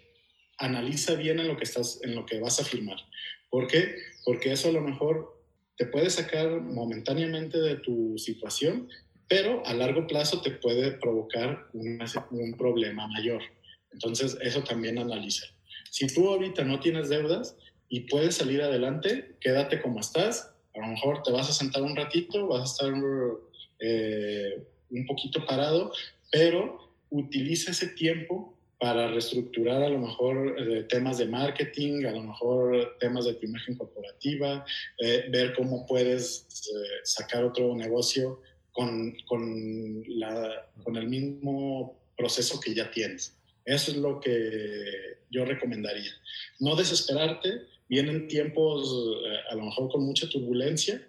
analiza 0.57 1.15
bien 1.15 1.39
en 1.39 1.47
lo 1.47 1.57
que 1.57 1.63
estás, 1.63 1.99
en 2.03 2.13
lo 2.13 2.25
que 2.25 2.39
vas 2.39 2.59
a 2.59 2.65
firmar. 2.65 2.97
¿Por 3.49 3.67
qué? 3.67 3.95
Porque 4.25 4.51
eso 4.51 4.69
a 4.69 4.73
lo 4.73 4.81
mejor 4.81 5.35
te 5.77 5.85
puede 5.85 6.09
sacar 6.09 6.61
momentáneamente 6.61 7.59
de 7.59 7.75
tu 7.77 8.17
situación, 8.17 8.89
pero 9.27 9.65
a 9.65 9.73
largo 9.73 10.05
plazo 10.07 10.41
te 10.41 10.51
puede 10.51 10.91
provocar 10.91 11.67
un, 11.73 12.55
problema 12.57 13.07
mayor. 13.07 13.41
Entonces, 13.91 14.37
eso 14.41 14.63
también 14.63 14.99
analiza. 14.99 15.45
Si 15.89 16.07
tú 16.07 16.27
ahorita 16.29 16.63
no 16.63 16.79
tienes 16.79 17.09
deudas 17.09 17.57
y 17.89 18.01
puedes 18.01 18.35
salir 18.35 18.61
adelante, 18.61 19.35
quédate 19.39 19.81
como 19.81 19.99
estás. 19.99 20.53
A 20.75 20.79
lo 20.79 20.87
mejor 20.87 21.23
te 21.23 21.31
vas 21.31 21.49
a 21.49 21.53
sentar 21.53 21.81
un 21.81 21.95
ratito, 21.95 22.47
vas 22.47 22.61
a 22.61 22.85
estar 22.85 23.01
eh, 23.79 24.63
un 24.89 25.05
poquito 25.05 25.45
parado, 25.45 25.91
pero 26.31 26.91
utiliza 27.09 27.71
ese 27.71 27.87
tiempo 27.87 28.53
para 28.77 29.07
reestructurar 29.07 29.81
a 29.81 29.89
lo 29.89 29.99
mejor 29.99 30.55
eh, 30.59 30.83
temas 30.83 31.17
de 31.17 31.27
marketing, 31.27 32.05
a 32.05 32.11
lo 32.11 32.23
mejor 32.23 32.97
temas 32.99 33.25
de 33.25 33.33
tu 33.35 33.45
imagen 33.45 33.77
corporativa, 33.77 34.65
eh, 34.99 35.27
ver 35.31 35.53
cómo 35.53 35.85
puedes 35.85 36.45
sacar 37.03 37.45
otro 37.45 37.73
negocio 37.73 38.41
con, 38.75 39.15
con, 39.25 40.03
la, 40.19 40.67
con 40.83 40.97
el 40.97 41.07
mismo 41.07 41.97
proceso 42.17 42.59
que 42.59 42.75
ya 42.75 42.91
tienes. 42.91 43.37
Eso 43.63 43.91
es 43.91 43.97
lo 43.97 44.19
que 44.19 45.17
yo 45.31 45.45
recomendaría. 45.45 46.11
No 46.59 46.75
desesperarte, 46.75 47.61
vienen 47.87 48.27
tiempos 48.27 49.21
eh, 49.25 49.37
a 49.49 49.55
lo 49.55 49.63
mejor 49.63 49.89
con 49.89 50.03
mucha 50.03 50.29
turbulencia, 50.29 51.01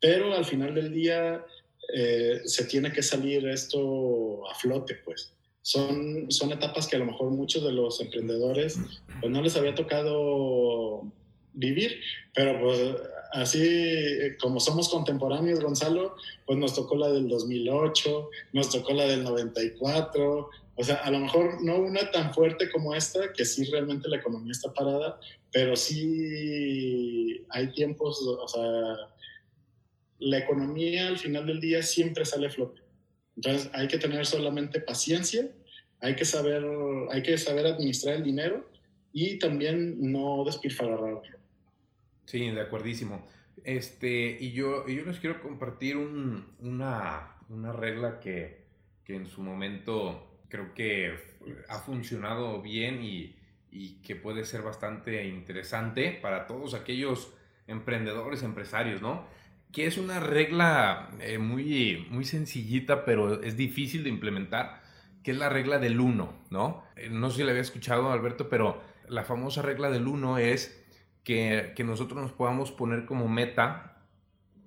pero 0.00 0.34
al 0.34 0.44
final 0.44 0.74
del 0.74 0.92
día 0.92 1.46
eh, 1.94 2.40
se 2.44 2.64
tiene 2.64 2.92
que 2.92 3.02
salir 3.02 3.46
esto 3.46 4.48
a 4.50 4.54
flote, 4.56 4.96
pues. 5.04 5.32
Son, 5.62 6.28
son 6.28 6.50
etapas 6.50 6.88
que 6.88 6.96
a 6.96 6.98
lo 6.98 7.06
mejor 7.06 7.30
muchos 7.30 7.62
de 7.62 7.70
los 7.70 8.00
emprendedores 8.00 8.78
pues 9.20 9.32
no 9.32 9.40
les 9.40 9.54
había 9.54 9.76
tocado 9.76 11.04
vivir, 11.54 12.00
pero 12.34 12.60
pues 12.60 12.80
así 13.32 14.36
como 14.40 14.60
somos 14.60 14.88
contemporáneos, 14.88 15.60
Gonzalo, 15.60 16.16
pues 16.46 16.58
nos 16.58 16.74
tocó 16.74 16.96
la 16.96 17.10
del 17.10 17.28
2008, 17.28 18.30
nos 18.52 18.70
tocó 18.70 18.92
la 18.92 19.06
del 19.06 19.24
94, 19.24 20.50
o 20.74 20.84
sea, 20.84 20.96
a 20.96 21.10
lo 21.10 21.20
mejor 21.20 21.62
no 21.62 21.76
una 21.76 22.10
tan 22.10 22.32
fuerte 22.32 22.70
como 22.70 22.94
esta, 22.94 23.32
que 23.32 23.44
sí 23.44 23.64
realmente 23.64 24.08
la 24.08 24.16
economía 24.16 24.52
está 24.52 24.72
parada, 24.72 25.20
pero 25.52 25.76
sí 25.76 27.44
hay 27.50 27.72
tiempos, 27.72 28.20
o 28.22 28.48
sea, 28.48 29.12
la 30.18 30.38
economía 30.38 31.08
al 31.08 31.18
final 31.18 31.46
del 31.46 31.60
día 31.60 31.82
siempre 31.82 32.24
sale 32.24 32.46
a 32.46 32.50
flote. 32.50 32.80
Entonces 33.36 33.70
hay 33.74 33.88
que 33.88 33.98
tener 33.98 34.24
solamente 34.24 34.80
paciencia, 34.80 35.50
hay 36.00 36.16
que 36.16 36.24
saber, 36.24 36.64
hay 37.10 37.22
que 37.22 37.36
saber 37.38 37.66
administrar 37.66 38.16
el 38.16 38.24
dinero 38.24 38.68
y 39.12 39.38
también 39.38 40.12
no 40.12 40.44
despilfarrarlo. 40.44 41.22
Sí, 42.32 42.50
de 42.50 42.62
acuerdísimo. 42.62 43.28
Este, 43.62 44.38
y 44.40 44.52
yo, 44.52 44.88
yo 44.88 45.04
les 45.04 45.20
quiero 45.20 45.42
compartir 45.42 45.98
una, 45.98 47.36
una 47.50 47.72
regla 47.74 48.20
que, 48.20 48.64
que 49.04 49.16
en 49.16 49.26
su 49.26 49.42
momento 49.42 50.40
creo 50.48 50.72
que 50.72 51.14
ha 51.68 51.80
funcionado 51.80 52.62
bien 52.62 53.00
y, 53.02 53.36
que 54.02 54.16
puede 54.16 54.46
ser 54.46 54.62
bastante 54.62 55.26
interesante 55.26 56.18
para 56.22 56.46
todos 56.46 56.72
aquellos 56.72 57.34
emprendedores, 57.66 58.42
empresarios, 58.42 59.02
¿no? 59.02 59.26
Que 59.70 59.84
es 59.86 59.98
una 59.98 60.18
regla 60.18 61.10
eh, 61.20 61.36
muy, 61.36 62.06
muy 62.08 62.24
sencillita, 62.24 63.04
pero 63.04 63.42
es 63.42 63.58
difícil 63.58 64.04
de 64.04 64.08
implementar, 64.08 64.80
que 65.22 65.32
es 65.32 65.36
la 65.36 65.50
regla 65.50 65.78
del 65.78 66.00
1, 66.00 66.46
¿no? 66.48 66.82
Eh, 66.96 67.10
no 67.10 67.28
sé 67.28 67.36
si 67.36 67.42
la 67.42 67.50
había 67.50 67.60
escuchado, 67.60 68.10
Alberto, 68.10 68.48
pero 68.48 68.82
la 69.06 69.22
famosa 69.22 69.60
regla 69.60 69.90
del 69.90 70.06
1 70.06 70.38
es 70.38 70.81
que, 71.24 71.74
nosotros 71.84 72.20
nos 72.20 72.32
podamos 72.32 72.72
poner 72.72 73.04
como 73.06 73.28
meta, 73.28 74.02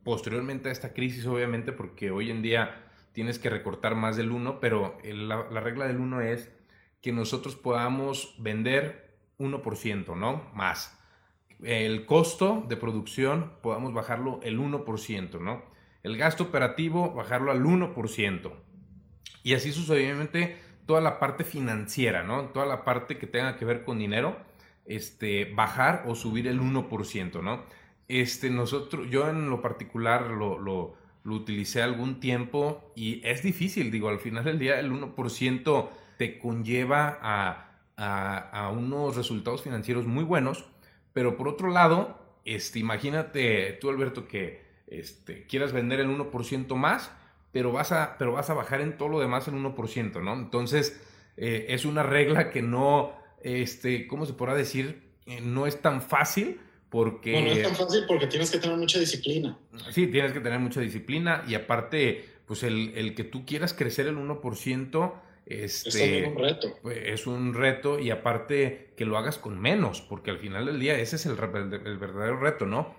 posteriormente 0.04 0.70
a 0.70 0.72
esta 0.72 0.94
crisis, 0.94 1.26
obviamente, 1.26 1.72
porque 1.72 2.12
hoy 2.12 2.32
en 2.32 2.42
día 2.42 2.84
tienes 3.14 3.40
que 3.40 3.50
recortar 3.50 3.96
más 3.96 4.18
del 4.18 4.32
1, 4.32 4.60
pero 4.60 4.98
la, 5.04 5.60
regla 5.60 5.88
del 5.88 5.98
1 5.98 6.22
es 6.22 6.52
que 7.02 7.12
nosotros 7.12 7.56
podamos 7.56 8.36
vender 8.40 9.18
1%, 9.40 10.16
¿no? 10.18 10.50
Más. 10.54 10.98
El 11.64 12.06
costo 12.06 12.66
de 12.68 12.78
producción 12.78 13.54
podamos 13.62 13.94
bajarlo 13.94 14.40
el 14.44 14.60
1%, 14.60 15.40
¿no? 15.40 15.64
El 16.04 16.18
gasto 16.18 16.44
operativo 16.44 17.14
bajarlo 17.14 17.52
al 17.52 17.64
1%. 17.64 18.52
Y 19.44 19.54
así 19.54 19.72
sucesivamente 19.72 20.58
toda 20.86 21.02
la 21.02 21.20
parte 21.20 21.44
financiera, 21.44 22.24
¿no? 22.24 22.46
Toda 22.50 22.66
la 22.66 22.84
parte 22.84 23.18
que 23.18 23.28
tenga 23.28 23.58
que 23.58 23.66
ver 23.66 23.84
con 23.84 23.98
dinero, 23.98 24.38
este, 24.86 25.46
bajar 25.46 26.04
o 26.08 26.16
subir 26.16 26.48
el 26.48 26.60
1%, 26.62 27.42
¿no? 27.42 27.64
Este, 28.08 28.50
nosotros, 28.50 29.10
yo 29.10 29.30
en 29.30 29.50
lo 29.50 29.62
particular 29.62 30.30
lo, 30.32 30.60
lo 30.60 31.06
lo 31.26 31.36
utilicé 31.36 31.82
algún 31.82 32.20
tiempo 32.20 32.92
y 32.96 33.20
es 33.28 33.42
difícil, 33.42 33.92
digo, 33.92 34.10
al 34.10 34.20
final 34.20 34.46
del 34.46 34.60
día 34.60 34.80
el 34.80 34.92
1% 34.92 35.90
te 36.18 36.38
conlleva 36.38 37.20
a, 37.22 37.62
unos 38.72 39.16
resultados 39.16 39.64
financieros 39.64 40.06
muy 40.06 40.24
buenos, 40.24 40.66
pero 41.14 41.36
por 41.36 41.48
otro 41.48 41.70
lado, 41.70 42.20
este, 42.46 42.80
imagínate 42.80 43.74
tú, 43.82 43.90
Alberto, 43.90 44.28
que 44.28 44.66
este, 44.88 45.48
quieras 45.48 45.74
vender 45.74 46.00
el 46.00 46.10
1% 46.10 46.76
más, 46.76 47.12
pero 47.52 47.72
vas, 47.72 47.92
a, 47.92 48.18
pero 48.20 48.34
vas 48.34 48.50
a 48.50 48.54
bajar 48.54 48.82
en 48.82 48.98
todo 48.98 49.10
lo 49.10 49.20
demás 49.20 49.48
el 49.48 49.56
1%, 49.56 50.22
¿no? 50.22 50.34
Entonces, 50.34 51.02
eh, 51.38 51.68
es 51.70 51.86
una 51.86 52.04
regla 52.04 52.52
que 52.52 52.62
no, 52.62 53.14
este, 53.44 54.08
¿cómo 54.08 54.26
se 54.26 54.34
podrá 54.34 54.56
decir? 54.56 55.04
Eh, 55.26 55.42
no 55.42 55.68
es 55.68 55.82
tan 55.82 56.02
fácil, 56.02 56.60
porque... 56.90 57.42
no 57.42 57.52
es 57.52 57.64
tan 57.64 57.76
fácil 57.76 58.04
porque 58.08 58.28
tienes 58.28 58.52
que 58.52 58.60
tener 58.60 58.78
mucha 58.78 59.00
disciplina. 59.00 59.58
Sí, 59.92 60.08
tienes 60.08 60.32
que 60.34 60.40
tener 60.40 60.60
mucha 60.60 60.82
disciplina 60.82 61.44
y 61.48 61.56
aparte, 61.56 62.26
pues 62.46 62.64
el, 62.64 62.94
el 62.96 63.16
que 63.16 63.24
tú 63.24 63.46
quieras 63.46 63.74
crecer 63.74 64.08
el 64.08 64.18
1%, 64.18 65.14
este, 65.46 66.20
es 66.20 66.28
un 66.28 66.38
reto. 66.38 66.76
Pues, 66.82 66.98
es 67.04 67.28
un 67.28 67.54
reto 67.54 68.00
y 68.00 68.10
aparte 68.10 68.94
que 68.98 69.06
lo 69.06 69.18
hagas 69.18 69.38
con 69.38 69.60
menos, 69.60 70.02
porque 70.02 70.32
al 70.32 70.40
final 70.40 70.66
del 70.66 70.80
día 70.80 70.98
ese 70.98 71.18
es 71.18 71.26
el, 71.26 71.34
el 71.34 71.98
verdadero 71.98 72.40
reto, 72.40 72.66
¿no? 72.66 72.96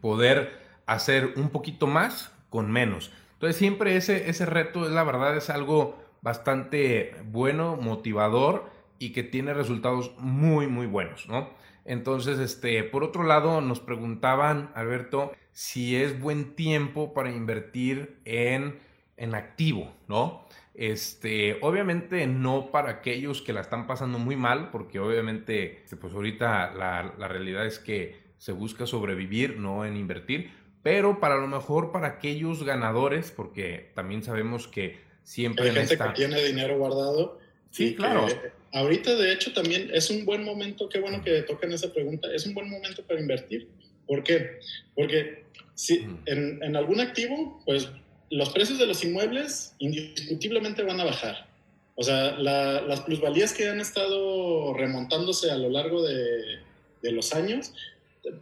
Poder 0.00 0.52
hacer 0.86 1.32
un 1.36 1.50
poquito 1.50 1.86
más 1.86 2.32
con 2.50 2.70
menos. 2.70 3.10
Entonces 3.34 3.56
siempre 3.56 3.96
ese, 3.96 4.28
ese 4.28 4.46
reto, 4.46 4.88
la 4.88 5.04
verdad, 5.04 5.36
es 5.36 5.50
algo 5.50 5.98
bastante 6.20 7.14
bueno, 7.26 7.76
motivador 7.76 8.70
y 9.04 9.12
que 9.12 9.22
tiene 9.22 9.52
resultados 9.52 10.12
muy, 10.16 10.66
muy 10.66 10.86
buenos, 10.86 11.28
¿no? 11.28 11.50
Entonces, 11.84 12.38
este, 12.38 12.82
por 12.84 13.04
otro 13.04 13.22
lado, 13.24 13.60
nos 13.60 13.80
preguntaban, 13.80 14.70
Alberto, 14.74 15.32
si 15.52 15.96
es 15.96 16.18
buen 16.18 16.54
tiempo 16.54 17.12
para 17.12 17.30
invertir 17.30 18.16
en, 18.24 18.78
en 19.18 19.34
activo, 19.34 19.92
¿no? 20.08 20.46
Este, 20.72 21.58
obviamente 21.60 22.26
no 22.26 22.70
para 22.70 22.90
aquellos 22.90 23.42
que 23.42 23.52
la 23.52 23.60
están 23.60 23.86
pasando 23.86 24.18
muy 24.18 24.36
mal, 24.36 24.70
porque 24.70 24.98
obviamente, 24.98 25.82
este, 25.84 25.96
pues 25.96 26.14
ahorita 26.14 26.72
la, 26.72 27.14
la 27.18 27.28
realidad 27.28 27.66
es 27.66 27.78
que 27.78 28.22
se 28.38 28.52
busca 28.52 28.86
sobrevivir, 28.86 29.58
no 29.58 29.84
en 29.84 29.98
invertir, 29.98 30.50
pero 30.82 31.20
para 31.20 31.36
lo 31.36 31.46
mejor 31.46 31.92
para 31.92 32.06
aquellos 32.08 32.64
ganadores, 32.64 33.30
porque 33.30 33.92
también 33.94 34.22
sabemos 34.22 34.66
que 34.66 34.98
siempre... 35.22 35.68
Hay 35.68 35.74
gente 35.74 35.98
que 35.98 36.08
tiene 36.14 36.42
dinero 36.42 36.78
guardado. 36.78 37.38
Sí, 37.70 37.94
claro. 37.94 38.26
Ahorita, 38.74 39.14
de 39.14 39.32
hecho, 39.32 39.52
también 39.52 39.88
es 39.94 40.10
un 40.10 40.24
buen 40.24 40.42
momento, 40.42 40.88
qué 40.88 40.98
bueno 40.98 41.22
que 41.22 41.42
toquen 41.42 41.72
esa 41.72 41.92
pregunta, 41.92 42.28
es 42.34 42.44
un 42.44 42.54
buen 42.54 42.68
momento 42.68 43.04
para 43.06 43.20
invertir. 43.20 43.68
¿Por 44.04 44.24
qué? 44.24 44.58
Porque 44.96 45.44
si 45.76 46.04
en, 46.26 46.60
en 46.60 46.74
algún 46.74 47.00
activo, 47.00 47.62
pues 47.64 47.88
los 48.30 48.50
precios 48.50 48.80
de 48.80 48.86
los 48.86 49.04
inmuebles 49.04 49.74
indiscutiblemente 49.78 50.82
van 50.82 51.00
a 51.00 51.04
bajar. 51.04 51.46
O 51.94 52.02
sea, 52.02 52.32
las 52.32 53.00
plusvalías 53.02 53.52
que 53.52 53.68
han 53.68 53.80
estado 53.80 54.74
remontándose 54.74 55.52
a 55.52 55.56
lo 55.56 55.70
largo 55.70 56.02
de, 56.02 56.58
de, 57.00 57.12
los 57.12 57.32
años 57.32 57.72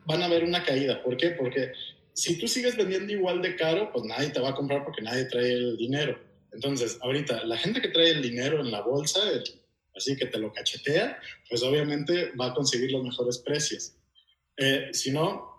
van 0.07 0.23
a 0.23 0.29
ver 0.29 0.45
una 0.45 0.65
caída. 0.65 1.03
¿Por 1.03 1.19
qué? 1.19 1.33
Porque 1.33 1.73
si 2.15 2.39
tú 2.39 2.49
sigues 2.49 2.75
vendiendo 2.79 3.13
igual 3.13 3.43
de 3.43 3.55
caro, 3.57 3.93
pues 3.93 4.07
nadie 4.07 4.31
te 4.31 4.41
va 4.41 4.51
a 4.51 4.55
comprar 4.55 4.83
porque 4.83 5.03
nadie 5.03 5.27
trae 5.27 5.53
el 5.53 5.77
dinero. 5.77 6.19
Entonces, 6.55 6.99
ahorita, 7.03 7.45
la 7.45 7.59
gente 7.59 7.83
que 7.83 7.89
trae 7.89 8.11
el 8.13 8.23
dinero 8.23 8.61
en 8.61 8.71
la 8.71 8.81
bolsa, 8.81 9.21
así 9.95 10.17
que 10.17 10.27
te 10.27 10.39
lo 10.39 10.53
cachetea, 10.53 11.19
pues 11.49 11.63
obviamente 11.63 12.33
va 12.41 12.47
a 12.47 12.55
conseguir 12.55 12.93
los 12.93 13.03
mejores 13.03 13.39
precios. 13.39 13.95
Eh, 14.57 14.89
si 14.93 15.11
no, 15.11 15.53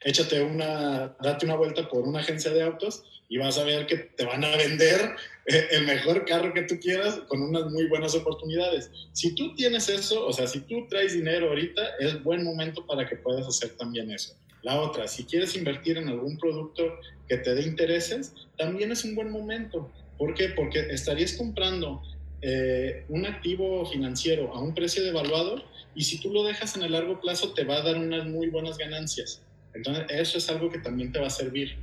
échate 0.00 0.42
una, 0.42 1.16
date 1.20 1.46
una 1.46 1.56
vuelta 1.56 1.88
por 1.88 2.06
una 2.06 2.20
agencia 2.20 2.50
de 2.52 2.62
autos 2.62 3.04
y 3.28 3.36
vas 3.38 3.58
a 3.58 3.64
ver 3.64 3.86
que 3.86 3.96
te 3.96 4.24
van 4.24 4.44
a 4.44 4.56
vender 4.56 5.16
eh, 5.46 5.68
el 5.72 5.84
mejor 5.84 6.24
carro 6.24 6.54
que 6.54 6.62
tú 6.62 6.78
quieras 6.80 7.20
con 7.28 7.42
unas 7.42 7.70
muy 7.70 7.86
buenas 7.86 8.14
oportunidades. 8.14 8.90
Si 9.12 9.34
tú 9.34 9.54
tienes 9.54 9.88
eso, 9.88 10.26
o 10.26 10.32
sea, 10.32 10.46
si 10.46 10.60
tú 10.60 10.86
traes 10.88 11.12
dinero 11.12 11.48
ahorita, 11.48 11.96
es 11.98 12.22
buen 12.22 12.42
momento 12.42 12.86
para 12.86 13.06
que 13.06 13.16
puedas 13.16 13.46
hacer 13.46 13.76
también 13.76 14.10
eso. 14.10 14.34
La 14.62 14.80
otra, 14.80 15.06
si 15.06 15.24
quieres 15.24 15.54
invertir 15.56 15.98
en 15.98 16.08
algún 16.08 16.36
producto 16.38 16.98
que 17.28 17.36
te 17.38 17.54
dé 17.54 17.62
intereses, 17.62 18.34
también 18.56 18.90
es 18.90 19.04
un 19.04 19.14
buen 19.14 19.30
momento. 19.30 19.90
¿Por 20.16 20.34
qué? 20.34 20.48
Porque 20.48 20.80
estarías 20.90 21.34
comprando 21.34 22.02
eh, 22.40 23.04
un 23.08 23.26
activo 23.26 23.84
financiero 23.86 24.52
a 24.54 24.60
un 24.60 24.74
precio 24.74 25.02
devaluado 25.02 25.62
y 25.94 26.04
si 26.04 26.20
tú 26.20 26.32
lo 26.32 26.44
dejas 26.44 26.76
en 26.76 26.84
el 26.84 26.92
largo 26.92 27.20
plazo 27.20 27.52
te 27.52 27.64
va 27.64 27.76
a 27.76 27.82
dar 27.82 27.96
unas 27.96 28.26
muy 28.26 28.48
buenas 28.48 28.78
ganancias. 28.78 29.42
Entonces, 29.74 30.04
eso 30.08 30.38
es 30.38 30.48
algo 30.48 30.70
que 30.70 30.78
también 30.78 31.12
te 31.12 31.18
va 31.18 31.26
a 31.26 31.30
servir. 31.30 31.76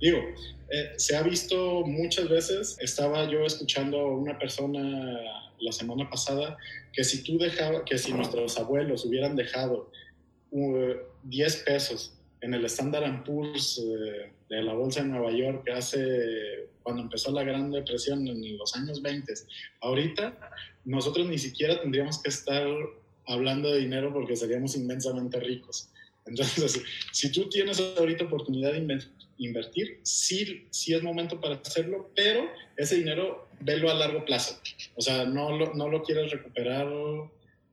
Digo, 0.00 0.18
eh, 0.70 0.92
se 0.96 1.16
ha 1.16 1.22
visto 1.22 1.82
muchas 1.86 2.28
veces, 2.28 2.76
estaba 2.80 3.30
yo 3.30 3.44
escuchando 3.44 4.00
a 4.00 4.16
una 4.16 4.38
persona 4.38 5.42
la 5.60 5.72
semana 5.72 6.08
pasada, 6.08 6.56
que 6.92 7.04
si 7.04 7.22
tú 7.22 7.38
dejabas, 7.38 7.82
que 7.86 7.98
si 7.98 8.12
nuestros 8.12 8.58
abuelos 8.58 9.04
hubieran 9.04 9.36
dejado 9.36 9.90
10 11.24 11.56
pesos 11.64 12.14
en 12.44 12.52
el 12.52 12.64
Standard 12.66 13.24
Poor's 13.24 13.78
eh, 13.78 14.30
de 14.50 14.62
la 14.62 14.74
Bolsa 14.74 15.02
de 15.02 15.08
Nueva 15.08 15.32
York 15.32 15.68
hace 15.70 16.68
cuando 16.82 17.02
empezó 17.02 17.32
la 17.32 17.42
Gran 17.42 17.70
Depresión 17.70 18.28
en 18.28 18.58
los 18.58 18.76
años 18.76 19.00
20, 19.00 19.32
ahorita 19.80 20.38
nosotros 20.84 21.26
ni 21.26 21.38
siquiera 21.38 21.80
tendríamos 21.80 22.22
que 22.22 22.28
estar 22.28 22.66
hablando 23.26 23.70
de 23.70 23.78
dinero 23.78 24.12
porque 24.12 24.36
seríamos 24.36 24.76
inmensamente 24.76 25.40
ricos. 25.40 25.88
Entonces, 26.26 26.82
si 27.12 27.32
tú 27.32 27.48
tienes 27.48 27.80
ahorita 27.80 28.26
oportunidad 28.26 28.74
de 28.74 29.00
invertir, 29.38 30.00
sí, 30.02 30.66
sí 30.70 30.92
es 30.92 31.02
momento 31.02 31.40
para 31.40 31.54
hacerlo, 31.54 32.10
pero 32.14 32.46
ese 32.76 32.96
dinero 32.96 33.48
velo 33.60 33.90
a 33.90 33.94
largo 33.94 34.22
plazo. 34.26 34.60
O 34.96 35.00
sea, 35.00 35.24
no 35.24 35.56
lo, 35.56 35.72
no 35.72 35.88
lo 35.88 36.02
quieres 36.02 36.30
recuperar 36.30 36.86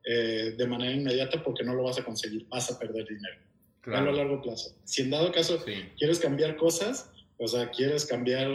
eh, 0.05 0.55
de 0.57 0.67
manera 0.67 0.93
inmediata 0.93 1.43
porque 1.43 1.65
no 1.65 1.74
lo 1.74 1.84
vas 1.84 1.99
a 1.99 2.05
conseguir, 2.05 2.47
vas 2.47 2.72
a 2.72 2.80
perder 2.80 3.05
dinero. 3.05 3.51
Claro. 3.82 4.09
a 4.09 4.13
largo 4.13 4.41
plazo. 4.41 4.75
Si 4.84 5.01
en 5.01 5.09
dado 5.09 5.32
caso 5.32 5.63
quieres 5.97 6.19
cambiar 6.19 6.55
cosas, 6.55 7.09
o 7.38 7.47
sea, 7.47 7.71
quieres 7.71 8.05
cambiar 8.05 8.47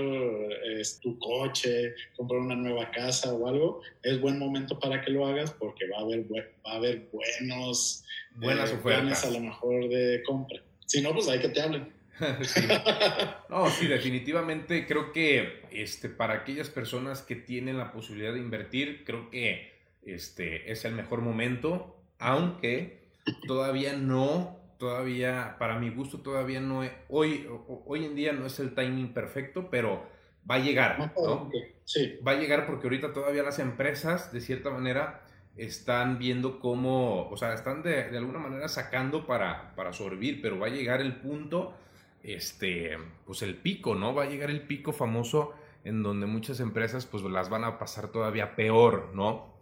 tu 1.02 1.18
coche, 1.18 1.94
comprar 2.16 2.40
una 2.40 2.54
nueva 2.54 2.88
casa 2.92 3.34
o 3.34 3.48
algo, 3.48 3.82
es 4.04 4.20
buen 4.20 4.38
momento 4.38 4.78
para 4.78 5.02
que 5.02 5.10
lo 5.10 5.26
hagas 5.26 5.50
porque 5.50 5.88
va 5.88 5.98
a 5.98 6.02
haber, 6.02 6.24
va 6.32 6.72
a 6.72 6.76
haber 6.76 7.08
buenos 7.12 8.04
buenas 8.36 8.70
eh, 8.70 8.74
ofertas 8.74 9.24
a 9.24 9.30
lo 9.30 9.40
mejor 9.40 9.88
de 9.88 10.22
compra. 10.24 10.62
Si 10.84 11.00
no, 11.00 11.12
pues 11.12 11.28
hay 11.28 11.40
que 11.40 11.48
te 11.48 11.60
hablen. 11.60 11.92
No, 13.50 13.68
sí, 13.70 13.86
definitivamente 13.86 14.86
creo 14.86 15.12
que 15.12 15.62
este, 15.70 16.08
para 16.08 16.34
aquellas 16.34 16.70
personas 16.70 17.22
que 17.22 17.36
tienen 17.36 17.78
la 17.78 17.92
posibilidad 17.92 18.32
de 18.32 18.38
invertir, 18.38 19.04
creo 19.04 19.30
que 19.30 19.72
este, 20.02 20.70
es 20.70 20.84
el 20.84 20.92
mejor 20.94 21.20
momento, 21.20 21.96
aunque 22.18 23.00
todavía 23.46 23.94
no 23.94 24.58
todavía, 24.78 25.56
para 25.58 25.78
mi 25.78 25.90
gusto, 25.90 26.20
todavía 26.20 26.60
no 26.60 26.84
es, 26.84 26.92
hoy, 27.08 27.48
hoy 27.86 28.04
en 28.04 28.14
día 28.14 28.32
no 28.32 28.46
es 28.46 28.58
el 28.60 28.74
timing 28.74 29.12
perfecto, 29.12 29.68
pero 29.70 30.06
va 30.48 30.56
a 30.56 30.58
llegar, 30.58 30.98
¿no? 31.16 31.50
Sí. 31.84 32.18
Va 32.26 32.32
a 32.32 32.36
llegar 32.36 32.66
porque 32.66 32.86
ahorita 32.86 33.12
todavía 33.12 33.42
las 33.42 33.58
empresas, 33.58 34.32
de 34.32 34.40
cierta 34.40 34.70
manera, 34.70 35.22
están 35.56 36.18
viendo 36.18 36.60
cómo, 36.60 37.28
o 37.28 37.36
sea, 37.36 37.54
están 37.54 37.82
de, 37.82 38.10
de 38.10 38.18
alguna 38.18 38.38
manera 38.38 38.68
sacando 38.68 39.26
para, 39.26 39.74
para 39.74 39.92
sobrevivir, 39.92 40.42
pero 40.42 40.58
va 40.58 40.66
a 40.66 40.70
llegar 40.70 41.00
el 41.00 41.16
punto, 41.16 41.74
este, 42.22 42.98
pues 43.24 43.42
el 43.42 43.56
pico, 43.56 43.94
¿no? 43.94 44.14
Va 44.14 44.24
a 44.24 44.28
llegar 44.28 44.50
el 44.50 44.62
pico 44.62 44.92
famoso 44.92 45.54
en 45.84 46.02
donde 46.02 46.26
muchas 46.26 46.60
empresas 46.60 47.06
pues 47.06 47.22
las 47.22 47.48
van 47.48 47.64
a 47.64 47.78
pasar 47.78 48.10
todavía 48.10 48.56
peor, 48.56 49.10
¿no? 49.14 49.54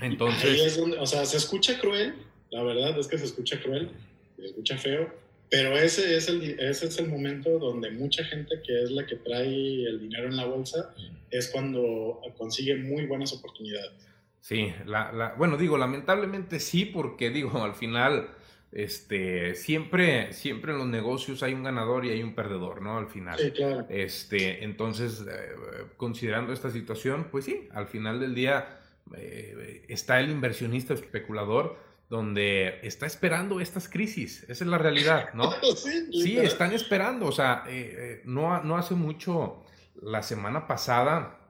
Entonces... 0.00 0.78
o 0.78 1.06
sea, 1.06 1.26
se 1.26 1.36
escucha 1.36 1.78
cruel, 1.80 2.14
la 2.50 2.62
verdad 2.62 2.98
es 2.98 3.08
que 3.08 3.18
se 3.18 3.24
escucha 3.24 3.60
cruel, 3.60 3.90
escucha 4.38 4.76
feo, 4.78 5.12
pero 5.50 5.76
ese 5.76 6.16
es, 6.16 6.28
el, 6.28 6.58
ese 6.58 6.86
es 6.86 6.98
el 6.98 7.08
momento 7.08 7.58
donde 7.58 7.90
mucha 7.90 8.24
gente 8.24 8.60
que 8.66 8.82
es 8.82 8.90
la 8.90 9.06
que 9.06 9.16
trae 9.16 9.84
el 9.84 10.00
dinero 10.00 10.28
en 10.28 10.36
la 10.36 10.46
bolsa 10.46 10.94
es 11.30 11.48
cuando 11.48 12.20
consigue 12.36 12.76
muy 12.76 13.06
buenas 13.06 13.32
oportunidades. 13.32 13.92
Sí, 14.40 14.74
la, 14.84 15.34
bueno, 15.38 15.56
digo, 15.56 15.78
lamentablemente 15.78 16.60
sí, 16.60 16.84
porque 16.84 17.30
digo, 17.30 17.50
al 17.64 17.74
final, 17.74 18.28
este, 18.72 19.54
siempre, 19.54 20.32
siempre 20.32 20.72
en 20.72 20.78
los 20.78 20.86
negocios 20.86 21.42
hay 21.42 21.54
un 21.54 21.62
ganador 21.62 22.04
y 22.04 22.10
hay 22.10 22.22
un 22.22 22.34
perdedor, 22.34 22.82
¿no? 22.82 22.98
Al 22.98 23.08
final. 23.08 23.38
Sí, 23.38 23.50
claro. 23.52 23.86
Este, 23.88 24.64
entonces, 24.64 25.24
eh, 25.26 25.84
considerando 25.96 26.52
esta 26.52 26.70
situación, 26.70 27.28
pues 27.30 27.44
sí, 27.44 27.68
al 27.72 27.86
final 27.86 28.20
del 28.20 28.34
día 28.34 28.80
eh, 29.16 29.84
está 29.88 30.20
el 30.20 30.30
inversionista 30.30 30.94
especulador 30.94 31.78
donde 32.14 32.78
está 32.84 33.06
esperando 33.06 33.58
estas 33.58 33.88
crisis. 33.88 34.44
Esa 34.44 34.62
es 34.62 34.70
la 34.70 34.78
realidad, 34.78 35.34
¿no? 35.34 35.50
sí, 36.12 36.38
están 36.38 36.72
esperando. 36.72 37.26
O 37.26 37.32
sea, 37.32 37.64
eh, 37.66 37.96
eh, 37.98 38.22
no, 38.24 38.62
no 38.62 38.76
hace 38.76 38.94
mucho, 38.94 39.64
la 40.00 40.22
semana 40.22 40.68
pasada, 40.68 41.40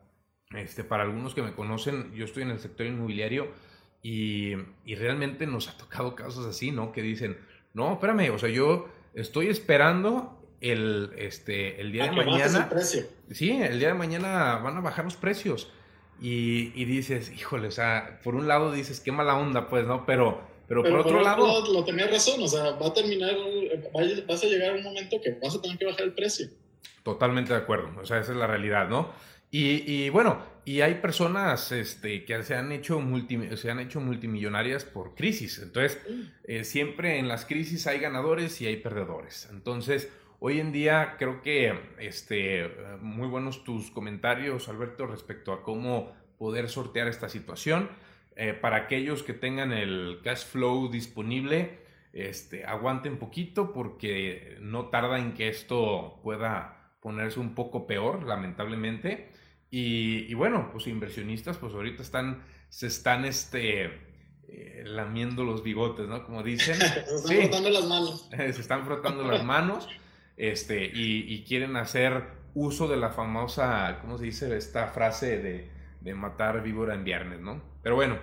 este, 0.56 0.82
para 0.82 1.02
algunos 1.02 1.34
que 1.34 1.42
me 1.42 1.52
conocen, 1.52 2.14
yo 2.14 2.24
estoy 2.24 2.44
en 2.44 2.50
el 2.50 2.60
sector 2.60 2.86
inmobiliario 2.86 3.48
y, 4.02 4.54
y, 4.86 4.94
realmente 4.94 5.46
nos 5.46 5.68
ha 5.68 5.76
tocado 5.76 6.14
casos 6.14 6.46
así, 6.46 6.70
¿no? 6.70 6.92
Que 6.92 7.02
dicen, 7.02 7.36
no, 7.74 7.92
espérame, 7.92 8.30
o 8.30 8.38
sea, 8.38 8.48
yo 8.48 8.88
estoy 9.12 9.48
esperando 9.48 10.48
el, 10.62 11.12
este, 11.18 11.78
el 11.78 11.92
día 11.92 12.04
de 12.04 12.12
mañana. 12.12 12.70
El 12.72 13.34
Sí, 13.34 13.50
el 13.50 13.78
día 13.78 13.88
de 13.88 13.94
mañana 13.94 14.56
van 14.56 14.78
a 14.78 14.80
bajar 14.80 15.04
los 15.04 15.16
precios. 15.16 15.70
Y, 16.22 16.72
y, 16.74 16.86
dices, 16.86 17.30
híjole, 17.32 17.68
o 17.68 17.72
sea, 17.72 18.20
por 18.24 18.34
un 18.34 18.48
lado 18.48 18.72
dices, 18.72 19.00
qué 19.00 19.12
mala 19.12 19.36
onda, 19.36 19.68
pues, 19.68 19.86
¿no? 19.86 20.06
Pero, 20.06 20.53
pero, 20.66 20.82
por 20.82 21.00
otro 21.00 21.22
lado... 21.22 21.72
Lo 21.72 21.84
tenía 21.84 22.06
razón, 22.06 22.42
o 22.42 22.48
sea, 22.48 22.72
va 22.72 22.88
a 22.88 22.92
terminar, 22.92 23.34
vas 24.26 24.42
a 24.42 24.46
llegar 24.46 24.70
a 24.70 24.74
un 24.74 24.82
momento 24.82 25.20
que 25.20 25.32
vas 25.42 25.54
a 25.54 25.60
tener 25.60 25.78
que 25.78 25.86
bajar 25.86 26.02
el 26.02 26.12
precio. 26.12 26.48
Totalmente 27.02 27.52
de 27.52 27.58
acuerdo, 27.58 27.90
o 28.00 28.06
sea, 28.06 28.18
esa 28.18 28.32
es 28.32 28.38
la 28.38 28.46
realidad, 28.46 28.88
¿no? 28.88 29.12
Y, 29.50 29.90
y 29.90 30.08
bueno, 30.08 30.42
y 30.64 30.80
hay 30.80 30.94
personas 30.94 31.70
este, 31.70 32.24
que 32.24 32.42
se 32.42 32.54
han, 32.54 32.72
hecho 32.72 33.00
multi, 33.00 33.38
se 33.56 33.70
han 33.70 33.78
hecho 33.78 34.00
multimillonarias 34.00 34.84
por 34.84 35.14
crisis, 35.14 35.60
entonces 35.62 36.00
eh, 36.44 36.64
siempre 36.64 37.18
en 37.18 37.28
las 37.28 37.44
crisis 37.44 37.86
hay 37.86 37.98
ganadores 37.98 38.60
y 38.60 38.66
hay 38.66 38.76
perdedores, 38.76 39.48
entonces... 39.50 40.10
Hoy 40.46 40.60
en 40.60 40.72
día 40.72 41.14
creo 41.18 41.40
que 41.40 41.72
este, 41.98 42.70
muy 43.00 43.28
buenos 43.28 43.64
tus 43.64 43.90
comentarios, 43.90 44.68
Alberto, 44.68 45.06
respecto 45.06 45.54
a 45.54 45.62
cómo 45.62 46.12
poder 46.36 46.68
sortear 46.68 47.08
esta 47.08 47.30
situación. 47.30 47.88
Eh, 48.36 48.52
para 48.52 48.76
aquellos 48.76 49.22
que 49.22 49.32
tengan 49.32 49.72
el 49.72 50.20
cash 50.24 50.44
flow 50.44 50.90
disponible, 50.90 51.78
este, 52.12 52.64
aguanten 52.64 53.18
poquito 53.18 53.72
porque 53.72 54.56
no 54.60 54.86
tarda 54.86 55.18
en 55.18 55.34
que 55.34 55.48
esto 55.48 56.20
pueda 56.22 56.92
ponerse 57.00 57.40
un 57.40 57.54
poco 57.54 57.86
peor, 57.86 58.24
lamentablemente. 58.24 59.30
Y, 59.70 60.32
bueno, 60.34 60.70
pues 60.70 60.86
inversionistas, 60.86 61.58
pues 61.58 61.74
ahorita 61.74 62.02
están, 62.02 62.44
se 62.68 62.86
están 62.86 63.24
este, 63.24 63.86
eh, 64.46 64.84
lamiendo 64.86 65.42
los 65.42 65.64
bigotes, 65.64 66.06
¿no? 66.06 66.24
Como 66.24 66.44
dicen. 66.44 66.76
se 66.80 67.40
están 67.40 67.50
frotando 67.50 67.70
las 67.70 67.86
manos. 67.86 68.28
se 68.30 68.60
están 68.60 68.84
frotando 68.84 69.24
las 69.24 69.44
manos 69.44 69.88
este, 70.36 70.90
y, 70.92 71.44
quieren 71.44 71.76
hacer 71.76 72.24
uso 72.54 72.88
de 72.88 72.96
la 72.96 73.10
famosa, 73.10 73.98
¿cómo 74.00 74.18
se 74.18 74.24
dice? 74.24 74.56
Esta 74.56 74.88
frase 74.88 75.38
de, 75.38 75.70
de 76.04 76.14
matar 76.14 76.62
víbora 76.62 76.94
en 76.94 77.02
viernes, 77.02 77.40
¿no? 77.40 77.60
Pero 77.82 77.96
bueno, 77.96 78.18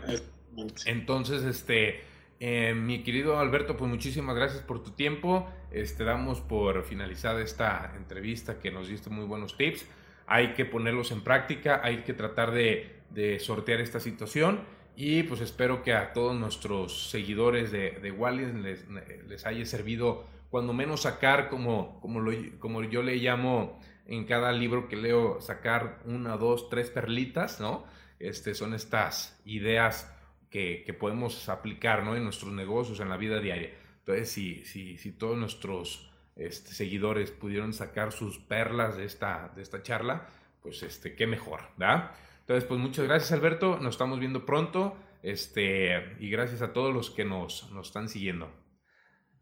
entonces, 0.86 1.44
este, 1.44 2.02
eh, 2.40 2.74
mi 2.74 3.04
querido 3.04 3.40
Alberto, 3.40 3.76
pues 3.76 3.90
muchísimas 3.90 4.36
gracias 4.36 4.62
por 4.62 4.84
tu 4.84 4.92
tiempo. 4.92 5.50
Este, 5.72 6.04
damos 6.04 6.40
por 6.42 6.84
finalizada 6.84 7.42
esta 7.42 7.94
entrevista 7.98 8.60
que 8.60 8.72
nos 8.72 8.88
diste 8.88 9.10
muy 9.10 9.26
buenos 9.26 9.58
tips. 9.58 9.86
Hay 10.28 10.54
que 10.54 10.64
ponerlos 10.64 11.12
en 11.12 11.22
práctica, 11.22 11.82
hay 11.84 12.04
que 12.04 12.14
tratar 12.14 12.52
de, 12.52 13.02
de 13.10 13.40
sortear 13.40 13.82
esta 13.82 14.00
situación 14.00 14.62
y 14.96 15.24
pues 15.24 15.42
espero 15.42 15.84
que 15.84 15.94
a 15.94 16.14
todos 16.14 16.36
nuestros 16.36 17.10
seguidores 17.10 17.72
de, 17.72 17.92
de 17.92 18.12
Wallis 18.12 18.54
les, 18.54 18.86
les 19.28 19.46
haya 19.46 19.66
servido 19.66 20.26
cuando 20.50 20.74
menos 20.74 21.02
sacar, 21.04 21.50
como, 21.50 22.00
como, 22.02 22.20
lo, 22.20 22.32
como 22.60 22.84
yo 22.84 23.02
le 23.02 23.16
llamo 23.16 23.80
en 24.12 24.26
cada 24.26 24.52
libro 24.52 24.90
que 24.90 24.98
leo, 24.98 25.40
sacar 25.40 26.00
una, 26.06 26.36
dos, 26.36 26.70
tres 26.70 26.90
perlitas, 26.90 27.62
¿no? 27.62 27.86
Este, 28.20 28.54
son 28.54 28.74
estas 28.74 29.40
ideas 29.46 30.14
que, 30.50 30.84
que 30.86 30.94
podemos 30.94 31.48
aplicar, 31.48 32.04
¿no? 32.04 32.18
En 32.18 32.26
nuestros 32.26 32.52
negocios, 32.52 33.00
en 33.00 33.08
la 33.08 33.16
vida 33.16 33.40
diaria. 33.40 33.72
Entonces, 34.00 34.30
si, 34.30 34.66
si, 34.66 34.98
si 34.98 35.14
todos 35.14 35.38
nuestros 35.38 36.12
este, 36.36 36.74
seguidores 36.74 37.32
pudieron 37.32 37.74
sacar 37.74 38.12
sus 38.12 38.38
perlas 38.38 38.98
de 38.98 39.06
esta, 39.06 39.54
de 39.56 39.62
esta 39.62 39.82
charla, 39.82 40.28
pues 40.62 40.84
este, 40.84 41.16
qué 41.16 41.26
mejor, 41.26 41.62
¿verdad? 41.78 42.12
Entonces, 42.42 42.66
pues 42.66 42.82
muchas 42.82 43.06
gracias 43.06 43.32
Alberto, 43.32 43.80
nos 43.80 43.96
estamos 43.96 44.20
viendo 44.20 44.46
pronto, 44.46 44.98
este, 45.24 46.18
y 46.20 46.30
gracias 46.30 46.62
a 46.62 46.74
todos 46.74 46.94
los 46.94 47.12
que 47.12 47.24
nos, 47.24 47.72
nos 47.72 47.88
están 47.88 48.10
siguiendo. 48.10 48.52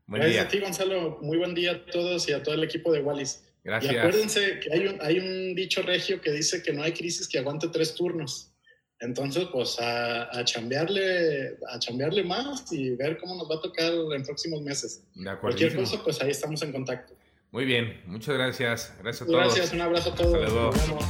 Gracias 0.06 0.46
a 0.46 0.48
ti, 0.48 0.60
Gonzalo. 0.60 1.20
Muy 1.22 1.38
buen 1.38 1.54
día 1.56 1.72
a 1.72 1.86
todos 1.86 2.28
y 2.30 2.34
a 2.34 2.42
todo 2.44 2.56
el 2.56 2.64
equipo 2.64 2.92
de 2.92 3.02
Wallis. 3.02 3.49
Gracias. 3.70 3.94
Y 3.94 3.98
acuérdense 3.98 4.60
que 4.60 4.74
hay 4.74 4.88
un, 4.88 4.98
hay 5.00 5.20
un 5.20 5.54
dicho 5.54 5.84
regio 5.84 6.20
que 6.20 6.32
dice 6.32 6.64
que 6.64 6.74
no 6.74 6.82
hay 6.82 6.92
crisis 6.92 7.28
que 7.28 7.38
aguante 7.38 7.68
tres 7.68 7.94
turnos. 7.94 8.52
Entonces, 9.00 9.46
pues 9.52 9.80
a, 9.80 10.24
a, 10.38 10.44
chambearle, 10.44 11.56
a 11.72 11.78
chambearle 11.78 12.24
más 12.24 12.66
y 12.72 12.90
ver 12.96 13.20
cómo 13.20 13.36
nos 13.36 13.48
va 13.48 13.58
a 13.58 13.62
tocar 13.62 13.94
en 13.94 14.24
próximos 14.24 14.64
meses. 14.64 15.04
De 15.14 15.30
acuerdo. 15.30 15.56
Cualquier 15.56 15.76
cosa, 15.76 16.04
pues 16.04 16.20
ahí 16.20 16.32
estamos 16.32 16.64
en 16.64 16.72
contacto. 16.72 17.14
Muy 17.52 17.66
bien, 17.66 18.02
muchas 18.08 18.34
gracias. 18.34 18.92
Gracias 19.04 19.22
a 19.22 19.26
todos. 19.28 19.40
Gracias, 19.40 19.72
un 19.72 19.82
abrazo 19.82 20.10
a 20.10 20.16
todos. 20.16 20.34
Hasta 20.34 20.50
luego. 20.50 20.72
Nos 20.72 20.88
vemos. 20.88 21.06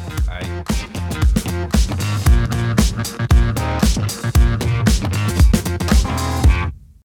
Bye. 5.26 5.39